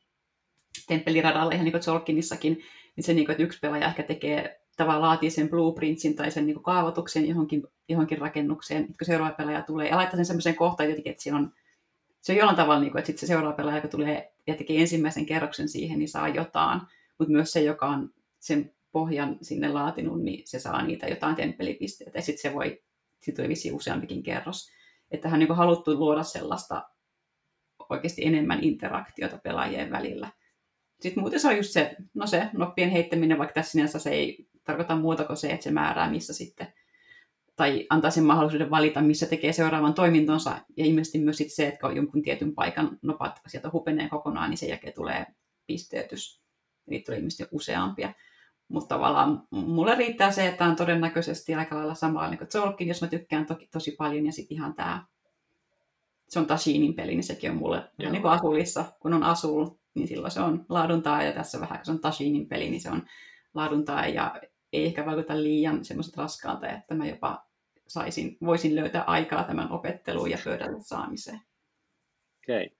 [0.89, 2.59] temppeliradalle, ihan niin kuin
[2.97, 6.47] niin se, niin kuin, että yksi pelaaja ehkä tekee tavallaan laatii sen blueprintsin tai sen
[6.47, 10.89] niin kuin kaavoituksen johonkin, johonkin rakennukseen, kun seuraava pelaaja tulee ja laittaa sen semmoiseen kohtaan
[10.89, 11.53] jotenkin, että siinä on,
[12.20, 14.81] se on jollain tavalla, niin kuin, että sitten se seuraava pelaaja, joka tulee ja tekee
[14.81, 16.81] ensimmäisen kerroksen siihen, niin saa jotain,
[17.19, 22.19] mutta myös se, joka on sen pohjan sinne laatinut, niin se saa niitä jotain temppelipisteitä
[22.19, 22.82] ja sitten se voi,
[23.20, 24.70] sitten tulee vissiin useampikin kerros.
[25.11, 26.82] Että hän on niin haluttu luoda sellaista
[27.89, 30.32] oikeasti enemmän interaktiota pelaajien välillä.
[31.01, 34.49] Sitten muuten se on just se, no se noppien heittäminen, vaikka tässä sinänsä se ei
[34.65, 36.73] tarkoita muuta kuin se, että se määrää, missä sitten,
[37.57, 41.81] tai antaa sen mahdollisuuden valita, missä tekee seuraavan toimintonsa, ja ilmeisesti myös sit se, että
[41.81, 45.27] kun jonkun tietyn paikan nopat sieltä hupenee kokonaan, niin sen jälkeen tulee
[45.66, 46.43] pisteytys.
[46.90, 48.12] Niitä tulee ilmeisesti useampia.
[48.69, 53.02] Mutta tavallaan mulle riittää se, että on todennäköisesti aika lailla samalla niin kuin Zolkin, jos
[53.02, 55.06] mä tykkään toki tosi paljon, ja sitten ihan tämä
[56.28, 60.09] se on Tashinin peli, niin sekin on mulle niin kuin Asulissa, kun on Asul, niin
[60.09, 63.02] silloin se on laaduntaa, ja tässä vähän, kun se on Tashinin peli, niin se on
[63.55, 64.40] laaduntaa, ja
[64.73, 67.47] ei ehkä vaikuta liian semmoiset raskaalta, että mä jopa
[67.86, 71.40] saisin, voisin löytää aikaa tämän opetteluun ja pöydälle saamiseen.
[72.44, 72.66] Okei.
[72.66, 72.78] Okay.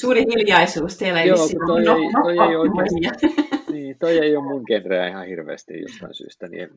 [0.00, 3.32] Suuri hiljaisuus, teillä ei Joo, toi, no, ei, toi, ei oikein,
[3.72, 6.48] niin, toi ei ole mun genreä ihan hirveästi jostain syystä.
[6.48, 6.68] Niin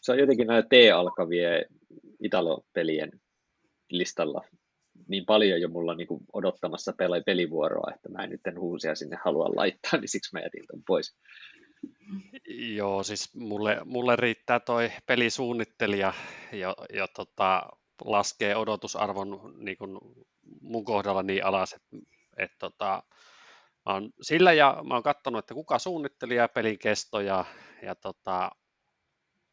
[0.00, 1.64] se on jotenkin näitä T-alkavien
[2.22, 3.10] Italo-pelien
[3.90, 4.44] listalla
[5.08, 6.92] niin paljon jo mulla niin odottamassa
[7.26, 11.16] pelivuoroa, että mä en nyt uusia sinne halua laittaa, niin siksi mä jätin ton pois.
[12.74, 16.12] Joo, siis mulle, mulle riittää toi pelisuunnittelija
[16.52, 17.68] ja, ja tota,
[18.04, 19.98] laskee odotusarvon niin kuin
[20.60, 21.96] mun kohdalla niin alas, että,
[22.36, 23.02] että tota,
[23.86, 27.44] mä oon sillä ja mä oon katsonut, että kuka suunnittelija pelin kesto ja,
[27.82, 28.50] ja tota,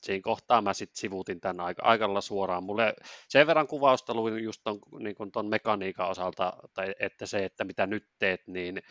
[0.03, 2.63] siinä kohtaa mä sitten sivuutin tämän aika, aika suoraan.
[2.63, 2.93] Mulle
[3.27, 7.87] sen verran kuvausta luin just ton, niin ton mekaniikan osalta, tai että se, että mitä
[7.87, 8.81] nyt teet, niin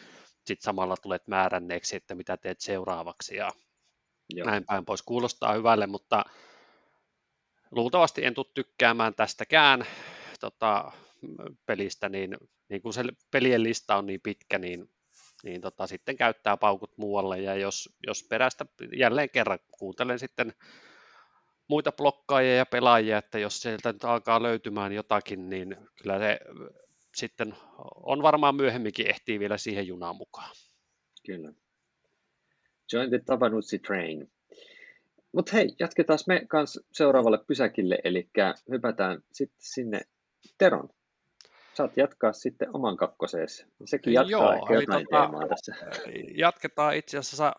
[0.47, 3.53] sitten samalla tulet määränneeksi, että mitä teet seuraavaksi ja
[4.31, 4.47] Joo.
[4.47, 5.03] näin päin pois.
[5.03, 6.25] Kuulostaa hyvälle, mutta
[7.71, 9.85] luultavasti en tule tykkäämään tästäkään
[10.41, 10.93] tota,
[11.67, 12.37] pelistä, niin,
[12.69, 14.91] niin kun se pelien lista on niin pitkä, niin,
[15.45, 18.67] niin tota, sitten käyttää paukut muualle, ja jos, jos perästä
[18.97, 20.53] jälleen kerran kuuntelen sitten
[21.69, 26.39] muita blokkaajia ja pelaajia, että jos sieltä nyt alkaa löytymään jotakin, niin kyllä se
[27.17, 27.55] sitten
[27.97, 30.51] on varmaan myöhemminkin ehtii vielä siihen junaan mukaan.
[31.27, 31.53] Kyllä.
[32.93, 34.31] Join the Tabanutsi train.
[35.33, 38.31] Mutta hei, jatketaan me kanssa seuraavalle pysäkille, eli
[38.71, 40.01] hypätään sitten sinne
[40.59, 40.89] Teron.
[41.75, 43.67] Saat jatkaa sitten oman kakkoseesi.
[43.85, 45.75] Sekin jatkaa Joo, ehkä jotain tota, teemaa tässä.
[46.35, 47.53] Jatketaan itse asiassa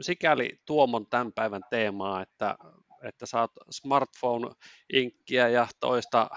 [0.00, 2.56] sikäli Tuomon tämän päivän teemaa, että
[3.02, 6.30] että saat smartphone-inkkiä ja toista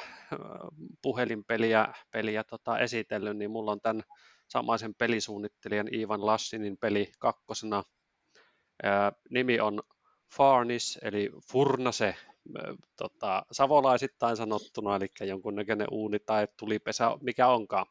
[1.02, 4.03] puhelinpeliä peliä tota, esitellyt, niin mulla on tämän
[4.47, 7.84] samaisen pelisuunnittelijan Ivan Lassinin peli kakkosena.
[8.84, 9.81] Ää, nimi on
[10.38, 12.15] Farnis, eli Furnase,
[12.97, 17.85] tota, savolaisittain sanottuna, eli jonkunnäköinen uuni tai tulipesä, mikä onkaan.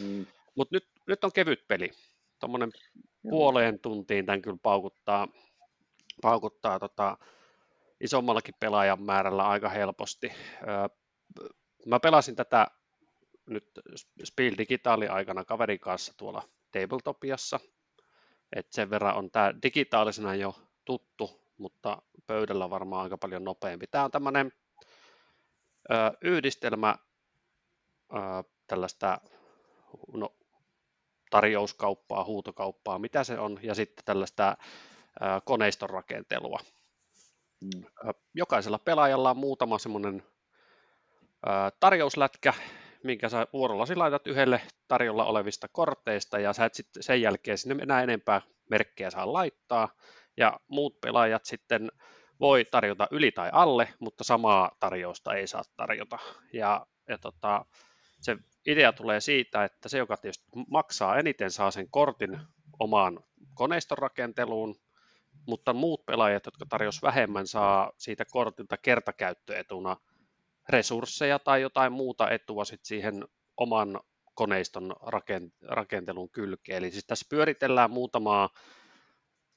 [0.00, 0.26] Mm.
[0.54, 1.90] Mutta nyt, nyt on kevyt peli.
[2.40, 2.72] Tuommoinen
[3.22, 5.28] puoleen tuntiin tämän kyllä paukuttaa,
[6.22, 7.18] paukuttaa tota,
[8.00, 10.32] isommallakin pelaajan määrällä aika helposti.
[11.86, 12.66] Mä pelasin tätä
[13.46, 13.70] nyt
[14.24, 17.60] Spiel Digitaali aikana kaverin kanssa tuolla Tabletopiassa,
[18.56, 20.54] että sen verran on tämä digitaalisena jo
[20.84, 23.86] tuttu, mutta pöydällä varmaan aika paljon nopeampi.
[23.86, 24.52] Tämä on tämmöinen
[26.20, 26.96] yhdistelmä
[28.66, 29.20] tällaista
[30.12, 30.36] no,
[31.30, 34.56] tarjouskauppaa, huutokauppaa, mitä se on, ja sitten tällaista
[35.44, 36.58] koneiston rakentelua.
[37.60, 37.84] Mm.
[38.34, 40.22] Jokaisella pelaajalla on muutama semmoinen
[41.80, 42.54] tarjouslätkä,
[43.04, 47.82] minkä sä vuorollasi laitat yhdelle tarjolla olevista korteista, ja sä et sitten sen jälkeen sinne
[47.82, 49.88] enää enempää merkkejä saa laittaa,
[50.36, 51.92] ja muut pelaajat sitten
[52.40, 56.18] voi tarjota yli tai alle, mutta samaa tarjousta ei saa tarjota.
[56.52, 57.64] Ja, ja tota,
[58.20, 58.36] se
[58.66, 62.38] idea tulee siitä, että se, joka tietysti maksaa eniten, saa sen kortin
[62.78, 64.74] omaan koneiston rakenteluun,
[65.46, 69.96] mutta muut pelaajat, jotka tarjosivat vähemmän, saa siitä kortilta kertakäyttöetuna
[70.68, 73.24] resursseja tai jotain muuta etua sit siihen
[73.56, 74.00] oman
[74.34, 74.94] koneiston
[75.68, 76.78] rakentelun kylkeen.
[76.78, 78.50] Eli siis tässä pyöritellään muutamaa,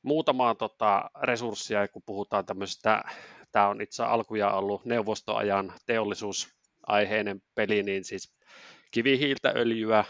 [0.01, 3.03] muutamaa tota resurssia, kun puhutaan tämmöisestä,
[3.51, 8.35] tämä on itse alkuja ollut neuvostoajan teollisuusaiheinen peli, niin siis
[8.91, 10.05] kivihiiltä, öljyä,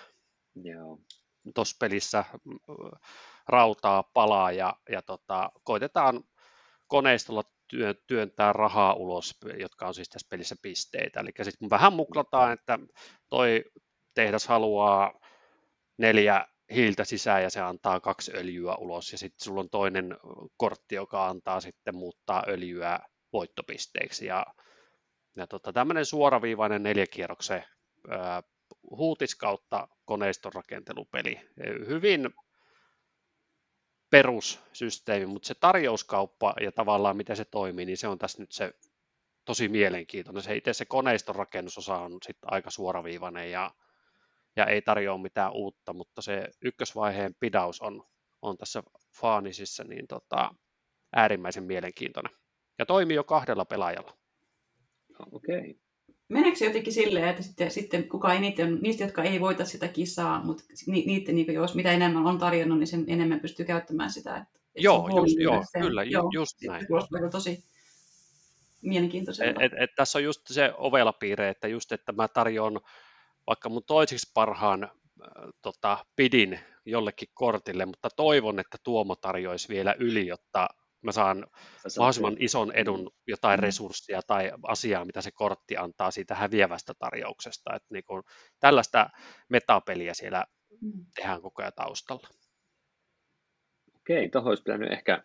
[1.56, 2.26] tuossa pelissä
[3.48, 6.24] rautaa palaa ja, ja tota, koitetaan
[6.88, 11.20] koneistolla työ, työntää rahaa ulos, jotka on siis tässä pelissä pisteitä.
[11.20, 12.80] Eli sitten vähän muklataan, että
[13.30, 13.64] toi
[14.14, 15.20] tehdas haluaa
[15.98, 20.18] neljä hiiltä sisään ja se antaa kaksi öljyä ulos ja sitten sulla on toinen
[20.58, 23.00] kortti, joka antaa sitten muuttaa öljyä
[23.34, 24.46] voittopisteiksi ja,
[25.36, 27.64] ja tota, tämmöinen suoraviivainen neljäkierroksen
[28.10, 28.44] ää,
[28.90, 31.42] huutis kautta koneiston rakentelupeli.
[31.88, 32.30] Hyvin
[34.10, 38.74] perussysteemi, mutta se tarjouskauppa ja tavallaan miten se toimii, niin se on tässä nyt se
[39.46, 40.44] tosi mielenkiintoinen.
[40.44, 43.72] Se itse se koneiston rakennusosa on sitten aika suoraviivainen ja,
[44.60, 48.04] ja ei tarjoa mitään uutta, mutta se ykkösvaiheen pidaus on,
[48.42, 48.84] on tässä
[49.22, 50.52] Faanisissa niin tota,
[51.16, 52.32] äärimmäisen mielenkiintoinen.
[52.80, 54.18] Ja toimii jo kahdella pelaajalla.
[55.32, 55.60] Okei.
[55.60, 55.74] Okay
[56.30, 60.44] meneekö se jotenkin silleen, että sitten, sitten kuka eniten, niistä, jotka ei voita sitä kisaa,
[60.44, 64.38] mutta ni, niiden, niin jos mitä enemmän on tarjonnut, niin sen enemmän pystyy käyttämään sitä.
[64.38, 66.88] Että, että joo, just, joo sen, kyllä, joo, just näin.
[66.88, 67.64] Kuulostaa tosi
[68.82, 69.64] mielenkiintoiselta.
[69.64, 72.80] Et, et, et, tässä on just se ovelapiire, että just, että mä tarjoan
[73.50, 74.90] vaikka mun toiseksi parhaan äh,
[75.62, 80.68] tota, pidin jollekin kortille, mutta toivon, että Tuomo tarjoisi vielä yli, jotta
[81.02, 81.48] mä saan
[81.98, 83.10] mahdollisimman ison edun mm.
[83.28, 83.64] jotain mm.
[83.64, 87.76] resurssia tai asiaa, mitä se kortti antaa siitä häviävästä tarjouksesta.
[87.76, 88.24] Että niin kuin
[88.60, 89.10] tällaista
[89.50, 90.46] metapeliä siellä
[90.82, 91.06] mm.
[91.16, 92.28] tehdään koko ajan taustalla.
[93.96, 95.24] Okei, tuohon olisi pitänyt ehkä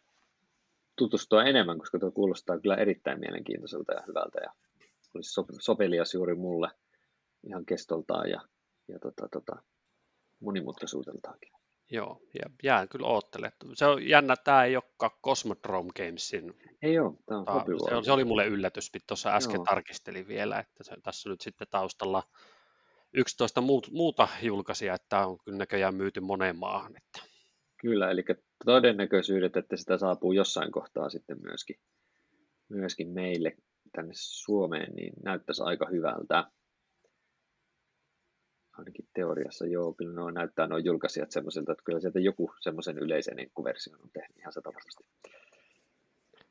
[0.96, 4.52] tutustua enemmän, koska tuo kuulostaa kyllä erittäin mielenkiintoiselta ja hyvältä ja
[5.14, 6.70] olisi sopelias juuri mulle.
[7.46, 8.40] Ihan kestoltaan ja,
[8.88, 9.62] ja tota, tota,
[10.40, 11.52] monimutkaisuudeltaankin.
[11.90, 13.52] Joo, ja jään kyllä oottele.
[13.74, 16.54] Se on jännä, tämä ei olekaan Cosmodrome Gamesin.
[16.82, 19.64] Ei ole, tämä on ta- se, oli, se oli mulle yllätys, tuossa äsken Joo.
[19.64, 22.22] tarkistelin vielä, että se, tässä nyt sitten taustalla
[23.14, 26.96] 11 muut, muuta julkaisia, että on kyllä näköjään myyty moneen maahan.
[26.96, 27.34] Että.
[27.80, 28.24] Kyllä, eli
[28.64, 31.76] todennäköisyydet, että sitä saapuu jossain kohtaa sitten myöskin,
[32.68, 33.56] myöskin meille
[33.92, 36.50] tänne Suomeen, niin näyttäisi aika hyvältä.
[38.78, 43.36] Ainakin teoriassa joo, kyllä nuo näyttää nuo julkaisijat semmoisilta, että kyllä sieltä joku semmoisen yleisen
[43.64, 45.04] version on tehnyt ihan sata varmasti.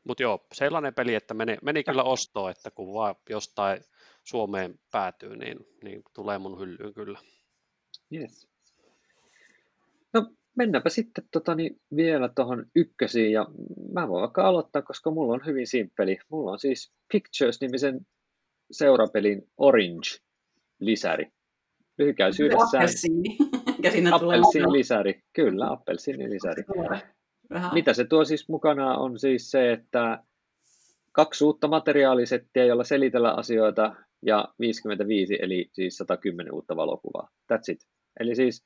[0.03, 3.81] Mutta joo, sellainen peli, että meni, meni kyllä ostoon, että kun vaan jostain
[4.23, 7.19] Suomeen päätyy, niin, niin tulee mun hyllyyn kyllä.
[8.13, 8.47] Yes.
[10.13, 13.45] No mennäänpä sitten tota, niin vielä tuohon ykkösiin ja
[13.93, 16.17] mä voin vaikka aloittaa, koska mulla on hyvin simppeli.
[16.29, 18.05] Mulla on siis Pictures-nimisen
[18.71, 21.31] seurapelin Orange-lisäri.
[21.97, 22.87] Lyhykäisyydessään
[24.13, 25.23] appelsiin lisäri.
[25.33, 26.63] Kyllä, appelsiin lisäri.
[27.73, 30.23] Mitä se tuo siis mukana on siis se, että
[31.11, 33.95] kaksi uutta materiaalisettiä, jolla selitellä asioita
[34.25, 37.29] ja 55 eli siis 110 uutta valokuvaa.
[37.53, 37.79] That's it.
[38.19, 38.65] Eli siis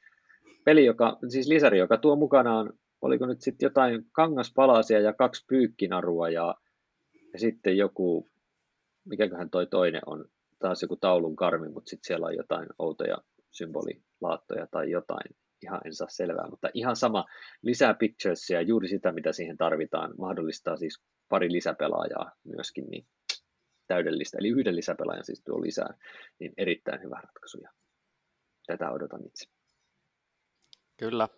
[0.65, 6.29] peli, joka, siis lisäri, joka tuo mukanaan, oliko nyt sitten jotain kangaspalasia ja kaksi pyykkinarua
[6.29, 6.55] ja,
[7.33, 8.29] ja sitten joku,
[9.05, 10.25] mikäköhän toi toinen on,
[10.59, 13.17] taas joku taulun karmi, mutta sitten siellä on jotain outoja
[13.51, 17.25] symbolilaattoja tai jotain, ihan en saa selvää, mutta ihan sama,
[17.61, 23.07] lisää picturesia, juuri sitä, mitä siihen tarvitaan, mahdollistaa siis pari lisäpelaajaa myöskin, niin
[23.87, 25.93] täydellistä, eli yhden lisäpelaajan siis tuo lisää,
[26.39, 27.71] niin erittäin hyvä ratkaisu ja
[28.67, 29.45] tätä odotan itse.
[30.97, 31.29] Kyllä.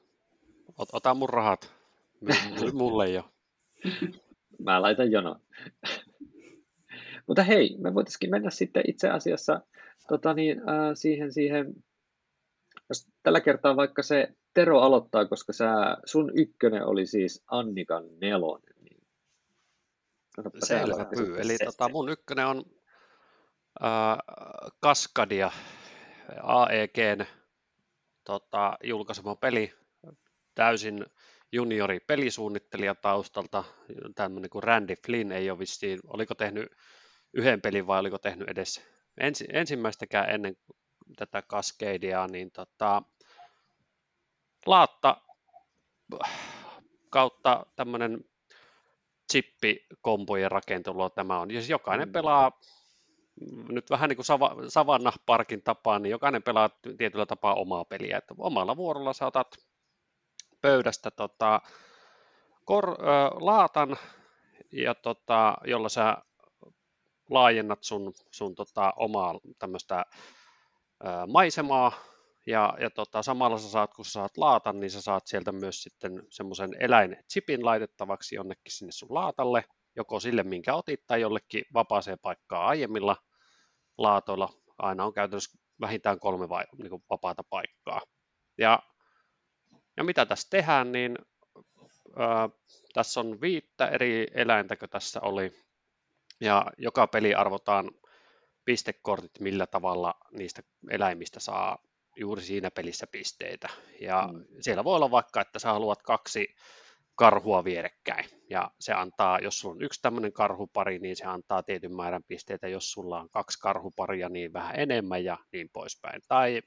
[0.78, 1.74] Ot, ota mun rahat.
[2.74, 3.24] Mulle jo.
[4.60, 5.36] Mä laitan jono.
[7.30, 9.62] Mutta hei, me voitaisiin mennä sitten itse asiassa
[10.08, 11.74] tota niin, äh, siihen, siihen,
[12.90, 18.76] jos tällä kertaa vaikka se Tero aloittaa, koska sä, sun ykkönen oli siis Annikan nelonen.
[18.82, 19.02] Niin
[20.64, 21.42] Selvä pyy.
[21.42, 22.66] Eli tota, mun ykkönen on
[23.84, 24.18] äh,
[24.80, 25.52] Kaskadia
[26.44, 27.26] AEGn
[28.24, 29.74] tota, julkaisema peli,
[30.56, 31.06] täysin
[31.52, 33.64] juniori pelisuunnittelija taustalta,
[34.16, 36.72] tämmöinen kuin Randy Flynn ei ole vissiin, oliko tehnyt
[37.34, 38.86] yhden pelin vai oliko tehnyt edes
[39.18, 40.58] ensi, ensimmäistäkään ennen
[41.16, 43.02] tätä Cascadea, niin tota,
[44.66, 45.22] laatta
[47.10, 48.26] kautta tämmöinen
[49.32, 51.50] chippikombojen rakentelua tämä on.
[51.50, 52.12] Siis jokainen mm.
[52.12, 52.60] pelaa
[53.70, 58.18] nyt vähän niin kuin Savanna Parkin tapaan, niin jokainen pelaa tietyllä tapaa omaa peliä.
[58.18, 59.48] Että omalla vuorolla saatat
[60.62, 61.62] pöydästä tota,
[62.66, 63.98] kor, äh, laatan,
[64.72, 66.18] ja tota, jolla sä
[67.30, 70.06] laajennat sun, sun tota, omaa tämmöistä
[71.28, 71.92] maisemaa,
[72.48, 75.84] ja, ja tota, samalla sä saat, kun sä saat laatan, niin sä saat sieltä myös
[75.84, 79.64] sitten semmoisen eläinchipin laitettavaksi jonnekin sinne sun laatalle,
[79.96, 83.16] joko sille, minkä otit, tai jollekin vapaaseen paikkaan aiemmilla
[83.98, 84.50] laatoilla.
[84.78, 88.02] Aina on käytännössä vähintään kolme vai, niin kuin vapaata paikkaa.
[88.58, 88.80] Ja,
[89.98, 91.18] ja mitä tässä tehdään, niin
[92.18, 92.50] ää,
[92.94, 95.54] tässä on viittä eri eläintä, kun tässä oli,
[96.42, 97.92] ja joka peli arvotaan
[98.66, 100.62] pistekortit, millä tavalla niistä
[100.92, 101.78] eläimistä saa
[102.16, 103.70] juuri siinä pelissä pisteitä.
[104.02, 104.46] Ja mm.
[104.62, 106.56] siellä voi olla vaikka, että sä haluat kaksi
[107.16, 108.26] karhua vierekkäin.
[108.50, 112.68] Ja se antaa, jos sulla on yksi tämmöinen karhupari, niin se antaa tietyn määrän pisteitä.
[112.68, 116.22] Jos sulla on kaksi karhuparia, niin vähän enemmän ja niin poispäin.
[116.28, 116.62] Tai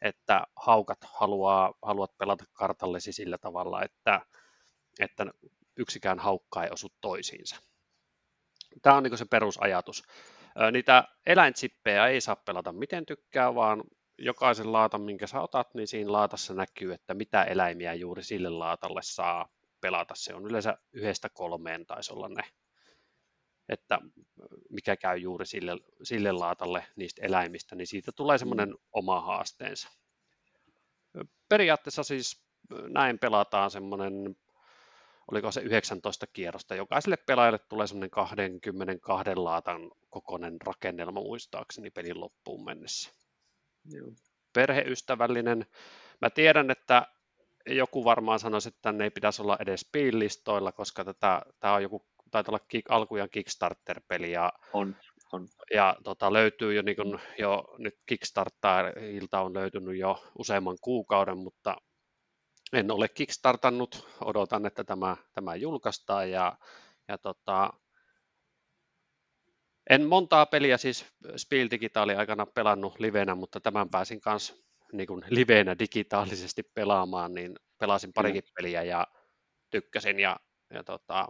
[0.00, 4.20] että haukat haluaa, haluat pelata kartallesi sillä tavalla, että,
[5.00, 5.26] että
[5.76, 7.56] yksikään haukka ei osu toisiinsa.
[8.82, 10.02] Tämä on niin se perusajatus.
[10.72, 13.84] Niitä eläintsippejä ei saa pelata miten tykkää, vaan
[14.18, 19.00] jokaisen laatan, minkä sä otat, niin siinä laatassa näkyy, että mitä eläimiä juuri sille laatalle
[19.04, 19.48] saa
[19.80, 20.14] pelata.
[20.14, 22.42] Se on yleensä yhdestä kolmeen taisi olla ne,
[23.68, 23.98] että
[24.70, 25.72] mikä käy juuri sille,
[26.02, 28.76] sille laatalle niistä eläimistä, niin siitä tulee semmoinen mm.
[28.92, 29.88] oma haasteensa.
[31.48, 32.44] Periaatteessa siis
[32.88, 34.36] näin pelataan semmoinen,
[35.30, 36.74] oliko se 19 kierrosta.
[36.74, 43.10] Jokaiselle pelaajalle tulee semmoinen 22 laatan kokoinen rakennelma muistaakseni pelin loppuun mennessä.
[43.84, 44.12] Joo.
[44.52, 45.66] Perheystävällinen.
[46.20, 47.06] Mä tiedän, että
[47.66, 52.06] joku varmaan sanoisi, että tänne ei pitäisi olla edes piilistoilla, koska tätä, tämä on joku,
[52.30, 54.32] taitaa olla kick, alkujan Kickstarter-peli.
[54.32, 54.96] Ja, on,
[55.32, 55.48] on.
[55.74, 61.76] Ja tota, löytyy jo, niin kun, jo nyt Kickstarterilta on löytynyt jo useamman kuukauden, mutta
[62.72, 66.58] en ole kickstartannut, odotan, että tämä, tämä julkaistaan ja,
[67.08, 67.72] ja tota,
[69.90, 74.54] En montaa peliä siis Spiel Digitaali aikana pelannut livenä, mutta tämän pääsin kanssa
[74.92, 79.06] niin kuin liveenä digitaalisesti pelaamaan, niin pelasin parikin peliä ja
[79.70, 80.36] tykkäsin ja,
[80.74, 81.26] ja tota,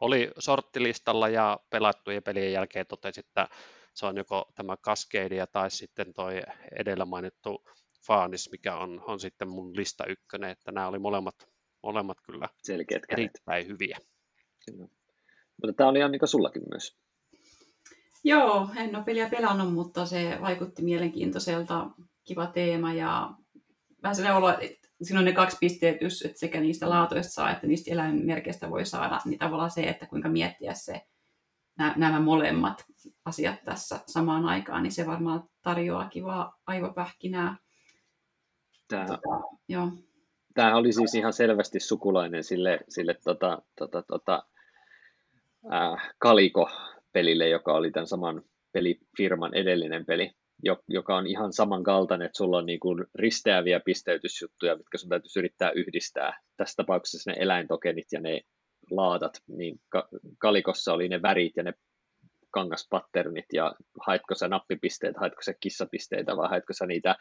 [0.00, 3.48] oli sorttilistalla ja pelattujen pelien jälkeen totesin, että
[3.94, 6.42] se on joko tämä Cascadia tai sitten toi
[6.80, 7.64] edellä mainittu
[8.06, 11.34] Faanis, mikä on, on sitten mun lista ykkönen, että nämä oli molemmat,
[11.82, 13.98] molemmat kyllä Selkeät erittäin hyviä.
[14.66, 14.88] Kyllä.
[15.62, 16.96] Mutta tämä oli Annika sullakin myös.
[18.24, 21.90] Joo, en ole peliä pelannut, mutta se vaikutti mielenkiintoiselta,
[22.24, 23.30] kiva teema ja
[24.02, 27.66] vähän sellainen olo, että siinä on ne kaksi pisteytys, että sekä niistä laatoista saa, että
[27.66, 31.06] niistä eläinmerkeistä voi saada, niin tavallaan se, että kuinka miettiä se,
[31.96, 32.84] nämä molemmat
[33.24, 37.56] asiat tässä samaan aikaan, niin se varmaan tarjoaa kivaa aivopähkinää.
[38.88, 39.88] Tämä, tota, joo.
[40.54, 44.42] tämä oli siis ihan selvästi sukulainen sille, sille tota, tota, tota,
[45.72, 48.42] äh, Kaliko-pelille, joka oli tämän saman
[48.72, 50.30] pelifirman edellinen peli,
[50.88, 55.70] joka on ihan samankaltainen, että sulla on niin kuin risteäviä pisteytysjuttuja, mitkä sun täytyisi yrittää
[55.70, 56.40] yhdistää.
[56.56, 58.40] Tässä tapauksessa ne eläintokenit ja ne
[58.90, 59.80] laatat, niin
[60.38, 61.72] kalikossa oli ne värit ja ne
[62.50, 63.74] kangaspatternit ja
[64.06, 67.16] haitko sä nappipisteet, haitko sä kissapisteitä vai haitko sä niitä,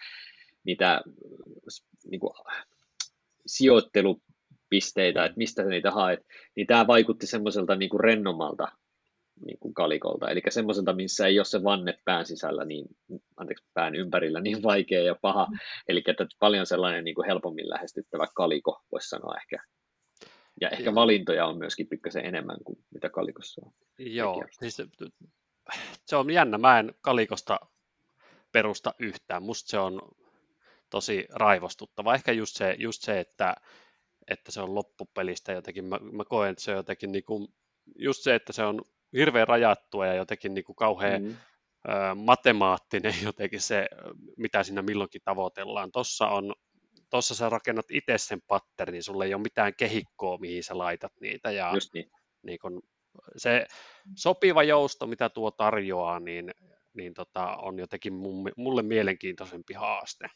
[0.65, 1.01] niitä
[2.05, 2.33] niin kuin,
[3.45, 6.19] sijoittelupisteitä, että mistä sä niitä haet,
[6.55, 8.67] niin tämä vaikutti semmoiselta niin kuin rennommalta
[9.45, 12.85] niin kuin kalikolta, eli semmoiselta, missä ei ole se vanne pään sisällä, niin,
[13.37, 15.47] anteeksi, pään ympärillä niin vaikea ja paha,
[15.87, 19.63] eli että paljon sellainen niin kuin helpommin lähestyttävä kaliko, voisi sanoa ehkä.
[20.61, 20.95] Ja ehkä Joo.
[20.95, 23.71] valintoja on myöskin pikkasen enemmän kuin mitä kalikossa on.
[23.99, 24.81] Joo, siis
[26.05, 27.59] se on jännä, mä en kalikosta
[28.51, 30.01] perusta yhtään, musta se on
[30.90, 32.16] tosi raivostuttava.
[32.16, 33.56] Ehkä just se, just se että,
[34.28, 37.48] että se on loppupelistä jotenkin, mä, mä koen, että se on jotenkin niin kuin,
[37.95, 38.82] just se, että se on
[39.14, 41.30] hirveän rajattua ja jotenkin niin kuin kauhean mm.
[41.30, 43.88] ö, matemaattinen jotenkin se,
[44.38, 45.91] mitä siinä milloinkin tavoitellaan.
[45.91, 46.56] Tossa on
[47.10, 51.52] tuossa sä rakennat itse sen patternin, sulla ei ole mitään kehikkoa, mihin sä laitat niitä.
[51.52, 52.12] Ja Just niin.
[52.44, 52.82] Niin kun
[53.38, 53.66] se
[54.16, 56.53] sopiva jousto, mitä tuo tarjoaa, niin,
[56.94, 58.14] niin tota, on jotenkin
[58.57, 60.28] mulle mielenkiintoisempi haaste.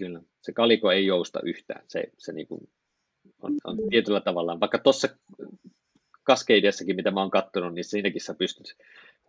[0.00, 1.84] Kyllä, se kaliko ei jousta yhtään.
[1.88, 2.68] Se, se niin kuin
[3.42, 5.08] on, on tietyllä tavalla, vaikka tuossa
[6.26, 8.76] Cascadessakin, mitä mä oon katsonut, niin siinäkin sä pystyt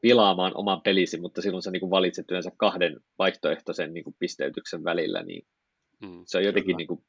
[0.02, 4.84] pilaamaan oman pelisi, mutta silloin sä niin kuin valitset yleensä kahden vaihtoehtoisen niin kuin pisteytyksen
[4.84, 5.48] välillä, niin
[6.02, 7.04] mm, se on jotenkin niin kuin,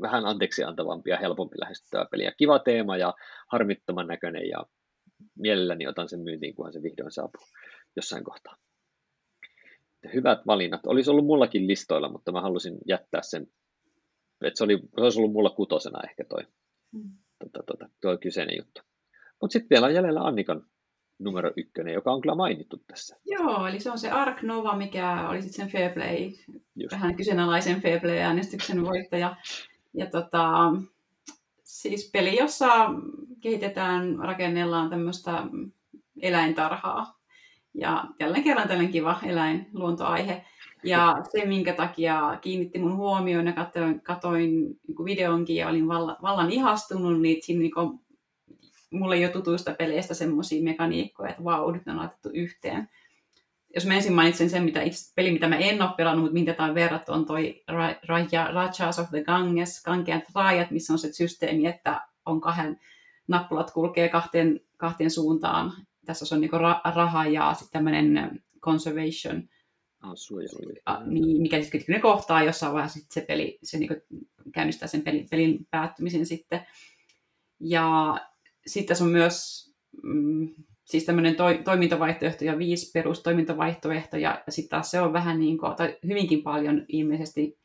[0.00, 2.24] vähän anteeksi antavampi ja helpompi lähestyttävä peli.
[2.24, 3.14] Ja kiva teema ja
[3.48, 4.66] harmittoman näköinen ja
[5.38, 7.46] mielelläni otan sen myyntiin, kunhan se vihdoin saapuu
[7.96, 8.56] jossain kohtaa.
[10.14, 10.86] Hyvät valinnat.
[10.86, 13.46] Olisi ollut mullakin listoilla, mutta mä halusin jättää sen,
[14.42, 16.42] että se, oli, se olisi ollut mulla kutosena ehkä toi,
[16.92, 17.10] mm.
[17.38, 18.80] tota, tota, tuo kyseinen juttu.
[19.40, 20.66] Mutta sitten vielä on jäljellä Annikan
[21.18, 23.16] numero ykkönen, joka on kyllä mainittu tässä.
[23.24, 26.32] Joo, eli se on se Ark Nova, mikä oli sitten sen Fairplay,
[26.76, 26.92] Just.
[26.92, 29.36] vähän kyseenalaisen Fairplay-äänestyksen voittaja.
[29.94, 30.72] Ja tota,
[31.62, 32.90] siis peli, jossa
[33.40, 35.46] kehitetään, rakennellaan tämmöistä
[36.22, 37.21] eläintarhaa.
[37.74, 40.44] Ja jälleen kerran tällainen kiva eläinluontoaihe.
[40.84, 44.50] Ja se, minkä takia kiinnitti mun huomioon ja katsoin, katsoin
[44.88, 48.00] niin videonkin ja olin vallan, vallan ihastunut, niin siinä niin
[48.92, 52.88] mulle ei ole tutuista peleistä semmoisia mekaniikkoja, että vau, nyt ne on laitettu yhteen.
[53.74, 56.54] Jos mä ensin mainitsen sen, mitä itse, peli, mitä mä en ole pelannut, mutta minkä
[56.54, 57.62] tämä on verrattu, on toi
[58.08, 62.80] Raja, Rajas of the Ganges, Kankeat rajat, missä on se systeemi, että on kahden
[63.28, 65.72] nappulat kulkee kahteen, kahteen suuntaan.
[66.06, 69.48] Tässä on niin ra- raha ja sitten tämmöinen conservation,
[70.00, 70.72] ah, suojelu.
[70.86, 74.02] Ah, niin, mikä siis ne kohtaa jossain vaiheessa sit se peli, se niin
[74.54, 76.66] käynnistää sen pelin, pelin päättymisen sitten.
[77.60, 78.16] Ja
[78.66, 79.66] sitten tässä on myös
[80.02, 80.48] mm,
[80.84, 85.74] siis tämmöinen to, toimintavaihtoehto ja viisi perustoimintavaihtoehtoja, ja sitten taas se on vähän niin kuin,
[85.74, 87.58] tai hyvinkin paljon ilmeisesti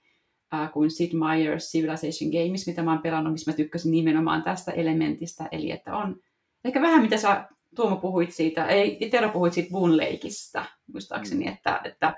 [0.53, 4.71] äh, kuin Sid Meier's Civilization Games, mitä mä oon pelannut, missä mä tykkäsin nimenomaan tästä
[4.71, 6.19] elementistä, eli että on
[6.65, 11.51] ehkä vähän mitä sä Tuomo puhuit siitä, ei, Tero puhuit siitä Boon Lakeista, muistaakseni, mm.
[11.51, 12.13] että, että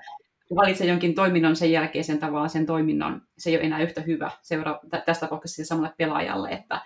[0.48, 4.00] kun valitsee jonkin toiminnon sen jälkeen sen tavallaan sen toiminnon, se ei ole enää yhtä
[4.00, 6.80] hyvä seura- tästä tapauksessa samalle pelaajalle, että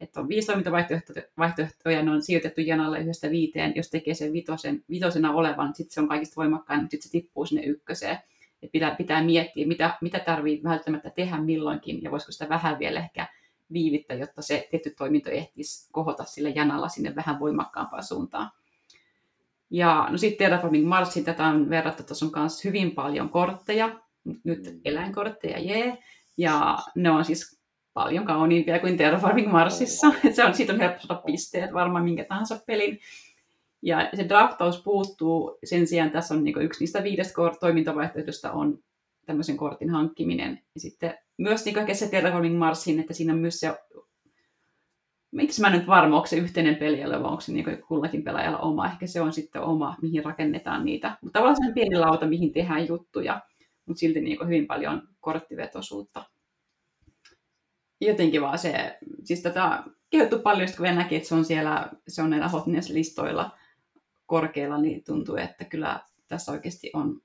[0.00, 5.32] että on viisi toimintavaihtoehtoja, ne on sijoitettu janalle yhdestä viiteen, jos tekee sen vitosen, vitosena
[5.32, 8.18] olevan, sitten se on kaikista voimakkain, mutta sitten se tippuu sinne ykköseen.
[8.62, 13.00] Et pitää, pitää miettiä, mitä, mitä tarvii välttämättä tehdä milloinkin, ja voisiko sitä vähän vielä
[13.00, 13.26] ehkä
[13.72, 18.50] viivittää, jotta se tietty toiminto ehtisi kohota sille janalla sinne vähän voimakkaampaan suuntaan.
[19.70, 24.00] Ja no sitten Terraforming Marsin, tätä on verrattu, tuossa on myös hyvin paljon kortteja,
[24.44, 25.98] nyt eläinkortteja, jee,
[26.36, 27.60] ja ne on siis
[27.94, 30.12] paljon kauniimpia kuin Terraforming Marsissa.
[30.24, 32.98] Et se on, siitä on helppo saada pisteet varmaan minkä tahansa pelin.
[33.82, 38.78] Ja se draftaus puuttuu, sen sijaan tässä on niin yksi niistä viidestä toimintavaihtoehdosta on
[39.26, 40.62] tämmöisen kortin hankkiminen.
[40.74, 43.78] Ja sitten myös niin kaikessa Terraforming Marsin, että siinä on myös se,
[45.30, 48.86] miksi mä nyt varma, onko se yhteinen peli, vai onko se niin kullakin pelaajalla oma.
[48.86, 51.18] Ehkä se on sitten oma, mihin rakennetaan niitä.
[51.22, 53.40] Mutta tavallaan se on pieni lauta, mihin tehdään juttuja,
[53.86, 56.24] mutta silti niin hyvin paljon korttivetoisuutta.
[58.00, 62.22] Jotenkin vaan se, siis tätä kehuttu paljon, kun vielä näki, että se on siellä, se
[62.22, 63.50] on näillä hotness-listoilla
[64.26, 67.20] korkealla, niin tuntuu, että kyllä tässä oikeasti on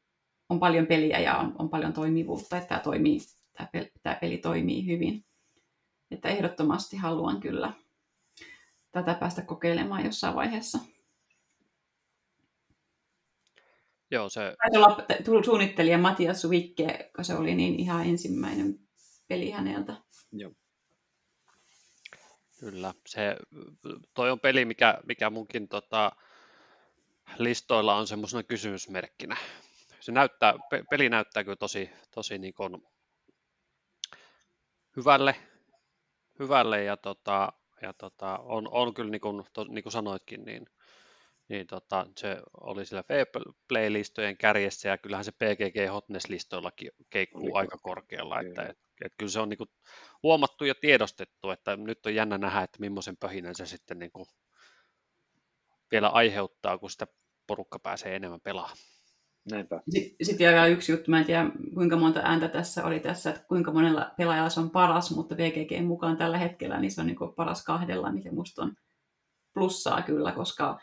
[0.49, 3.19] on paljon peliä ja on, on paljon toimivuutta, että tämä, toimii,
[3.57, 5.25] tämä, peli, tämä peli toimii hyvin.
[6.11, 7.73] Että ehdottomasti haluan kyllä
[8.91, 10.79] tätä päästä kokeilemaan jossain vaiheessa.
[14.11, 14.55] Joo, se...
[14.57, 18.79] Taisi olla suunnittelija Matias Suvikke, kun se oli niin ihan ensimmäinen
[19.27, 19.95] peli häneltä.
[20.31, 20.51] Joo.
[22.59, 23.35] Kyllä, se,
[24.13, 26.11] toi on peli, mikä, mikä munkin tota,
[27.37, 29.37] listoilla on semmoisena kysymysmerkkinä
[30.05, 30.53] se näyttää,
[30.89, 32.87] peli näyttää kyllä tosi, tosi niin kuin
[34.95, 35.35] hyvälle,
[36.39, 40.65] hyvälle ja, tota, ja tota, on, on kyllä niin kuin, to, niin kuin sanoitkin, niin,
[41.47, 43.03] niin tota, se oli sillä
[43.67, 47.57] Play-listojen kärjessä ja kyllähän se PGG Hotness-listoillakin keikkuu Oliko?
[47.57, 49.69] aika korkealla, että et, et kyllä se on niin kuin
[50.23, 54.25] huomattu ja tiedostettu, että nyt on jännä nähdä, että millaisen pöhinän se sitten niin kuin
[55.91, 57.07] vielä aiheuttaa, kun sitä
[57.47, 58.94] porukka pääsee enemmän pelaamaan.
[59.51, 59.81] Näinpä.
[60.21, 63.71] Sitten vielä yksi juttu, mä en tiedä kuinka monta ääntä tässä oli tässä, että kuinka
[63.71, 67.63] monella pelaajalla se on paras, mutta VGG mukaan tällä hetkellä niin se on niin paras
[67.63, 68.75] kahdella, mikä musta on
[69.53, 70.79] plussaa kyllä, koska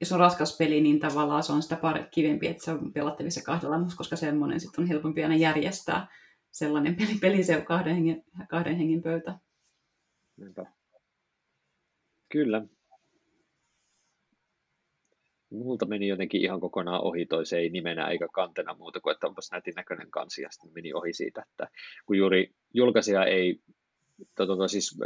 [0.00, 3.42] jos on raskas peli, niin tavallaan se on sitä pari kivempi, että se on pelattavissa
[3.42, 6.08] kahdella, koska semmoinen sitten on helpompi aina järjestää
[6.50, 9.38] sellainen peli, peli se on kahden hengen, kahden hengen pöytä.
[10.36, 10.66] Näinpä.
[12.28, 12.62] Kyllä,
[15.50, 19.26] multa meni jotenkin ihan kokonaan ohi toi, se ei nimenä eikä kantena muuta kuin, että
[19.26, 21.68] onpas nätin näköinen kansi, ja sitten meni ohi siitä, että
[22.06, 23.60] kun juuri julkaisija ei,
[24.36, 24.98] to, to, to, siis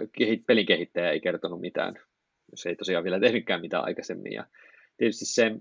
[0.47, 1.94] pelin kehittäjä ei kertonut mitään,
[2.51, 4.47] jos ei tosiaan vielä tehnytkään mitään aikaisemmin, ja
[4.97, 5.52] tietysti se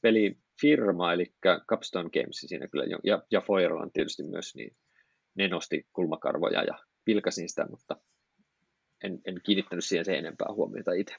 [0.00, 1.34] pelifirma, eli
[1.68, 4.76] Capstone Games siinä kyllä, ja, ja Foirolan tietysti myös, niin
[5.34, 7.96] ne nosti kulmakarvoja ja pilkasin sitä, mutta
[9.04, 11.14] en, en kiinnittänyt siihen sen enempää huomiota itse.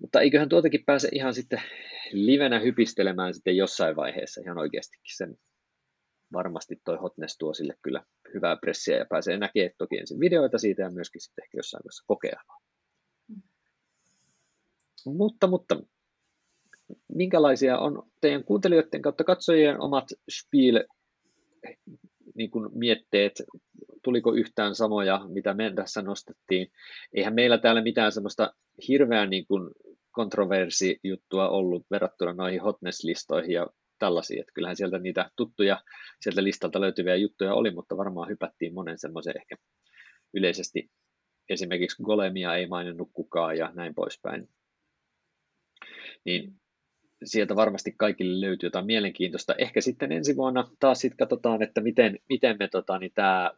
[0.00, 1.62] Mutta eiköhän tuotakin pääse ihan sitten
[2.12, 5.36] livenä hypistelemään sitten jossain vaiheessa ihan oikeastikin sen.
[6.32, 8.04] Varmasti toi Hotness tuo sille kyllä
[8.34, 12.04] hyvää pressiä ja pääsee näkemään toki ensin videoita siitä ja myöskin sitten ehkä jossain vaiheessa
[12.06, 12.62] kokeilemaan.
[15.06, 15.80] Mutta, mutta
[17.14, 20.84] minkälaisia on teidän kuuntelijoiden kautta katsojien omat spiel
[22.34, 23.42] niin kuin mietteet,
[24.02, 26.68] tuliko yhtään samoja, mitä me tässä nostettiin.
[27.12, 28.54] Eihän meillä täällä mitään semmoista
[28.88, 29.70] hirveän niin kuin
[30.18, 33.66] kontroversijuttua ollut verrattuna noihin hotness-listoihin ja
[33.98, 35.82] tällaisiin, että kyllähän sieltä niitä tuttuja
[36.20, 39.56] sieltä listalta löytyviä juttuja oli, mutta varmaan hypättiin monen semmoisen ehkä
[40.34, 40.90] yleisesti
[41.48, 44.48] esimerkiksi Golemia ei maininnut kukaan ja näin poispäin.
[46.24, 46.52] Niin
[47.24, 49.54] sieltä varmasti kaikille löytyy jotain mielenkiintoista.
[49.58, 53.50] Ehkä sitten ensi vuonna taas sitten katsotaan, että miten, miten me tota, niin tämä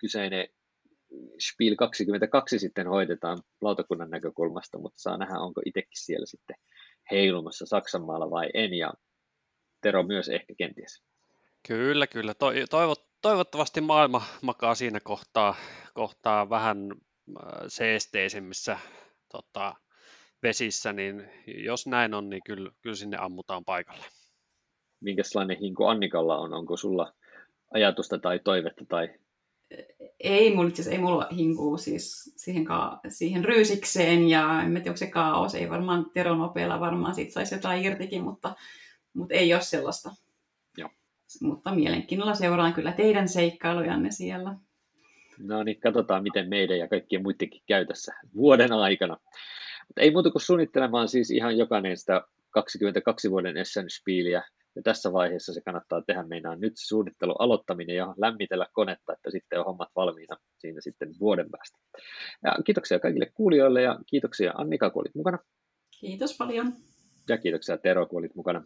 [0.00, 0.48] kyseinen
[1.48, 6.56] Spiel 22 sitten hoidetaan lautakunnan näkökulmasta, mutta saa nähdä, onko itsekin siellä sitten
[7.10, 8.92] heilumassa Saksanmaalla vai en, ja
[9.80, 11.02] Tero myös ehkä kenties.
[11.68, 12.34] Kyllä, kyllä.
[12.70, 15.54] Toivot, toivottavasti maailma makaa siinä kohtaa,
[15.94, 16.78] kohtaa vähän
[17.68, 18.78] seesteisemmissä
[19.32, 19.74] tota,
[20.42, 24.04] vesissä, niin jos näin on, niin kyllä, kyllä sinne ammutaan paikalle.
[25.00, 26.54] Minkälainen hinku Annikalla on?
[26.54, 27.12] Onko sulla
[27.74, 29.08] ajatusta tai toivetta tai
[30.20, 34.96] ei mulla, siis ei mulla hinkuu siis siihen, ka- siihen ryysikseen ja en tiedä, onko
[34.96, 35.54] se kaos.
[35.54, 38.54] Ei varmaan teronopeilla varmaan siitä saisi jotain irtikin, mutta,
[39.14, 40.10] mutta ei ole sellaista.
[40.78, 40.90] Joo.
[41.42, 44.54] Mutta mielenkiinnolla seuraan kyllä teidän seikkailujanne siellä.
[45.38, 49.16] No niin, katsotaan miten meidän ja kaikkien muidenkin käytössä vuoden aikana.
[49.88, 54.42] Mutta ei muuta kuin suunnittelemaan siis ihan jokainen sitä 22 vuoden Essen-spiiliä
[54.76, 56.22] ja tässä vaiheessa se kannattaa tehdä.
[56.22, 61.14] Meinaan nyt se suunnittelu aloittaminen ja lämmitellä konetta, että sitten on hommat valmiina siinä sitten
[61.20, 61.78] vuoden päästä.
[62.44, 65.38] Ja kiitoksia kaikille kuulijoille ja kiitoksia Annika, kun olit mukana.
[66.00, 66.72] Kiitos paljon.
[67.28, 68.64] Ja kiitoksia Tero, kun olit mukana.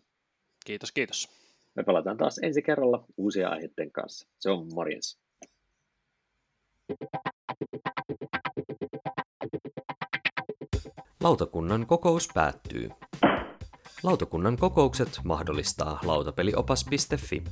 [0.66, 1.28] Kiitos, kiitos.
[1.74, 4.28] Me palataan taas ensi kerralla uusia aiheiden kanssa.
[4.38, 5.20] Se on morjens.
[11.22, 12.88] Lautakunnan kokous päättyy.
[14.02, 17.42] Lautakunnan kokoukset mahdollistaa lautapeliopas.fi,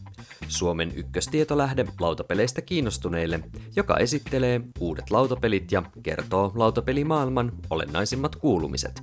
[0.49, 3.41] Suomen ykköstietolähde lautapeleistä kiinnostuneille,
[3.77, 9.03] joka esittelee uudet lautapelit ja kertoo lautapelimaailman olennaisimmat kuulumiset.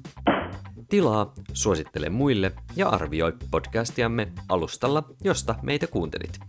[0.90, 6.40] tilaa, suosittele muille ja arvioi podcastiamme alustalla, josta meitä kuuntelit.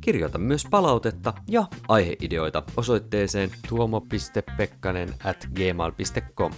[0.00, 6.52] Kirjoita myös palautetta ja aiheideoita osoitteeseen tuomo.pekkanen at gmail.com.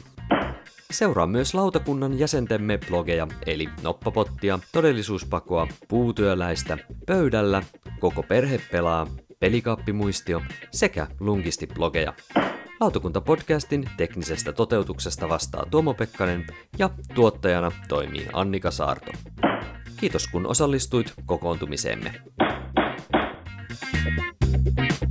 [0.90, 7.62] Seuraa myös lautakunnan jäsentemme blogeja, eli Noppapottia, Todellisuuspakoa, Puutyöläistä, Pöydällä,
[8.00, 9.06] Koko perhe pelaa,
[9.40, 12.12] Pelikaappimuistio sekä Lungisti-blogeja.
[12.80, 16.46] Lautakunta-podcastin teknisestä toteutuksesta vastaa Tuomo Pekkanen
[16.78, 19.12] ja tuottajana toimii Annika Saarto.
[19.96, 22.12] Kiitos kun osallistuit kokoontumiseemme.
[24.76, 25.09] thank you